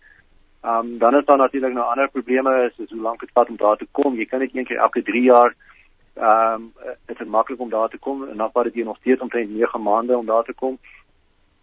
Ehm 0.61 0.77
um, 0.77 0.97
dan 0.97 1.15
is 1.15 1.25
daar 1.25 1.37
natuurlik 1.37 1.73
nou 1.73 1.85
ander 1.85 2.09
probleme 2.09 2.65
is, 2.65 2.77
is 2.85 2.91
hoe 2.91 3.01
lank 3.01 3.19
dit 3.19 3.29
vat 3.33 3.49
om 3.49 3.57
daar 3.57 3.77
te 3.77 3.87
kom. 3.91 4.15
Jy 4.15 4.25
kan 4.25 4.39
net 4.39 4.55
een 4.55 4.65
keer 4.65 4.77
elke 4.77 5.03
3 5.03 5.21
jaar 5.21 5.55
ehm 6.13 6.53
um, 6.53 6.73
dit 7.05 7.19
is 7.19 7.27
maklik 7.27 7.59
om 7.59 7.69
daar 7.69 7.89
te 7.89 7.97
kom 7.97 8.27
en 8.29 8.37
dan 8.37 8.51
vat 8.51 8.73
dit 8.73 8.85
nog 8.85 8.97
steeds 8.97 9.21
omtrent 9.21 9.49
9 9.49 9.81
maande 9.81 10.17
om 10.17 10.25
daar 10.25 10.43
te 10.43 10.53
kom. 10.53 10.79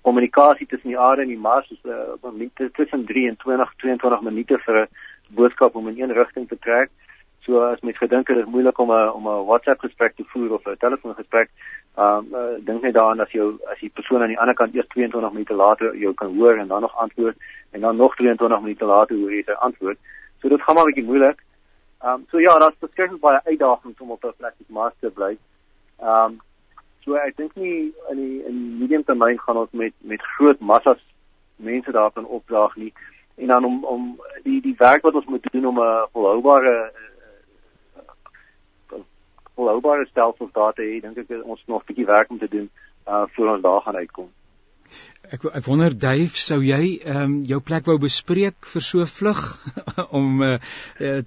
Kommunikasie 0.01 0.67
tussen 0.67 0.89
die 0.89 0.99
aarde 0.99 1.23
en 1.23 1.29
die 1.29 1.39
Mars 1.39 1.71
is 1.71 1.79
uh, 1.85 2.33
minute 2.33 2.71
tussen 2.73 3.05
3 3.07 3.29
en 3.29 3.37
20 3.37 3.75
22 3.77 4.21
minute 4.21 4.59
vir 4.59 4.83
'n 4.83 4.89
boodskap 5.35 5.75
om 5.75 5.89
in 5.89 6.01
een 6.01 6.13
rigting 6.13 6.49
te 6.49 6.59
trek. 6.59 6.91
So 7.45 7.59
as 7.67 7.81
mens 7.81 7.99
gedink 7.99 8.29
het 8.29 8.37
dit 8.37 8.47
moeilik 8.47 8.79
om 8.79 8.91
'n 8.93 9.09
om 9.19 9.29
'n 9.29 9.47
WhatsApp 9.47 9.81
gesprek 9.81 10.15
te 10.17 10.25
voer 10.25 10.53
of 10.53 10.67
'n 10.67 10.77
telefoongesprek, 10.79 11.49
ehm 11.97 12.17
um, 12.17 12.27
uh, 12.35 12.65
dink 12.65 12.83
net 12.83 12.95
daaraan 12.95 13.21
as 13.21 13.33
jy 13.33 13.43
as 13.73 13.79
die 13.81 13.91
persoon 13.91 14.23
aan 14.23 14.33
die 14.35 14.39
ander 14.39 14.55
kant 14.55 14.75
eers 14.75 14.87
22 14.89 15.33
minute 15.33 15.55
later 15.55 15.97
jou 15.97 16.15
kan 16.15 16.37
hoor 16.37 16.57
en 16.57 16.69
dan 16.69 16.81
nog 16.81 16.97
antwoord 16.97 17.37
en 17.71 17.81
dan 17.81 17.97
nog 17.97 18.15
22 18.17 18.61
minute 18.61 18.85
later 18.85 19.17
hoor 19.17 19.33
jy 19.33 19.43
sy 19.43 19.53
antwoord. 19.53 19.99
So 20.41 20.49
dit 20.49 20.63
gaan 20.63 20.75
maar 20.75 20.85
'n 20.85 20.87
bietjie 20.87 21.11
moeilik. 21.11 21.39
Ehm 22.03 22.13
um, 22.15 22.27
so 22.31 22.39
ja, 22.39 22.59
daar's 22.59 22.79
beskikbaar 22.79 23.19
baie 23.19 23.41
uitdagings 23.45 24.01
om 24.01 24.11
op 24.11 24.25
'n 24.25 24.35
plek 24.37 24.55
te 24.57 24.65
master 24.69 25.11
bly. 25.11 25.37
Ehm 26.01 26.25
um, 26.25 26.41
so 27.05 27.15
ek 27.15 27.37
dink 27.37 27.55
nie 27.55 27.93
in 28.11 28.17
die 28.17 28.45
in 28.47 28.79
medium 28.79 29.05
termyn 29.05 29.39
gaan 29.39 29.57
ons 29.57 29.71
met 29.71 29.93
met 29.99 30.23
groot 30.23 30.61
massas 30.61 31.03
mense 31.57 31.93
daar 31.93 32.13
kan 32.13 32.27
opdaag 32.27 32.77
nie 32.77 32.93
en 33.35 33.47
dan 33.47 33.65
om 33.65 33.85
om 33.85 34.21
die 34.43 34.61
die 34.61 34.75
werk 34.79 35.03
wat 35.03 35.15
ons 35.15 35.27
moet 35.27 35.53
doen 35.53 35.67
om 35.67 35.81
'n 35.81 36.07
volhoubare 36.13 36.93
volhoubare 39.55 40.07
stelsel 40.11 40.49
daar 40.53 40.73
te 40.73 40.83
hê, 40.83 41.01
dink 41.01 41.17
ek 41.17 41.45
ons 41.45 41.63
nog 41.67 41.83
'n 41.83 41.87
bietjie 41.87 42.07
werk 42.07 42.31
om 42.31 42.39
te 42.39 42.49
doen 42.49 42.71
uh 43.09 43.25
voor 43.35 43.49
ons 43.55 43.63
daar 43.63 43.81
gaan 43.81 43.97
uitkom. 43.97 44.31
Ek 45.33 45.45
ek 45.45 45.65
wonder 45.65 45.95
Duif, 45.99 46.37
sou 46.37 46.61
jy 46.61 47.01
ehm 47.05 47.23
um, 47.23 47.35
jou 47.49 47.61
plek 47.61 47.87
wou 47.87 47.99
bespreek 47.99 48.69
vir 48.75 48.83
so 48.83 49.07
vlug 49.07 49.41
om 50.19 50.43
uh, 50.43 50.59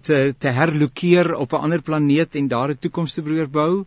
te 0.10 0.36
te 0.38 0.54
herlokeer 0.60 1.34
op 1.36 1.54
'n 1.54 1.63
ander 1.68 1.82
planeet 1.82 2.36
en 2.36 2.48
daar 2.48 2.70
'n 2.70 2.78
toekoms 2.78 3.13
te 3.13 3.22
probeer 3.22 3.50
bou? 3.50 3.86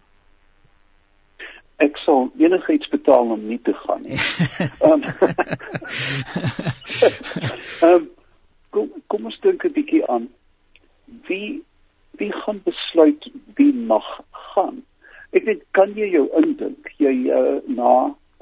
Ek 1.78 1.96
sal 2.02 2.30
enigiets 2.42 2.88
betaal 2.90 3.30
om 3.30 3.42
nie 3.46 3.60
te 3.62 3.74
gaan 3.84 4.02
nie. 4.02 4.18
Ehm 4.88 5.04
um, 7.82 8.08
kom 8.74 8.90
kom 9.06 9.24
ons 9.30 9.40
dink 9.40 9.64
'n 9.64 9.72
bietjie 9.72 10.02
aan 10.12 10.28
wie 11.28 11.62
wie 12.20 12.32
gaan 12.32 12.60
besluit 12.64 13.30
wie 13.56 13.72
mag 13.72 14.08
gaan? 14.52 14.82
Ek 15.32 15.44
weet 15.44 15.62
kan 15.70 15.94
jy 15.94 16.10
jou 16.12 16.26
indink 16.40 16.90
jy 16.98 17.14
uh, 17.32 17.58
na 17.66 17.92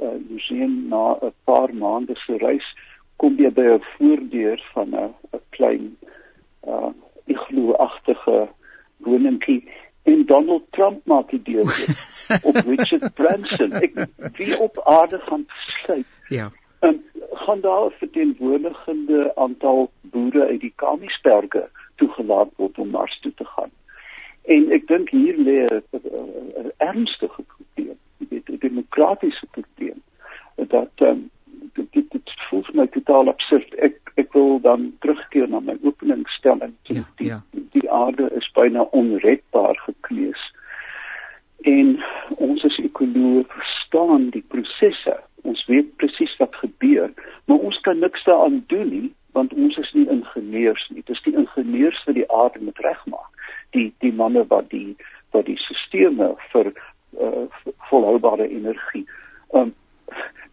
uh, 0.02 0.18
jy 0.30 0.40
sien 0.48 0.88
na 0.88 1.16
'n 1.20 1.32
paar 1.44 1.74
maande 1.74 2.16
se 2.24 2.38
reis 2.42 2.66
kom 3.16 3.36
jy 3.38 3.50
by 3.50 3.66
'n 3.76 3.84
voordeur 3.96 4.60
van 4.74 4.94
'n 4.94 5.14
'n 5.32 5.42
klein 5.50 5.96
uh 6.66 6.92
iglo-agtige 7.26 8.48
woningkie 9.04 9.62
en 10.06 10.26
Donald 10.26 10.62
Trump 10.70 11.06
maak 11.06 11.30
die 11.30 11.42
deel 11.42 11.66
op 12.48 12.56
Richard 12.66 13.14
Branson. 13.14 13.72
Ek 13.72 13.94
wie 14.38 14.58
op 14.58 14.80
aarde 14.84 15.18
gaan 15.18 15.46
besluit. 15.50 16.06
Ja. 16.28 16.50
En 16.86 17.02
gaan 17.44 17.60
daar 17.60 17.86
'n 17.86 17.98
verteenwoordigende 17.98 19.32
aantal 19.34 19.90
boere 20.00 20.46
uit 20.46 20.60
die 20.60 20.72
Kamiesberge 20.74 21.68
toegelaat 21.96 22.50
word 22.56 22.78
om 22.78 22.90
Mars 22.90 23.18
toe 23.20 23.32
te 23.34 23.44
gaan. 23.44 23.70
En 24.44 24.70
ek 24.70 24.86
dink 24.86 25.10
hier 25.10 25.36
lê 25.36 25.58
'n 25.66 26.72
ernstige 26.76 27.42
probleem, 27.42 27.98
'n 28.18 28.58
demokratiese 28.58 29.46
probleem 29.50 30.02
dat 30.56 30.90
um, 30.96 31.30
dit 31.74 31.92
dit, 31.92 32.10
dit 32.10 32.34
voel 32.48 32.64
my 32.72 32.86
totaal 32.86 33.28
absurd. 33.28 33.74
Ek 33.74 33.98
ek 34.14 34.32
wil 34.32 34.60
dan 34.60 34.92
terugkeer 35.04 35.48
na 35.48 35.60
my 35.60 35.76
openingsstelling. 35.82 36.72
Ja, 36.82 37.02
die, 37.16 37.26
ja. 37.26 37.40
die 37.74 37.90
aarde 37.90 38.30
is 38.36 38.48
byna 38.56 38.86
onredbaar 38.96 39.76
gekleus. 39.84 40.42
En 41.68 41.96
ons 42.36 42.64
as 42.64 42.78
ekoloë 42.80 43.44
verstaan 43.52 44.30
die 44.30 44.44
prosesse. 44.48 45.18
Ons 45.42 45.66
weet 45.70 45.92
presies 46.00 46.32
wat 46.40 46.56
gebeur, 46.62 47.12
maar 47.44 47.58
ons 47.58 47.78
kan 47.86 47.98
niks 47.98 48.24
daaraan 48.24 48.64
doen 48.72 48.90
nie 48.90 49.12
want 49.36 49.52
ons 49.52 49.76
is 49.76 49.90
nie 49.92 50.06
ingenieurs 50.08 50.86
nie. 50.88 51.02
Dit 51.04 51.16
is 51.16 51.22
die 51.26 51.34
ingenieurs 51.36 51.98
wat 52.08 52.16
die 52.16 52.30
aarde 52.32 52.62
moet 52.64 52.78
regmaak. 52.84 53.48
Die 53.76 53.90
die 54.00 54.12
manne 54.12 54.46
wat 54.48 54.70
die 54.72 54.96
wat 55.36 55.44
die 55.44 55.58
stelsels 55.60 56.46
vir 56.54 56.70
uh, 56.72 57.44
volhoubare 57.90 58.48
energie. 58.48 59.04
Um 59.52 59.74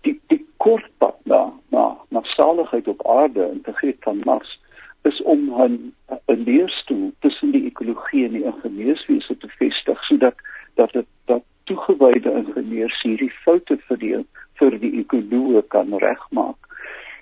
die 0.01 0.19
die 0.27 0.45
kortpad 0.57 1.17
na 1.23 1.53
na 1.69 1.97
na 2.09 2.21
saligheid 2.35 2.87
op 2.87 3.07
aarde 3.07 3.45
en 3.45 3.61
te 3.61 3.73
gee 3.73 3.95
van 3.99 4.21
Mars 4.23 4.59
is 5.01 5.21
om 5.21 5.39
'n 5.61 5.93
'n 6.27 6.43
leerstoel 6.43 7.11
tussen 7.19 7.51
die 7.51 7.65
ekologie 7.65 8.25
en 8.25 8.31
die 8.31 8.43
ingenieurswese 8.43 9.37
te 9.37 9.47
vestig 9.47 10.03
sodat 10.03 10.35
dat 10.75 10.91
dit 10.91 11.07
dat 11.25 11.43
toegewyde 11.63 12.31
ingenieurs 12.31 13.01
hierdie 13.01 13.31
foute 13.31 13.77
vir 13.87 13.97
die 13.97 14.25
vir 14.53 14.79
die 14.79 14.99
ekologie 14.99 15.61
kan 15.67 15.97
regmaak. 15.97 16.59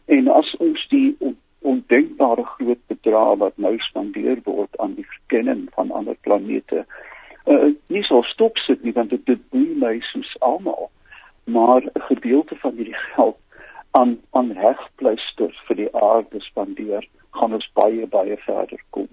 En 0.05 0.27
as 0.27 0.55
ons 0.57 0.87
die 0.89 1.17
ondenkbare 1.61 2.43
groot 2.43 2.81
bedrae 2.87 3.37
wat 3.37 3.57
nou 3.57 3.77
spandeer 3.79 4.39
word 4.43 4.77
aan 4.77 4.95
die 4.97 5.05
verkenning 5.05 5.67
van 5.73 5.91
ander 5.91 6.17
planete 6.21 6.85
uh, 7.45 7.69
nie 7.87 8.03
sal 8.03 8.23
stop 8.23 8.57
sit 8.57 8.83
nie 8.83 8.93
want 8.97 9.13
dit 9.13 9.43
boei 9.53 9.69
my 9.83 9.99
soos 10.11 10.33
almal 10.39 10.89
maar 11.43 11.81
'n 11.81 12.01
gedeelte 12.01 12.55
van 12.55 12.75
hierdie 12.75 13.01
geld 13.13 13.37
aan 13.91 14.19
aan 14.31 14.51
hegpleister 14.55 15.61
vir 15.67 15.75
die 15.75 15.95
aarde 15.95 16.39
spandeer 16.39 17.07
gaan 17.31 17.53
ons 17.53 17.71
baie 17.73 18.07
baie 18.07 18.37
verder 18.37 18.83
kom 18.89 19.07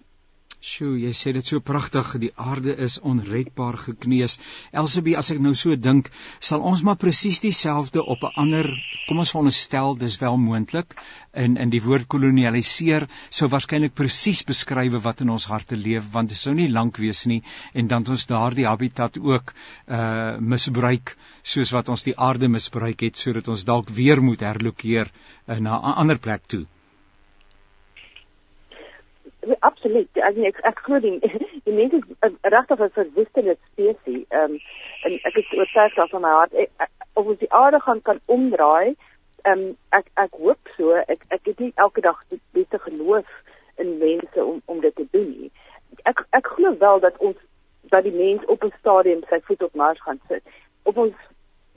Sjoe, 0.59 0.97
jy 0.99 1.13
sê 1.15 1.31
dit 1.31 1.47
so 1.47 1.61
pragtig, 1.63 2.09
die 2.19 2.33
aarde 2.35 2.73
is 2.85 2.97
onredbaar 3.07 3.77
gekneus. 3.79 4.41
Elsabie, 4.81 5.15
as 5.21 5.29
ek 5.31 5.39
nou 5.39 5.53
so 5.55 5.77
dink, 5.79 6.09
sal 6.43 6.65
ons 6.67 6.81
maar 6.83 6.97
presies 6.99 7.39
dieselfde 7.45 8.03
op 8.03 8.25
'n 8.27 8.33
ander, 8.43 8.67
kom 9.07 9.21
ons 9.23 9.31
veronderstel, 9.31 9.95
dis 10.01 10.17
wel 10.19 10.37
moontlik 10.37 10.97
in 11.45 11.55
in 11.57 11.71
die 11.71 11.83
woord 11.85 12.09
kolonialiseer 12.15 13.07
sou 13.31 13.49
waarskynlik 13.53 13.95
presies 13.95 14.43
beskryf 14.49 14.97
wat 15.05 15.23
in 15.23 15.31
ons 15.31 15.47
harte 15.47 15.77
leef, 15.77 16.11
want 16.13 16.35
dit 16.35 16.39
sou 16.39 16.55
nie 16.55 16.69
lank 16.69 16.99
wees 16.99 17.25
nie 17.27 17.43
en 17.75 17.87
dan 17.87 18.09
ons 18.09 18.27
daardie 18.27 18.67
habitat 18.67 19.19
ook 19.19 19.55
uh 19.87 20.39
misbruik 20.41 21.15
soos 21.45 21.71
wat 21.77 21.89
ons 21.89 22.03
die 22.03 22.17
aarde 22.19 22.49
misbruik 22.49 23.07
het 23.07 23.17
sodat 23.17 23.49
ons 23.49 23.65
dalk 23.65 23.95
weer 24.01 24.23
moet 24.23 24.41
herlokeer 24.41 25.07
uh, 25.47 25.59
na 25.59 25.79
'n 25.79 25.99
ander 26.03 26.19
plek 26.19 26.47
toe 26.47 26.67
absoluut. 29.61 30.09
Ek 30.13 30.37
ek, 30.37 30.61
ek 30.63 30.81
glo 30.87 31.01
die 31.01 31.19
die 31.67 31.75
mense 31.75 32.01
is 32.27 32.35
regtig 32.43 32.81
'n 32.81 32.91
verwoestende 32.97 33.57
spesies. 33.71 34.25
Ehm 34.29 34.55
um, 34.55 34.59
en 35.05 35.19
ek 35.31 35.37
is 35.43 35.53
oortuig 35.53 35.95
daarvan 35.95 36.21
my 36.27 36.35
hart 36.39 36.53
of 37.15 37.27
ons 37.27 37.39
die 37.39 37.53
aarde 37.53 37.81
gaan 37.81 38.03
kan 38.03 38.21
omdraai. 38.27 38.97
Ehm 39.43 39.59
um, 39.59 39.77
ek 39.91 40.07
ek 40.15 40.33
hoop 40.43 40.73
so. 40.77 40.95
Ek 40.95 41.25
ek 41.29 41.45
het 41.45 41.59
nie 41.59 41.73
elke 41.75 42.01
dag 42.01 42.23
die 42.29 42.41
beste 42.53 42.79
geloof 42.79 43.27
in 43.77 43.99
mense 43.99 44.45
om 44.45 44.63
om 44.65 44.81
dit 44.81 44.95
te 44.95 45.07
doen 45.11 45.31
nie. 45.41 45.51
Ek 46.03 46.25
ek 46.31 46.47
glo 46.47 46.77
wel 46.79 47.01
dat 47.01 47.17
ons 47.19 47.37
dat 47.89 48.05
die 48.05 48.13
mens 48.13 48.45
op 48.45 48.65
'n 48.65 48.73
stadium 48.79 49.23
sy 49.29 49.41
voet 49.41 49.63
op 49.63 49.75
Mars 49.75 50.03
gaan 50.03 50.21
sit. 50.29 50.43
Of 50.83 50.97
ons 50.97 51.15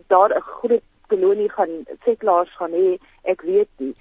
daar 0.07 0.35
'n 0.35 0.41
groot 0.41 0.83
kolonie 1.07 1.49
gaan 1.49 1.85
setlaars 2.03 2.55
gaan 2.55 2.71
hê, 2.71 2.97
ek 3.23 3.41
weet 3.41 3.69
nie 3.77 3.95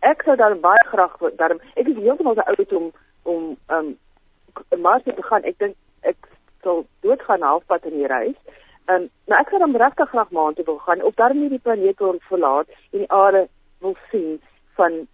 ek 0.00 0.22
sou 0.22 0.36
dan 0.36 0.60
baie 0.60 0.84
graag 0.86 1.16
daarom 1.36 1.60
ek 1.74 1.88
is 1.88 1.96
heeltemal 1.96 2.34
te 2.34 2.44
oud 2.44 2.72
om 2.72 2.92
om 3.22 3.56
um 3.68 3.96
maar 4.80 5.02
te 5.02 5.14
gaan. 5.18 5.42
Ek 5.42 5.58
dink 5.58 5.76
ek 6.00 6.16
sal 6.62 6.86
doodgaan 7.00 7.42
halfpad 7.42 7.84
in 7.84 7.98
die 7.98 8.06
reis. 8.06 8.38
Um 8.88 9.08
maar 9.26 9.40
ek 9.40 9.50
sou 9.50 9.58
dan 9.58 9.76
regtig 9.76 10.08
graag 10.08 10.30
maan 10.30 10.54
toe 10.54 10.64
wil 10.64 10.78
gaan 10.78 11.02
of 11.02 11.14
daarmee 11.14 11.48
die 11.48 11.62
planeet 11.62 11.98
wil 11.98 12.18
verlaat 12.28 12.68
en 12.92 13.04
die 13.04 13.12
aarde 13.12 13.48
wil 13.80 13.96
sien 14.10 14.40
van 14.74 15.06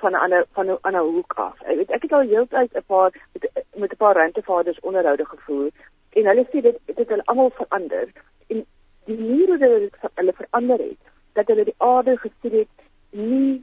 van 0.00 0.12
'n 0.12 0.22
ander 0.24 0.44
van 0.52 0.66
'n 0.66 0.78
ander 0.80 1.02
hoek 1.02 1.32
af. 1.36 1.62
Ek 1.62 1.76
weet 1.76 1.90
ek 1.90 2.02
het 2.02 2.12
al 2.12 2.28
heeltyd 2.32 2.76
'n 2.76 2.84
paar 2.86 3.10
met 3.32 3.64
met 3.74 3.92
'n 3.92 3.96
paar 3.96 4.14
ruimtevaders 4.14 4.80
onderhoude 4.80 5.24
gevoer 5.24 5.70
en 6.10 6.26
hulle 6.26 6.46
sê 6.50 6.60
dit 6.60 6.78
dit 6.84 7.08
het 7.08 7.26
almal 7.26 7.50
verander 7.50 8.08
en 8.48 8.66
die 9.04 9.18
manier 9.18 9.46
hoe 9.46 9.90
hulle 10.14 10.32
verander 10.32 10.78
het 10.78 10.98
dat 11.32 11.46
hulle 11.46 11.64
die 11.64 11.74
aarde 11.78 12.16
gestuur 12.16 12.58
het 12.58 12.68
nie 13.10 13.59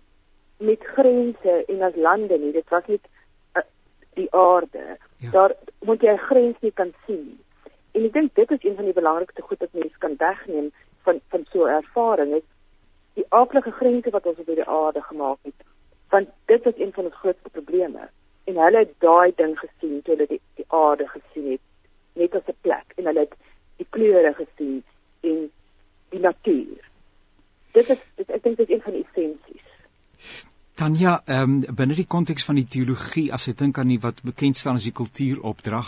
met 0.67 0.87
grense 0.95 1.55
en 1.73 1.81
as 1.87 1.95
lande 2.07 2.37
nie. 2.41 2.51
Dit 2.55 2.69
was 2.73 2.85
net 2.91 3.07
uh, 3.59 3.63
die 4.19 4.27
aarde. 4.35 4.85
Ja. 5.23 5.31
Daar 5.35 5.55
moet 5.87 6.01
jy 6.01 6.13
'n 6.13 6.27
grens 6.29 6.57
nie 6.61 6.71
kan 6.71 6.93
sien. 7.05 7.39
En 7.91 8.05
ek 8.05 8.13
dink 8.13 8.35
dit 8.35 8.51
is 8.51 8.63
een 8.63 8.75
van 8.75 8.85
die 8.85 8.99
belangrikste 8.99 9.41
goed 9.41 9.63
wat 9.63 9.79
mense 9.79 9.97
kan 9.97 10.15
wegneem 10.17 10.71
van 11.05 11.19
van 11.29 11.45
so 11.51 11.65
'n 11.65 11.77
ervaring 11.81 12.33
is 12.39 12.47
die 13.13 13.25
aardige 13.29 13.71
grense 13.71 14.09
wat 14.09 14.25
ons 14.25 14.37
op 14.37 14.45
die 14.45 14.69
aarde 14.79 15.01
gemaak 15.01 15.39
het. 15.41 15.59
Want 16.09 16.29
dit 16.45 16.65
is 16.65 16.77
een 16.77 16.93
van 16.93 17.05
ons 17.05 17.15
grootste 17.21 17.49
probleme. 17.49 18.09
En 18.43 18.57
hulle 18.63 18.77
het 18.77 18.93
daai 18.99 19.31
ding 19.35 19.59
gesien 19.59 20.01
toe 20.01 20.15
hulle 20.15 20.27
die, 20.27 20.41
die 20.55 20.65
aarde 20.67 21.07
gesien 21.07 21.51
het 21.51 21.63
net 22.13 22.35
as 22.35 22.47
'n 22.47 22.61
plek 22.61 22.87
en 22.95 23.05
hulle 23.05 23.19
het 23.19 23.35
die 23.77 23.87
kleure 23.89 24.33
gesien 24.33 24.83
en 25.21 25.51
die 26.09 26.19
natuur. 26.19 26.83
Dit 27.71 27.89
is 27.89 28.01
dit, 28.15 28.29
ek 28.29 28.43
dink 28.43 28.57
dit 28.57 28.69
is 28.69 28.75
een 28.75 28.81
van 28.81 28.93
die 28.93 29.05
essensies. 29.07 29.67
Tanya, 30.77 31.23
ehm 31.25 31.53
um, 31.65 31.75
binne 31.77 31.95
die 31.97 32.05
konteks 32.05 32.43
van 32.45 32.57
die 32.59 32.67
teologie, 32.73 33.31
as 33.33 33.47
jy 33.47 33.53
dink 33.57 33.79
aan 33.81 33.89
die 33.89 33.97
wat 34.01 34.19
bekend 34.27 34.59
staan 34.59 34.77
as 34.77 34.83
die 34.85 34.93
kultuuropdrag, 34.99 35.87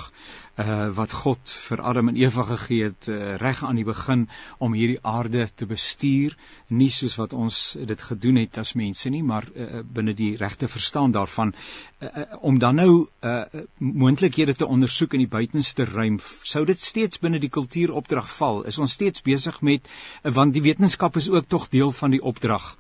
uh 0.64 0.78
wat 0.98 1.14
God 1.14 1.54
vir 1.66 1.84
Adam 1.92 2.10
en 2.10 2.18
Eva 2.18 2.46
gegee 2.48 2.88
het 2.88 3.10
uh, 3.14 3.36
reg 3.44 3.62
aan 3.68 3.78
die 3.78 3.86
begin 3.86 4.24
om 4.58 4.74
hierdie 4.74 4.98
aarde 5.12 5.46
te 5.62 5.68
bestuur, 5.70 6.34
nie 6.82 6.90
soos 6.96 7.20
wat 7.22 7.38
ons 7.38 7.60
dit 7.92 8.08
gedoen 8.08 8.42
het 8.42 8.58
as 8.64 8.74
mense 8.82 9.14
nie, 9.14 9.22
maar 9.34 9.46
uh, 9.54 9.84
binne 10.00 10.18
die 10.24 10.32
regte 10.42 10.72
verstaan 10.80 11.14
daarvan 11.14 11.54
uh, 11.54 12.10
uh, 12.10 12.26
om 12.42 12.58
dan 12.66 12.82
nou 12.82 12.90
uh 13.22 13.38
moontlikhede 13.78 14.58
te 14.58 14.74
ondersoek 14.74 15.14
in 15.14 15.28
die 15.28 15.34
buitenste 15.38 15.86
ruim, 15.94 16.18
sou 16.56 16.66
dit 16.66 16.82
steeds 16.90 17.22
binne 17.22 17.46
die 17.46 17.54
kultuuropdrag 17.62 18.34
val? 18.42 18.64
Is 18.66 18.82
ons 18.82 18.98
steeds 18.98 19.22
besig 19.22 19.62
met 19.62 19.86
uh, 19.86 20.34
want 20.34 20.58
die 20.58 20.66
wetenskap 20.66 21.22
is 21.22 21.30
ook 21.30 21.46
tog 21.46 21.70
deel 21.70 21.94
van 22.02 22.18
die 22.18 22.26
opdrag 22.34 22.74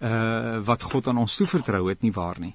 wat 0.00 0.82
God 0.82 1.06
aan 1.06 1.18
ons 1.20 1.36
toevertrou 1.36 1.88
het 1.88 2.02
nie 2.02 2.12
waar 2.12 2.38
nie. 2.40 2.54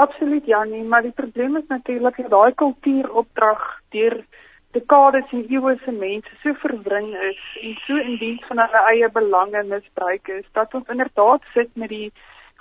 Absoluut 0.00 0.46
Janie, 0.46 0.82
maar 0.82 1.02
die 1.02 1.12
probleem 1.12 1.56
is 1.56 1.66
natuurlik 1.68 2.16
dat 2.16 2.30
daai 2.30 2.54
kultuuropdrag 2.54 3.64
deur 3.92 4.24
dekades 4.72 5.32
en 5.34 5.44
eeue 5.50 5.76
se 5.84 5.92
mense 5.92 6.36
so 6.42 6.54
verwring 6.62 7.08
is 7.28 7.40
en 7.62 7.74
so 7.86 7.96
in 7.96 8.16
diens 8.22 8.44
van 8.48 8.62
hulle 8.62 8.82
eie 8.92 9.08
belange 9.16 9.62
misbruik 9.72 10.28
is 10.28 10.46
dat 10.58 10.74
ons 10.78 10.92
inderdaad 10.94 11.42
sit 11.54 11.74
met 11.82 11.90
die 11.92 12.12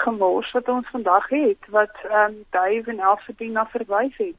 gemors 0.04 0.52
wat 0.58 0.72
ons 0.74 0.90
vandag 0.96 1.30
het 1.36 1.70
wat 1.76 1.96
ehm 2.10 2.34
um, 2.34 2.40
Dave 2.56 2.92
en 2.96 3.00
Elfie 3.12 3.52
na 3.52 3.66
verwys 3.76 4.18
het. 4.18 4.36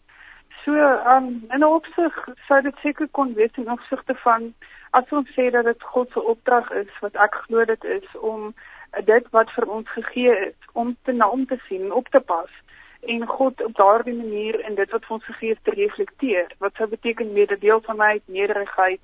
So 0.65 0.75
ehm 0.75 1.17
um, 1.17 1.31
in 1.55 1.65
'n 1.65 1.71
opsig 1.79 2.19
sou 2.49 2.61
dit 2.63 2.77
seker 2.83 3.09
kon 3.19 3.35
wees 3.35 3.57
in 3.63 3.71
opsigte 3.77 4.15
van 4.25 4.53
as 4.91 5.13
ons 5.21 5.31
sê 5.39 5.51
dat 5.51 5.65
dit 5.65 5.83
God 5.83 6.11
se 6.13 6.23
opdrag 6.35 6.71
is 6.83 6.93
wat 7.01 7.15
ek 7.15 7.35
glo 7.47 7.65
dit 7.65 7.85
is 7.85 8.17
om 8.33 8.55
dit 9.05 9.31
wat 9.31 9.51
vir 9.51 9.69
ons 9.69 9.89
gegee 9.91 10.35
is 10.49 10.73
om 10.73 10.97
te 11.05 11.13
na 11.13 11.29
om 11.29 11.47
te 11.47 11.59
sien, 11.69 11.93
op 11.93 12.09
te 12.09 12.21
pas 12.21 12.51
en 13.01 13.27
God 13.27 13.63
op 13.65 13.77
daardie 13.77 14.15
manier 14.15 14.61
in 14.69 14.75
dit 14.75 14.91
wat 14.91 15.07
ons 15.09 15.25
gegee 15.25 15.51
is 15.51 15.63
te 15.63 15.71
reflekteer. 15.71 16.51
Wat 16.59 16.75
sou 16.77 16.89
beteken 16.89 17.33
mededeelsamheid, 17.33 18.23
nederigheid, 18.27 19.01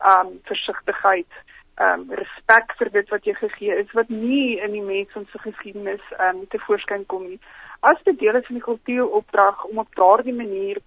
um 0.00 0.38
versigtigheid, 0.48 1.28
um 1.80 2.06
respek 2.20 2.72
vir 2.78 2.90
dit 2.94 3.08
wat 3.10 3.26
jy 3.26 3.34
gegee 3.34 3.76
is 3.82 3.92
wat 3.98 4.08
nie 4.08 4.60
in 4.62 4.72
die 4.72 4.82
mens 4.82 5.12
se 5.12 5.38
geskiedenis 5.42 6.04
um 6.28 6.46
te 6.48 6.58
voorskyn 6.66 7.06
kom 7.06 7.28
nie. 7.28 7.40
As 7.80 8.00
dit 8.04 8.18
deel 8.18 8.40
is 8.40 8.46
van 8.46 8.60
die 8.60 8.64
kultuuropdrag 8.64 9.64
om 9.64 9.82
op 9.82 9.94
daardie 9.98 10.36
manier 10.36 10.80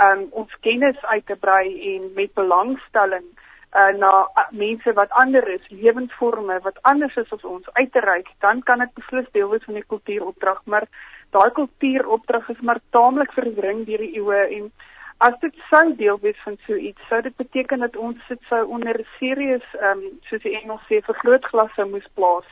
um 0.00 0.28
ons 0.30 0.54
kennis 0.64 1.04
uit 1.12 1.26
te 1.26 1.36
brei 1.36 1.66
en 1.94 2.10
met 2.14 2.34
belangstelling 2.34 3.26
uh, 3.74 3.92
na 3.98 4.12
uh, 4.24 4.46
mense 4.50 4.92
wat 4.92 5.10
ander 5.10 5.48
is, 5.48 5.68
lewensvorme 5.68 6.60
wat 6.64 6.78
anders 6.82 7.16
is 7.16 7.32
as 7.32 7.44
ons 7.44 7.68
uit 7.72 7.92
te 7.92 8.00
reik, 8.00 8.28
dan 8.44 8.62
kan 8.62 8.78
dit 8.84 8.94
beslis 8.94 9.26
deel 9.32 9.50
wees 9.50 9.64
van 9.64 9.80
die 9.80 9.88
kultuuropdrag, 9.94 10.62
maar 10.64 10.88
daai 11.36 11.50
kultuuropdrag 11.56 12.48
is 12.48 12.60
maar 12.60 12.80
taamlik 12.90 13.32
verwring 13.36 13.84
deur 13.86 14.04
die 14.04 14.14
eeue 14.20 14.44
en 14.58 14.70
as 15.18 15.34
dit 15.42 15.54
sou 15.70 15.84
deel 15.98 16.18
wees 16.22 16.38
van 16.44 16.56
so 16.66 16.74
iets, 16.74 17.08
sou 17.08 17.20
dit 17.22 17.36
beteken 17.36 17.82
dat 17.82 17.96
ons 17.96 18.20
sit 18.28 18.40
sou 18.48 18.62
onder 18.76 19.00
serious 19.18 19.66
ehm 19.80 20.04
um, 20.04 20.20
soos 20.30 20.44
die 20.46 20.54
Engels 20.60 20.86
sê 20.90 21.02
vergrootglasse 21.10 21.88
moes 21.90 22.06
plaas 22.14 22.46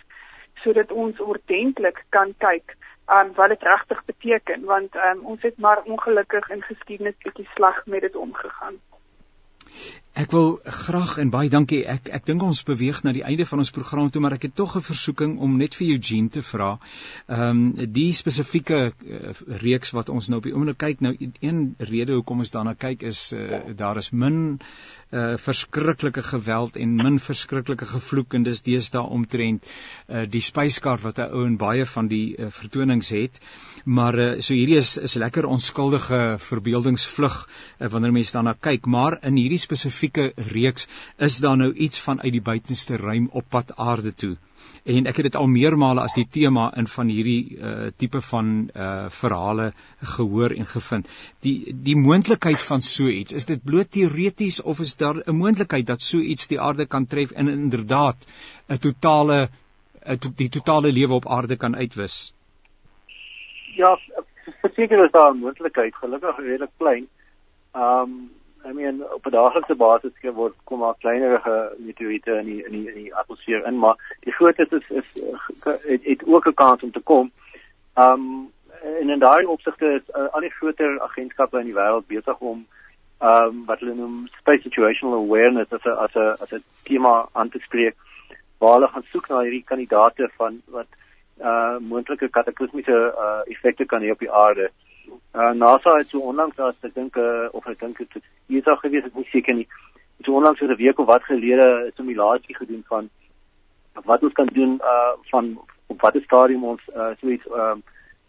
sodat 0.64 0.93
ons 0.93 1.21
ordentlik 1.21 2.03
kan 2.17 2.35
kyk 2.43 2.75
aan 3.07 3.33
wat 3.39 3.55
dit 3.55 3.62
regtig 3.62 4.03
beteken 4.11 4.64
want 4.73 4.99
um, 5.09 5.23
ons 5.33 5.43
het 5.47 5.59
maar 5.62 5.83
ongelukkig 5.85 6.51
in 6.51 6.62
geskiedenis 6.67 7.19
bietjie 7.23 7.49
sleg 7.55 7.81
met 7.87 8.03
dit 8.09 8.17
omgegaan. 8.17 8.81
Ek 10.17 10.31
wil 10.33 10.55
graag 10.64 11.19
en 11.21 11.29
baie 11.29 11.51
dankie. 11.53 11.83
Ek 11.85 12.07
ek 12.17 12.25
dink 12.25 12.41
ons 12.47 12.62
beweeg 12.64 13.03
na 13.05 13.12
die 13.12 13.25
einde 13.29 13.45
van 13.45 13.61
ons 13.61 13.71
program 13.77 14.09
toe, 14.09 14.23
maar 14.25 14.39
ek 14.39 14.47
het 14.49 14.55
tog 14.57 14.77
'n 14.79 14.85
versoeking 14.87 15.37
om 15.45 15.59
net 15.61 15.75
vir 15.77 15.91
Eugene 15.93 16.31
te 16.33 16.43
vra. 16.43 16.79
Ehm 17.29 17.51
um, 17.77 17.93
die 17.93 18.12
spesifieke 18.17 18.79
uh, 18.97 19.35
reeks 19.61 19.93
wat 19.93 20.09
ons 20.09 20.29
nou 20.29 20.39
op 20.39 20.49
die 20.49 20.55
oomblik 20.55 20.79
kyk, 20.79 21.01
nou 21.01 21.12
een 21.21 21.75
rede 21.79 22.17
hoekom 22.17 22.39
ons 22.39 22.51
daarna 22.51 22.75
kyk 22.75 23.03
is 23.03 23.33
uh, 23.33 23.61
daar 23.77 23.97
is 23.97 24.11
min 24.11 24.59
uh 25.12 25.37
verskriklike 25.37 26.23
geweld 26.23 26.77
en 26.77 26.97
min 26.97 27.21
verskriklike 27.21 27.87
gevloek 27.87 28.35
en 28.35 28.43
dis 28.43 28.62
deesdae 28.62 29.05
omtrent 29.19 29.69
uh 30.09 30.25
die 30.27 30.41
spyskaart 30.41 31.03
wat 31.03 31.19
'n 31.19 31.31
ou 31.31 31.45
en 31.47 31.57
baie 31.57 31.87
van 31.87 32.09
die 32.09 32.35
uh, 32.39 32.47
vertonings 32.51 33.09
het. 33.09 33.41
Maar 33.85 34.19
uh 34.19 34.41
so 34.41 34.55
hierdie 34.55 34.81
is 34.81 34.97
is 34.97 35.14
lekker 35.14 35.47
onskuldige 35.47 36.37
verbeeldingsvlug 36.39 37.37
uh, 37.47 37.89
wanneer 37.89 38.12
mense 38.12 38.33
daarna 38.33 38.57
kyk, 38.61 38.87
maar 38.87 39.19
in 39.23 39.37
hierdie 39.37 39.59
spesifieke 39.59 40.06
reeks 40.53 40.89
is 41.19 41.39
daar 41.39 41.57
nou 41.57 41.73
iets 41.73 42.01
van 42.01 42.21
uit 42.21 42.33
die 42.33 42.43
buitenste 42.43 42.97
ruim 42.97 43.29
op 43.33 43.45
pad 43.49 43.77
aarde 43.77 44.15
toe 44.15 44.37
en 44.87 45.09
ek 45.11 45.19
het 45.19 45.27
dit 45.29 45.37
al 45.39 45.49
meermale 45.51 46.03
as 46.07 46.15
die 46.15 46.27
tema 46.31 46.69
in 46.79 46.87
van 46.91 47.09
hierdie 47.11 47.59
uh 47.59 47.89
tipe 47.99 48.21
van 48.29 48.51
uh 48.69 49.09
verhale 49.11 49.73
gehoor 50.15 50.55
en 50.55 50.69
gevind. 50.73 51.11
Die 51.43 51.75
die 51.89 51.97
moontlikheid 51.99 52.63
van 52.63 52.85
so 52.89 53.11
iets, 53.11 53.35
is 53.35 53.49
dit 53.51 53.65
bloot 53.65 53.91
teoreties 53.97 54.61
of 54.63 54.81
is 54.81 54.95
daar 54.97 55.23
'n 55.27 55.37
moontlikheid 55.37 55.87
dat 55.87 56.03
so 56.03 56.19
iets 56.19 56.47
die 56.47 56.61
aarde 56.61 56.87
kan 56.87 57.07
tref 57.07 57.33
en 57.33 57.49
inderdaad 57.49 58.27
'n 58.69 58.79
totale 58.79 59.49
'n 60.07 60.19
to, 60.19 60.31
die 60.37 60.49
totale 60.49 60.93
lewe 60.93 61.15
op 61.15 61.29
aarde 61.29 61.57
kan 61.57 61.77
uitwis? 61.77 62.33
Ja, 63.77 63.99
verseker 64.63 65.05
is 65.05 65.11
daar 65.11 65.35
'n 65.35 65.39
moontlikheid, 65.39 65.95
gelukkig 65.95 66.39
redelik 66.39 66.71
klein. 66.79 67.07
Um 67.75 68.31
I 68.69 68.73
mean 68.73 69.03
op 69.14 69.27
'n 69.27 69.31
daaglikse 69.31 69.75
basis 69.75 70.12
word 70.35 70.55
kom 70.64 70.79
maar 70.79 70.95
kleinerige 70.99 71.73
meteoriete 71.79 72.33
in 72.33 72.45
die 72.45 72.64
in 72.64 72.73
die 72.73 72.89
in 72.89 72.95
die 72.95 73.14
atmosfeer 73.14 73.67
in, 73.67 73.79
maar 73.79 73.97
die 74.21 74.33
grootes 74.33 74.69
is 74.69 74.91
is 74.91 75.09
het, 75.64 76.05
het 76.05 76.27
ook 76.27 76.47
'n 76.47 76.55
kans 76.55 76.83
om 76.83 76.93
te 76.93 77.01
kom. 77.01 77.31
Um 77.95 78.53
en 78.83 79.11
in 79.11 79.19
daai 79.19 79.45
opsigte 79.45 79.87
is 79.87 80.17
uh, 80.17 80.29
al 80.31 80.41
die 80.41 80.51
groter 80.51 81.01
agentskappe 81.01 81.59
in 81.59 81.64
die 81.64 81.75
wêreld 81.75 82.07
besig 82.07 82.39
om 82.39 82.67
um 83.21 83.64
wat 83.67 83.81
hulle 83.81 83.95
noem 83.95 84.27
space 84.39 84.62
situational 84.62 85.23
awareness 85.25 85.73
as 85.73 85.85
'n 85.85 85.97
as 86.05 86.14
'n 86.14 86.37
as 86.43 86.53
'n 86.53 86.62
tema 86.83 87.29
aan 87.33 87.49
te 87.49 87.59
spreek 87.59 87.97
waar 88.59 88.73
hulle 88.73 88.89
gaan 88.89 89.03
soek 89.03 89.29
na 89.29 89.41
hierdie 89.41 89.64
kandidaate 89.64 90.31
van 90.37 90.62
wat 90.67 90.87
uh 91.41 91.77
moontlike 91.79 92.29
kataklysmiese 92.29 92.99
uh 93.25 93.41
effekte 93.55 93.85
kan 93.85 94.03
hê 94.03 94.11
op 94.11 94.19
die 94.19 94.33
aarde. 94.33 94.71
NASA 95.33 95.97
het 95.97 96.09
so 96.09 96.19
onlangs 96.19 96.59
as 96.59 96.75
ek 96.83 96.95
dink 96.95 97.17
uh, 97.17 97.49
of 97.53 97.67
ek 97.67 97.81
dink 97.81 97.99
dit 97.99 98.23
is 98.49 98.67
al 98.67 98.77
gewees 98.77 99.05
ek 99.05 99.15
nie 99.15 99.29
seker 99.33 99.55
nie. 99.55 99.67
So 100.25 100.33
onlangs 100.33 100.61
oor 100.63 100.73
'n 100.73 100.77
week 100.77 100.99
of 100.99 101.07
wat 101.07 101.25
gelede 101.25 101.67
'n 101.87 101.93
simulasie 101.97 102.57
gedoen 102.57 102.85
van 102.89 103.11
wat 104.05 104.23
ons 104.23 104.33
kan 104.33 104.47
doen 104.53 104.81
uh 104.83 105.13
van 105.31 105.59
op 105.87 106.01
watter 106.01 106.23
stadium 106.23 106.65
ons 106.65 106.83
uh 106.95 107.13
so 107.21 107.29
iets 107.29 107.47
um 107.51 107.83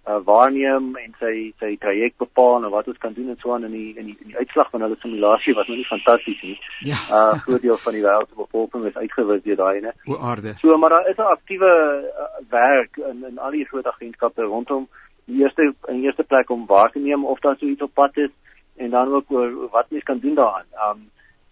uh, 0.07 0.19
waarneem 0.23 0.95
en 0.95 1.15
sy 1.19 1.33
sy 1.59 1.73
traject 1.81 2.17
bepaal 2.17 2.63
en 2.63 2.71
wat 2.71 2.87
ons 2.87 2.99
kan 3.03 3.13
doen 3.13 3.29
en 3.33 3.39
so 3.41 3.53
aan 3.53 3.67
in 3.67 3.75
die 3.75 3.89
in 3.97 4.11
die, 4.11 4.17
in 4.23 4.31
die 4.31 4.37
uitslag 4.37 4.69
van 4.71 4.85
hulle 4.85 4.99
simulasie 5.01 5.55
was 5.57 5.67
nou 5.67 5.77
nie 5.77 5.89
fantasties 5.89 6.41
nie. 6.41 6.55
Ja. 6.91 6.99
Uh 7.11 7.39
groot 7.45 7.61
deel 7.61 7.79
van 7.83 7.97
die 7.97 8.03
wêreld 8.05 8.29
se 8.29 8.39
bevolking 8.39 8.85
is 8.85 9.01
uitgewis 9.01 9.43
deur 9.43 9.59
daai 9.63 9.75
ene. 9.81 9.93
O 10.05 10.19
aarde. 10.31 10.55
So 10.61 10.77
maar 10.77 10.95
daar 10.95 11.09
is 11.09 11.17
'n 11.17 11.33
aktiewe 11.35 11.71
uh, 12.05 12.29
werk 12.49 12.97
in 12.97 13.25
in 13.29 13.37
al 13.39 13.51
die 13.51 13.65
groot 13.65 13.87
agentskappe 13.87 14.43
rondom 14.43 14.87
die 15.27 15.43
eerste 15.43 15.73
in 15.91 16.03
eerste 16.03 16.23
plek 16.23 16.49
om 16.49 16.65
waar 16.65 16.91
te 16.91 16.99
neem 16.99 17.25
of 17.25 17.39
daar 17.39 17.55
so 17.59 17.65
iets 17.65 17.81
op 17.81 17.93
pad 17.93 18.17
is 18.17 18.33
en 18.75 18.89
dan 18.89 19.13
ook 19.13 19.31
oor 19.31 19.69
wat 19.71 19.89
mens 19.89 20.03
kan 20.03 20.19
doen 20.19 20.35
daaraan. 20.35 20.69
Um 20.89 21.05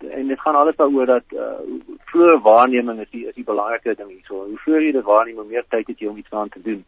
en 0.09 0.27
dit 0.27 0.39
gaan 0.39 0.55
alles 0.55 0.75
daaroor 0.75 1.05
dat 1.05 1.23
uh, 1.33 1.59
vroeë 2.11 2.41
waarneming 2.41 2.99
is 2.99 3.09
die 3.09 3.25
is 3.27 3.35
die 3.35 3.43
belangrike 3.43 3.95
ding 3.95 4.09
hierso. 4.09 4.43
Hoe 4.45 4.57
vroeër 4.63 4.83
jy 4.85 4.91
dit 4.91 5.07
waarneem, 5.07 5.35
hoe 5.35 5.45
meer 5.49 5.65
tyd 5.69 5.87
het 5.87 5.99
jy 5.99 6.07
om 6.07 6.17
iets 6.17 6.31
aan 6.31 6.49
te 6.49 6.61
doen. 6.61 6.85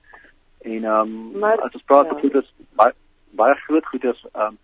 En 0.62 0.84
um 0.84 1.16
maar, 1.40 1.62
as 1.62 1.74
ons 1.74 1.88
praat 1.92 2.12
ja. 2.12 2.20
oor 2.20 2.36
dit 2.40 2.54
baie, 2.80 2.94
baie 3.32 3.56
groot 3.66 3.86
goeders 3.86 4.26
um 4.34 4.58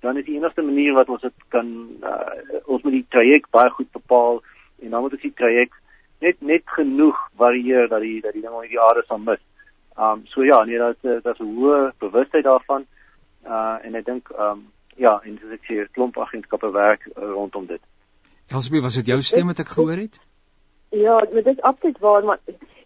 dan 0.00 0.16
is 0.16 0.24
die 0.24 0.36
enigste 0.36 0.62
manier 0.62 0.94
wat 0.94 1.08
ons 1.08 1.24
dit 1.24 1.46
kan 1.54 1.72
uh, 2.04 2.60
ons 2.66 2.82
met 2.82 2.92
die 2.98 3.06
traject 3.08 3.50
baie 3.50 3.70
goed 3.78 3.90
bepaal 3.96 4.42
en 4.82 4.90
dan 4.90 5.02
moet 5.02 5.16
ons 5.16 5.24
die 5.24 5.34
traject 5.40 5.74
net 6.20 6.40
net 6.40 6.62
genoeg 6.78 7.18
varieer 7.40 7.88
dat 7.88 8.04
die 8.04 8.20
dat 8.20 8.36
die 8.36 8.42
ding 8.44 8.54
op 8.54 8.66
die 8.68 8.80
aarde 8.80 9.02
sal 9.06 9.18
mis. 9.18 9.42
Um 9.98 10.22
so 10.26 10.44
ja, 10.44 10.64
nee, 10.64 10.78
dat 10.78 10.96
dat 11.22 11.38
'n 11.40 11.54
hoë 11.56 11.92
bewustheid 11.98 12.44
daarvan. 12.44 12.86
Uh 13.44 13.78
en 13.82 13.94
ek 13.94 14.04
dink 14.04 14.28
um 14.38 14.72
ja, 14.96 15.20
en 15.24 15.34
dis 15.34 15.50
ek 15.50 15.64
sê 15.64 15.74
'n 15.80 15.88
klomp 15.92 16.18
agentskappe 16.18 16.70
werk 16.70 17.06
uh, 17.06 17.22
rondom 17.32 17.66
dit. 17.66 17.80
Elsbie, 18.48 18.82
was 18.82 18.94
dit 18.94 19.06
jou 19.06 19.22
stem 19.22 19.46
wat 19.46 19.58
ek 19.58 19.68
gehoor 19.68 19.96
het? 19.96 20.20
Ja, 20.90 21.18
dit 21.20 21.46
is 21.46 21.60
absoluut 21.60 21.98
waar, 21.98 22.24
maar 22.24 22.38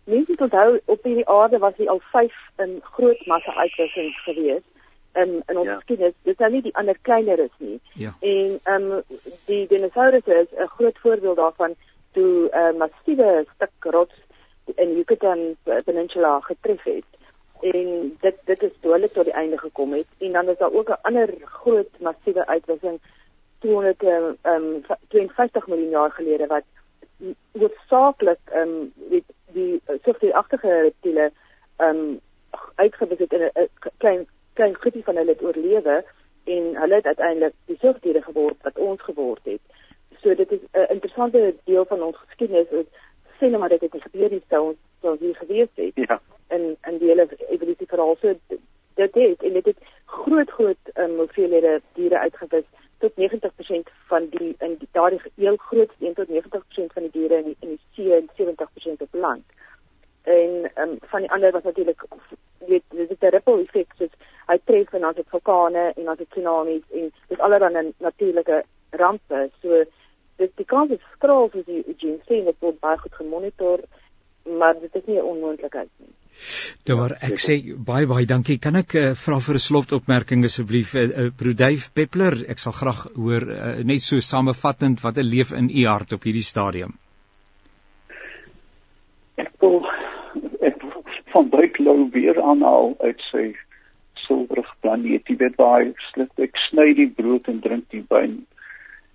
mense 0.04 0.34
onthou 0.38 0.80
op 0.84 1.02
hierdie 1.02 1.28
aarde 1.28 1.58
was 1.58 1.76
hy 1.76 1.86
al 1.86 2.00
5 2.12 2.32
in 2.56 2.80
groot 2.82 3.26
massa 3.26 3.52
uitwissings 3.52 4.22
gewees 4.24 4.64
in 5.14 5.42
in 5.46 5.58
ons 5.58 5.68
ja. 5.68 5.76
geskiedenis. 5.76 6.14
Dit 6.22 6.32
is 6.32 6.38
nou 6.38 6.50
nie 6.52 6.62
die 6.62 6.76
ander 6.76 6.98
kleiner 7.02 7.38
is 7.38 7.54
nie. 7.58 7.80
Ja. 7.94 8.14
En 8.20 8.58
um 8.74 9.02
die 9.46 9.66
dinosourusse 9.66 10.34
is 10.42 10.58
'n 10.58 10.72
groot 10.76 10.98
voorbeeld 10.98 11.36
daarvan 11.36 11.74
toe 12.12 12.48
'n 12.48 12.58
uh, 12.58 12.78
massiewe 12.78 13.46
stuk 13.54 13.92
rots 13.94 14.14
in 14.74 14.96
Yucatan 14.96 15.56
Peninsula 15.84 16.40
getref 16.40 16.82
het 16.82 17.04
en 17.60 18.16
dit 18.20 18.36
dit 18.44 18.62
is 18.62 18.76
toe 18.80 18.92
hulle 18.92 19.08
tot 19.08 19.24
die 19.24 19.36
einde 19.36 19.58
gekom 19.58 19.92
het 19.92 20.06
en 20.18 20.32
dan 20.32 20.48
is 20.48 20.58
daar 20.58 20.72
ook 20.72 20.88
'n 20.88 21.02
ander 21.02 21.34
groot 21.44 21.98
massiewe 21.98 22.46
uitwissing 22.46 23.00
200 23.58 24.02
ehm 24.02 24.36
um, 24.42 24.84
52 25.08 25.66
miljoen 25.66 25.88
jaar 25.88 26.10
gelede 26.10 26.46
wat 26.46 26.64
hoofsaaklik 27.52 28.38
ehm 28.44 28.68
um, 28.68 28.92
die 28.94 29.24
die 29.52 29.80
soort 30.04 30.20
die 30.20 30.34
agterge 30.34 30.80
reptiele 30.80 31.32
ehm 31.76 31.96
um, 31.96 32.20
uitgewis 32.74 33.18
het 33.18 33.32
in 33.32 33.42
'n 33.42 33.68
klein 33.96 34.26
klein 34.52 34.74
groepie 34.74 35.04
van 35.04 35.16
hulle 35.16 35.30
het 35.30 35.42
oorlewe 35.42 36.04
en 36.44 36.76
hulle 36.76 36.94
het 36.94 37.06
uiteindelik 37.06 37.54
die 37.64 37.78
soogdiere 37.80 38.22
geword 38.22 38.56
wat 38.62 38.78
ons 38.78 39.02
geword 39.02 39.44
het. 39.44 39.60
So 40.22 40.34
dit 40.34 40.52
is 40.52 40.58
'n 40.72 40.92
interessante 40.92 41.54
deel 41.64 41.84
van 41.84 42.02
ons 42.02 42.16
geskiedenis. 42.16 42.86
Sê 43.40 43.48
nou 43.48 43.58
maar 43.58 43.72
dit 43.72 43.80
het 43.80 44.02
gebeur 44.02 44.30
nie 44.30 44.42
sou 44.48 44.66
ons 44.70 44.78
sou 45.00 45.16
hier 45.20 45.36
gewees 45.36 45.68
het. 45.74 45.96
Ja. 46.08 46.20
In 46.48 46.76
in 46.88 46.98
die 46.98 47.08
hele 47.08 47.28
evolusie 47.48 47.86
verhaal 47.86 48.16
so 48.20 48.34
dit 49.00 49.14
het 49.14 49.42
en 49.42 49.52
dit 49.52 49.64
het 49.64 49.76
groot 50.04 50.50
groot 50.50 50.92
um, 50.94 51.16
hoeveelhede 51.16 51.80
diere 51.94 52.18
uitgewis 52.18 52.64
tot 52.98 53.12
90% 53.16 53.92
van 54.06 54.28
die 54.30 54.54
in 54.58 54.76
die 54.78 54.88
daardie 54.92 55.20
heel 55.34 55.56
groot 55.56 55.92
1 55.98 56.14
tot 56.14 56.28
90% 56.28 56.92
van 56.96 57.02
die 57.02 57.10
diere 57.10 57.38
in 57.38 57.44
die, 57.44 57.56
in 57.60 57.68
die 57.68 57.80
see 57.94 58.14
en 58.16 58.28
70% 58.36 59.06
op 59.06 59.14
land. 59.14 59.44
En 60.22 60.70
um, 60.82 60.98
van 61.00 61.20
die 61.20 61.30
ander 61.30 61.52
was 61.52 61.62
natuurlik 61.62 62.04
weet 62.58 62.82
dit 62.88 63.10
is 63.10 63.16
'n 63.20 63.32
ripple 63.36 63.62
effek 63.62 63.92
soos 63.98 64.14
hy 64.46 64.58
tref 64.64 64.92
en 64.92 65.00
dan 65.00 65.14
het 65.16 65.28
vulkane 65.28 65.92
en 65.96 66.04
dan 66.04 66.16
het 66.18 66.30
tsunamies 66.30 66.82
en 66.90 67.12
dit 67.28 67.40
allerlei 67.40 67.92
natuurlike 67.98 68.64
rampe. 68.90 69.50
So 69.62 69.84
die 70.60 70.68
kans 70.68 70.92
is 70.96 71.02
skraal 71.16 71.48
vir 71.54 71.66
die 71.66 71.82
Eugene 71.86 72.20
sê 72.28 72.44
dit 72.44 72.64
word 72.64 72.80
baie 72.84 73.00
goed 73.02 73.18
gemonitor 73.22 73.84
maar 74.44 74.74
dit 74.80 74.94
is 74.94 75.06
nie 75.06 75.18
'n 75.18 75.28
onmoontlikheid 75.32 75.90
nie. 75.98 76.14
Nou 76.88 76.96
maar 76.98 77.12
ek 77.28 77.38
sê 77.44 77.54
baie 77.90 78.06
baie 78.06 78.26
dankie. 78.26 78.58
Kan 78.58 78.76
ek 78.76 78.94
uh, 78.94 79.14
vra 79.14 79.38
vir 79.46 79.54
'n 79.54 79.66
slotopmerking 79.66 80.44
asseblief 80.44 80.94
uh, 80.94 81.04
uh, 81.26 81.54
Dave 81.62 81.90
Peppler? 81.94 82.36
Ek 82.48 82.58
sal 82.58 82.72
graag 82.72 83.00
hoor 83.14 83.44
uh, 83.50 83.84
net 83.84 84.02
so 84.02 84.20
samevattend 84.20 85.02
wat 85.02 85.18
'n 85.18 85.30
leef 85.34 85.52
in 85.52 85.70
u 85.70 85.86
hart 85.86 86.12
op 86.12 86.22
hierdie 86.24 86.48
stadium. 86.52 86.96
Ek 89.36 89.52
wil 89.60 89.84
ek 90.60 90.80
van 91.32 91.48
buiklou 91.48 92.10
weer 92.12 92.42
aanhaal 92.42 92.94
uit 93.00 93.20
sy 93.30 93.54
silwerig 94.14 94.72
planeet. 94.80 95.28
Jy 95.28 95.36
weet 95.36 95.56
baie 95.56 95.92
slit 96.12 96.32
ek 96.38 96.56
sny 96.70 96.94
die 96.94 97.10
brood 97.10 97.48
en 97.48 97.60
drink 97.60 97.90
die 97.90 98.04
wyn 98.08 98.46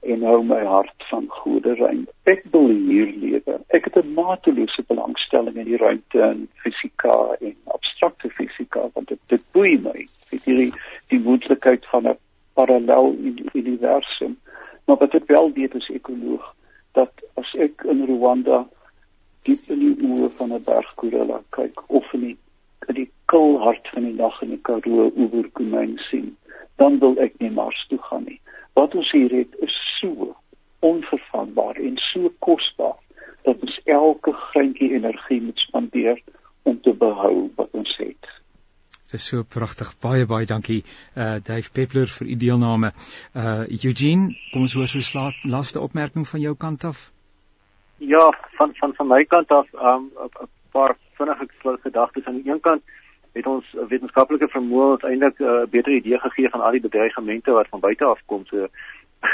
en 0.06 0.24
hou 0.24 0.42
my 0.44 0.62
hart 0.66 1.06
van 1.10 1.26
goeie 1.30 1.74
rein. 1.80 2.04
Ek 2.30 2.44
wil 2.54 2.70
hier 2.70 3.10
lewe. 3.22 3.58
Ek 3.78 3.88
het 3.90 3.98
'n 4.02 4.14
matelose 4.14 4.84
belangstelling 4.88 5.56
in 5.56 5.70
die 5.72 5.78
ruimte 5.78 6.22
en 6.22 6.48
fisika 6.64 7.16
en 7.40 7.56
abstrakte 7.78 8.30
fisika 8.30 8.90
want 8.94 9.08
dit 9.08 9.20
dit 9.28 9.44
boei 9.52 9.78
my. 9.88 10.08
Dit 10.30 10.46
hierdie 10.46 10.74
die 11.08 11.20
moontlikheid 11.20 11.86
van 11.86 12.08
'n 12.08 12.18
parallel 12.54 13.16
universum. 13.54 14.38
Maar 14.86 14.98
wat 14.98 15.14
ek 15.14 15.28
wel 15.28 15.52
weet 15.54 15.76
as 15.76 15.90
ekoloog 15.90 16.54
dat 16.92 17.12
as 17.34 17.56
ek 17.58 17.84
in 17.84 18.06
Rwanda 18.06 18.68
diep 19.44 19.64
in 19.68 19.80
die 19.80 19.98
oë 20.08 20.30
van 20.38 20.54
'n 20.54 20.64
bergkorella 20.64 21.42
kyk 21.50 21.82
of 21.88 22.14
in 22.14 22.20
die 22.20 22.38
in 22.88 22.96
die 22.96 23.12
koel 23.26 23.60
hart 23.60 23.88
van 23.88 24.04
die 24.04 24.14
nag 24.14 24.42
in 24.42 24.50
die 24.50 24.62
Karoo 24.62 25.12
oeverkomyn 25.18 25.98
sien, 25.98 26.38
dan 26.76 27.00
wil 27.00 27.18
ek 27.18 27.34
nie 27.40 27.50
Mars 27.50 27.86
toe 27.88 27.98
gaan 27.98 28.24
nie 28.24 28.40
wat 28.76 28.96
ons 28.96 29.12
hier 29.12 29.32
het 29.32 29.56
is 29.64 29.76
so 30.00 30.36
onvervangbaar 30.80 31.76
en 31.76 31.98
so 31.98 32.32
kosbaar 32.40 32.98
dat 33.44 33.62
ons 33.62 33.80
elke 33.84 34.34
greintjie 34.34 34.92
energie 34.94 35.42
moet 35.42 35.60
spandeer 35.60 36.22
om 36.64 36.82
te 36.82 36.94
behou 36.94 37.52
wat 37.56 37.70
ons 37.72 37.98
het. 37.98 38.32
Dit 39.06 39.22
is 39.22 39.28
so 39.30 39.44
pragtig. 39.44 39.92
Baie 40.02 40.26
baie 40.26 40.46
dankie 40.50 40.82
uh 41.16 41.38
Dave 41.50 41.72
Peppler 41.72 42.10
vir 42.18 42.28
u 42.28 42.36
deelname. 42.46 42.92
Uh 43.36 43.68
Eugene, 43.70 44.34
kom 44.52 44.66
ons 44.66 44.74
hoor 44.74 44.90
so 44.90 45.00
slaat 45.00 45.44
laaste 45.44 45.80
opmerking 45.80 46.28
van 46.28 46.42
jou 46.42 46.56
kant 46.56 46.84
af. 46.84 47.12
Ja, 47.98 48.26
van 48.58 48.74
van 48.82 48.94
van 48.98 49.08
my 49.08 49.24
kant 49.26 49.52
af, 49.52 49.74
um 49.74 50.12
'n 50.42 50.50
paar 50.72 50.98
vinnige 51.18 51.48
gedagtes 51.84 52.26
aan 52.26 52.42
die 52.42 52.52
een 52.52 52.60
kant 52.60 52.84
het 53.36 53.48
ons 53.52 53.72
wetenskaplike 53.90 54.48
vermoë 54.48 54.92
uiteindelik 54.96 55.40
'n 55.40 55.44
uh, 55.44 55.64
beter 55.70 55.94
idee 55.94 56.20
gegee 56.20 56.50
van 56.50 56.62
al 56.62 56.72
die 56.72 56.86
bedreigemente 56.88 57.52
wat 57.52 57.68
van 57.70 57.80
buite 57.80 58.06
af 58.06 58.22
kom. 58.26 58.46
So 58.46 58.68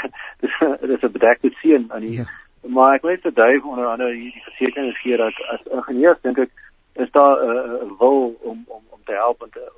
dis 0.42 0.58
dis 0.80 1.02
'n 1.02 1.12
bedekte 1.12 1.50
seën 1.60 1.86
aan 1.88 2.00
die 2.00 2.16
ja. 2.18 2.24
maar 2.68 2.94
ek 2.94 3.02
weet 3.02 3.22
dat 3.22 3.34
duif 3.34 3.64
onder 3.64 3.86
andere 3.86 4.12
die 4.12 4.42
versekering 4.44 4.96
gee 4.96 5.16
dat 5.16 5.34
as 5.54 5.62
ingenieurs 5.70 6.20
dink 6.20 6.38
ek 6.38 6.50
is 6.94 7.10
daar 7.10 7.36
'n 7.44 7.48
uh, 7.48 7.98
wil 7.98 8.36
om 8.40 8.64
om 8.66 8.82
om 8.90 9.00
te 9.04 9.12
help 9.12 9.42
en 9.42 9.50
te 9.50 9.70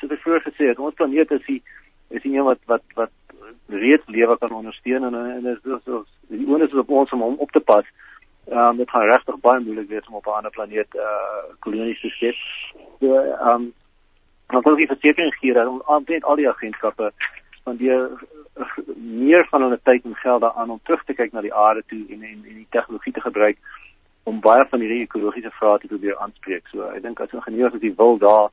so 0.00 0.06
te 0.06 0.16
voor 0.16 0.40
gesê 0.40 0.68
het 0.68 0.78
ons 0.78 0.94
planeet 0.94 1.30
is 1.30 1.46
die 1.46 1.62
is 2.08 2.22
nie 2.22 2.42
wat 2.42 2.58
wat 2.66 2.82
wat 2.94 3.10
reeds 3.68 4.06
lewe 4.06 4.38
kan 4.38 4.52
ondersteun 4.52 5.04
en 5.04 5.14
en 5.14 5.46
is 5.46 5.62
dus 5.62 5.82
so 5.84 6.04
die 6.28 6.46
onus 6.46 6.70
is 6.70 6.78
op 6.78 6.90
ons 6.90 7.10
om 7.10 7.20
hom 7.20 7.36
op 7.38 7.50
te 7.50 7.60
pas. 7.60 7.84
Ehm 8.48 8.58
um, 8.58 8.76
dit 8.76 8.90
gaan 8.90 9.08
regtig 9.08 9.40
baie 9.40 9.60
moeilik 9.60 9.88
wees 9.88 10.06
om 10.08 10.14
op 10.14 10.26
'n 10.26 10.36
ander 10.38 10.50
planeet 10.50 10.94
uh 10.94 11.42
kolonies 11.58 12.00
te 12.00 12.08
skep. 12.08 12.34
So 13.00 13.14
ehm 13.14 13.48
um, 13.48 13.72
dan 14.46 14.62
wil 14.62 14.78
ek 14.78 14.88
verseker 14.88 15.32
gee 15.40 15.52
dat 15.52 15.86
omtrent 15.86 16.24
al 16.24 16.36
die 16.36 16.48
agentskappe 16.48 17.12
spandeer 17.62 18.10
meer 18.96 19.46
van 19.50 19.62
hulle 19.62 19.78
tyd 19.82 20.04
en 20.04 20.14
geld 20.14 20.40
daaraan 20.40 20.70
om 20.70 20.80
terug 20.82 21.04
te 21.04 21.14
kyk 21.14 21.32
na 21.32 21.40
die 21.40 21.54
aarde 21.54 21.82
toe 21.86 22.02
en 22.08 22.22
en, 22.22 22.42
en 22.44 22.58
die 22.60 22.68
tegnologie 22.70 23.12
te 23.12 23.24
gebruik 23.24 23.58
om 24.22 24.40
baie 24.40 24.64
van 24.70 24.80
hierdie 24.80 25.02
ekologiese 25.06 25.50
vrae 25.58 25.78
te 25.78 25.90
probeer 25.90 26.18
aanspreek. 26.22 26.68
So 26.70 26.86
ek 26.90 27.02
dink 27.02 27.20
as 27.20 27.32
ingenieurs 27.34 27.74
as 27.74 27.82
die 27.82 27.94
wil 27.98 28.18
daar 28.22 28.50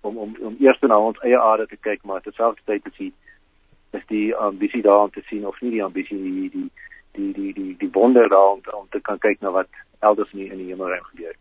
om 0.00 0.18
om 0.18 0.36
om 0.40 0.56
eers 0.60 0.80
na 0.80 0.98
ons 1.00 1.20
eie 1.26 1.40
aarde 1.40 1.66
te 1.66 1.76
kyk, 1.76 2.04
maar 2.04 2.22
terselfdertyd 2.24 2.84
te 2.84 2.94
sien 2.96 3.12
is 3.98 4.06
die 4.10 4.34
ambisie 4.34 4.82
daar 4.82 5.06
om 5.06 5.10
te 5.10 5.22
sien 5.28 5.46
of 5.46 5.60
nie 5.60 5.74
die 5.76 5.84
ambisie 5.84 6.18
die 6.18 6.50
die 6.50 6.70
die 7.14 7.32
die 7.32 7.52
die 7.58 7.76
die 7.78 7.92
wonder 7.92 8.28
daar 8.28 8.56
om, 8.56 8.62
om 8.72 8.86
te 8.90 9.00
kan 9.00 9.18
kyk 9.18 9.40
na 9.40 9.50
wat 9.50 9.68
elders 10.00 10.32
in 10.32 10.44
die, 10.44 10.50
in 10.50 10.62
die 10.62 10.70
hemelruim 10.72 11.04
gebeur. 11.12 11.36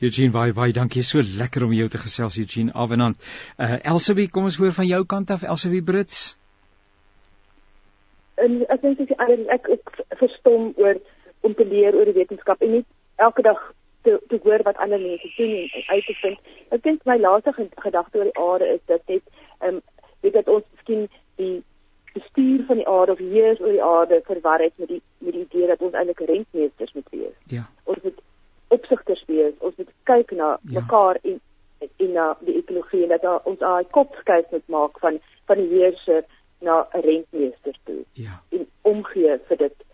Eugene 0.00 0.32
baie 0.34 0.52
baie 0.52 0.72
dankie. 0.72 1.02
So 1.02 1.22
lekker 1.22 1.64
om 1.64 1.72
jou 1.72 1.88
te 1.88 1.98
gesels 1.98 2.38
Eugene 2.38 2.72
Avenant. 2.74 3.16
Uh 3.58 3.78
Elsabie, 3.82 4.28
kom 4.30 4.50
ons 4.50 4.58
hoor 4.62 4.72
van 4.72 4.86
jou 4.86 5.04
kant 5.04 5.30
af 5.30 5.42
Elsabie 5.42 5.82
Brits. 5.82 6.36
En 8.34 8.60
ek 8.68 8.82
dink 8.82 9.00
ek, 9.10 9.32
ek 9.58 9.72
ek 9.78 10.18
verstom 10.18 10.72
oor 10.76 11.00
om 11.46 11.54
te 11.54 11.66
leer 11.68 11.94
oor 11.94 12.08
die 12.10 12.18
wetenskap 12.18 12.62
en 12.62 12.78
nie 12.78 12.84
elke 13.16 13.42
dag 13.42 13.60
te 14.04 14.18
te 14.28 14.40
hoor 14.44 14.62
wat 14.62 14.76
ander 14.76 15.00
mense 15.00 15.30
doen 15.36 15.52
en 15.60 15.84
uit 15.86 16.06
te 16.06 16.16
vind. 16.22 16.38
Ek 16.76 16.82
dink 16.82 17.04
my 17.04 17.18
laaste 17.20 17.54
gedagte 17.58 18.18
oor 18.18 18.30
die 18.30 18.40
aarde 18.48 18.72
is 18.78 18.82
dat 18.90 19.06
dit 19.06 19.22
ehm 19.60 19.76
um, 19.76 19.80
weet 20.24 20.36
dat 20.40 20.48
ons 20.48 20.64
miskien 20.72 21.08
die 21.36 21.62
bestuur 22.14 22.64
van 22.66 22.80
die 22.80 22.88
aarde 22.88 23.12
of 23.12 23.18
heers 23.18 23.60
oor 23.60 23.74
die 23.76 23.82
aarde 23.82 24.20
verwar 24.28 24.62
het 24.62 24.72
met 24.76 24.88
die 24.88 25.02
met 25.18 25.32
die 25.32 25.46
idee 25.46 25.66
dat 25.72 25.82
ons 25.82 25.96
eintlik 25.98 26.22
rentmeesters 26.30 26.92
moet 26.92 27.10
wees. 27.10 27.36
Ja. 27.56 27.64
Ons 27.84 28.02
moet 28.02 28.20
opsigters 28.76 29.24
wees. 29.30 29.56
Ons 29.58 29.76
moet 29.80 29.90
kyk 30.10 30.36
na 30.38 30.54
ja. 30.62 30.80
mekaar 30.80 31.20
en 31.22 31.40
en 31.84 32.12
na 32.16 32.26
die 32.40 32.56
ekologie 32.56 33.02
en 33.04 33.12
dat 33.12 33.46
ons 33.50 33.58
daai 33.60 33.84
kop 33.96 34.14
skuif 34.20 34.52
moet 34.54 34.68
maak 34.72 35.00
van 35.02 35.18
van 35.48 35.60
die 35.60 35.70
heerser 35.72 36.22
na 36.64 36.86
'n 36.94 37.02
rentmeester 37.08 37.76
toe. 37.84 38.04
Ja. 38.12 38.40
En 38.50 38.66
omgee 38.82 39.38
vir 39.48 39.56
dit 39.56 39.84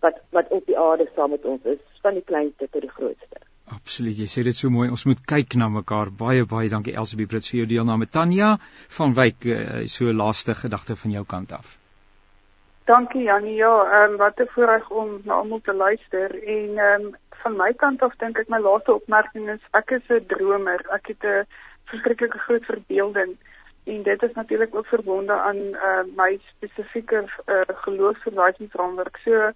wat 0.00 0.16
wat 0.30 0.48
op 0.48 0.66
die 0.66 0.78
aarde 0.78 1.08
saam 1.14 1.30
met 1.30 1.44
ons 1.44 1.64
is, 1.64 1.82
van 2.02 2.14
die 2.14 2.24
kleinste 2.24 2.68
tot 2.70 2.80
die 2.80 2.96
grootste. 2.98 3.44
Absoluut. 3.68 4.16
Jy 4.16 4.28
sê 4.32 4.44
dit 4.46 4.56
so 4.56 4.70
mooi. 4.72 4.88
Ons 4.88 5.04
moet 5.04 5.20
kyk 5.26 5.54
na 5.60 5.68
mekaar. 5.68 6.10
Baie 6.10 6.46
baie 6.48 6.70
dankie 6.72 6.94
Elsabie 6.96 7.26
Brits 7.26 7.50
vir 7.50 7.60
jou 7.62 7.68
deelname. 7.74 8.06
Tanya 8.06 8.56
van 8.96 9.14
Wyk, 9.18 9.44
uh, 9.44 9.84
so 9.86 10.12
laaste 10.12 10.54
gedagte 10.54 10.96
van 10.96 11.10
jou 11.18 11.24
kant 11.28 11.52
af. 11.52 11.76
Dankie 12.88 13.22
Janie. 13.22 13.54
Ja, 13.54 13.84
ehm 13.84 14.12
um, 14.12 14.16
wat 14.16 14.40
'n 14.40 14.48
voorreg 14.52 14.90
om 14.90 15.20
na 15.24 15.34
almal 15.34 15.60
te 15.60 15.74
luister 15.74 16.30
en 16.42 16.78
ehm 16.78 17.02
um, 17.04 17.16
van 17.42 17.56
my 17.56 17.72
kant 17.72 18.02
af 18.02 18.14
dink 18.16 18.38
ek 18.38 18.48
my 18.48 18.58
laaste 18.58 18.94
opmerking 18.94 19.50
is 19.50 19.60
ek 19.80 19.90
is 19.90 20.08
'n 20.08 20.24
dromer. 20.26 20.80
Ek 20.96 21.06
het 21.06 21.22
'n 21.24 21.46
verskriklike 21.84 22.38
groot 22.38 22.64
verbeelding 22.64 23.36
en 23.84 24.02
dit 24.02 24.22
is 24.22 24.32
natuurlik 24.32 24.74
ook 24.74 24.86
verbonde 24.86 25.32
aan 25.32 25.56
uh, 25.56 26.04
my 26.16 26.40
spesifieke 26.54 27.24
uh, 27.46 27.60
geloofsverwysingsraamwerk. 27.84 29.16
So 29.24 29.52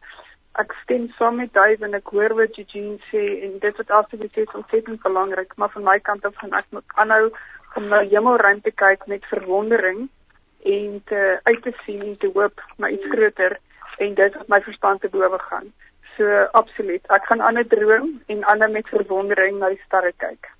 ek 0.53 0.73
stem 0.83 1.09
saam 1.17 1.37
met 1.37 1.53
Dave 1.53 1.85
en 1.85 1.95
ek 1.95 2.13
hoor 2.13 2.35
wat 2.35 2.59
Eugene 2.59 2.99
sê 3.11 3.25
en 3.45 3.59
dit 3.59 3.77
wat 3.77 3.91
alsite 3.91 4.29
sê 4.29 4.41
is 4.45 4.59
ontsettend 4.61 5.03
belangrik, 5.03 5.57
maar 5.57 5.71
van 5.71 5.83
my 5.83 5.99
kant 5.99 6.25
af 6.25 6.37
gaan 6.37 6.53
ek 6.53 6.67
moet 6.69 6.85
aanhou 6.95 7.33
om 7.77 7.89
na 7.89 8.01
hemelruim 8.01 8.61
te 8.61 8.71
kyk 8.71 9.07
met 9.07 9.25
verwondering 9.25 10.09
en 10.63 11.03
te 11.11 11.41
uit 11.43 11.63
te 11.63 11.73
sien 11.85 12.03
en 12.03 12.17
te 12.19 12.31
hoop 12.35 12.65
na 12.77 12.89
iets 12.89 13.09
groter 13.11 13.59
en 13.99 14.15
dit 14.15 14.35
wat 14.41 14.49
my 14.49 14.61
verstand 14.63 15.01
te 15.01 15.09
bowe 15.09 15.39
gaan. 15.49 15.73
So 16.17 16.47
absoluut. 16.53 17.07
Ek 17.09 17.25
gaan 17.29 17.41
ander 17.41 17.67
droom 17.69 18.21
en 18.27 18.45
ander 18.45 18.71
met 18.71 18.89
verwondering 18.89 19.59
na 19.59 19.73
die 19.73 19.81
sterre 19.87 20.13
kyk. 20.17 20.51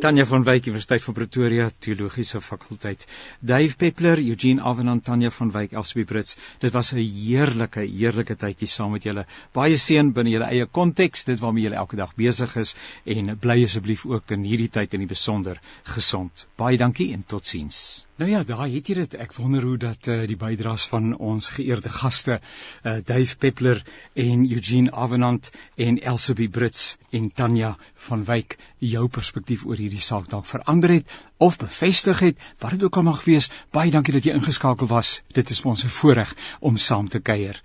Tanya 0.00 0.24
van 0.28 0.42
Wyk 0.44 0.66
Universiteit 0.68 1.02
van 1.02 1.14
Pretoria 1.14 1.70
Teologiese 1.78 2.40
Fakulteit. 2.40 3.06
Dave 3.40 3.76
Peppler, 3.76 4.18
Eugene 4.18 4.62
Avenant, 4.62 5.04
Tanya 5.04 5.30
van 5.30 5.50
Wyk, 5.54 5.72
Elsbie 5.72 6.04
Brits. 6.04 6.36
Dit 6.58 6.72
was 6.72 6.92
'n 6.92 6.98
heerlike, 6.98 7.80
heerlike 7.80 8.36
tydjie 8.36 8.68
saam 8.68 8.90
met 8.92 9.02
julle. 9.02 9.24
Baie 9.52 9.76
seën 9.76 10.12
binne 10.12 10.30
julle 10.30 10.50
eie 10.50 10.66
konteks, 10.66 11.24
dit 11.24 11.40
waarmee 11.40 11.64
julle 11.64 11.80
elke 11.84 11.96
dag 11.96 12.14
besig 12.14 12.56
is 12.56 12.76
en 13.04 13.38
bly 13.38 13.62
asseblief 13.62 14.04
ook 14.06 14.30
in 14.30 14.44
hierdie 14.44 14.70
tyd 14.70 14.92
in 14.94 15.00
die 15.00 15.14
besonder 15.14 15.60
gesond. 15.82 16.46
Baie 16.56 16.76
dankie 16.76 17.12
en 17.12 17.24
totsiens. 17.24 18.05
Nou 18.16 18.30
ja, 18.30 18.38
daar 18.48 18.62
het 18.64 18.86
jy 18.88 18.94
dit. 18.96 19.14
Ek 19.20 19.34
wonder 19.36 19.64
hoe 19.68 19.76
dat 19.76 20.06
uh, 20.08 20.22
die 20.24 20.38
bydraes 20.40 20.86
van 20.88 21.10
ons 21.20 21.50
geëerde 21.52 21.90
gaste, 21.92 22.38
uh, 22.40 22.94
Dave 23.04 23.36
Peppler 23.36 23.82
en 24.14 24.46
Eugene 24.48 24.92
Avenant 25.04 25.50
en 25.76 25.98
Elsabie 26.00 26.48
Brits 26.48 26.96
en 27.12 27.28
Tanya 27.28 27.74
van 28.06 28.24
Wyk 28.24 28.56
jou 28.80 29.04
perspektief 29.18 29.66
oor 29.68 29.76
hierdie 29.76 30.00
saak 30.00 30.30
dalk 30.32 30.48
verander 30.48 30.96
het 30.96 31.12
of 31.36 31.60
bevestig 31.60 32.24
het, 32.24 32.40
wat 32.64 32.78
dit 32.78 32.88
ook 32.88 32.96
al 32.96 33.08
mag 33.10 33.20
wees. 33.28 33.50
Baie 33.76 33.92
dankie 33.92 34.16
dat 34.16 34.24
jy 34.24 34.32
ingeskakel 34.40 34.88
was. 34.88 35.18
Dit 35.36 35.52
is 35.52 35.60
vir 35.60 35.74
ons 35.74 35.84
'n 35.84 35.96
voorreg 36.00 36.32
om 36.60 36.80
saam 36.80 37.12
te 37.12 37.20
kuier. 37.20 37.60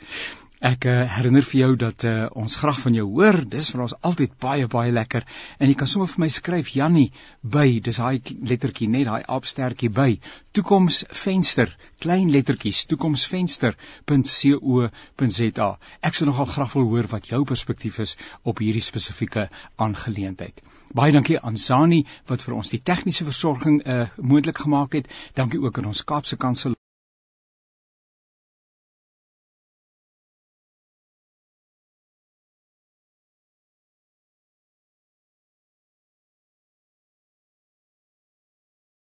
Ek 0.62 0.86
uh, 0.86 1.10
herinner 1.10 1.42
vir 1.42 1.58
jou 1.58 1.74
dat 1.82 2.06
uh, 2.06 2.30
ons 2.38 2.54
graag 2.62 2.78
van 2.84 2.94
jou 2.94 3.08
hoor. 3.16 3.34
Dis 3.50 3.74
vir 3.74 3.82
ons 3.82 3.98
altyd 4.06 4.38
baie 4.44 4.68
baie 4.70 4.92
lekker. 4.94 5.26
En 5.58 5.66
jy 5.66 5.74
kan 5.80 5.90
sommer 5.90 6.06
vir 6.12 6.22
my 6.22 6.30
skryf 6.30 6.70
Jannie 6.76 7.10
by, 7.42 7.82
dis 7.82 7.98
daai 7.98 8.22
lettertjie 8.52 8.86
net 8.94 9.10
daai 9.10 9.26
aapstertjie 9.26 9.90
by. 9.90 10.22
Toekomsvenster, 10.54 11.74
klein 12.06 12.30
lettertjies, 12.36 12.86
toekomsvenster.co.za. 12.92 15.70
Ek 16.06 16.14
sou 16.14 16.26
nogal 16.30 16.46
graag 16.54 16.72
wil 16.78 16.86
hoor 16.92 17.08
wat 17.16 17.26
jou 17.32 17.42
perspektief 17.54 17.96
is 18.06 18.14
op 18.46 18.62
hierdie 18.62 18.86
spesifieke 18.86 19.50
aangeleentheid. 19.82 20.62
Baie 20.94 21.10
dankie 21.16 21.40
aan 21.42 21.58
Zani 21.58 22.06
wat 22.30 22.46
vir 22.46 22.54
ons 22.60 22.70
die 22.70 22.86
tegniese 22.86 23.26
versorging 23.26 23.82
uh, 23.82 24.06
moontlik 24.22 24.62
gemaak 24.62 24.94
het. 25.00 25.10
Dankie 25.34 25.58
ook 25.64 25.78
aan 25.82 25.90
ons 25.96 26.06
Kaapse 26.06 26.38
Kansel 26.38 26.78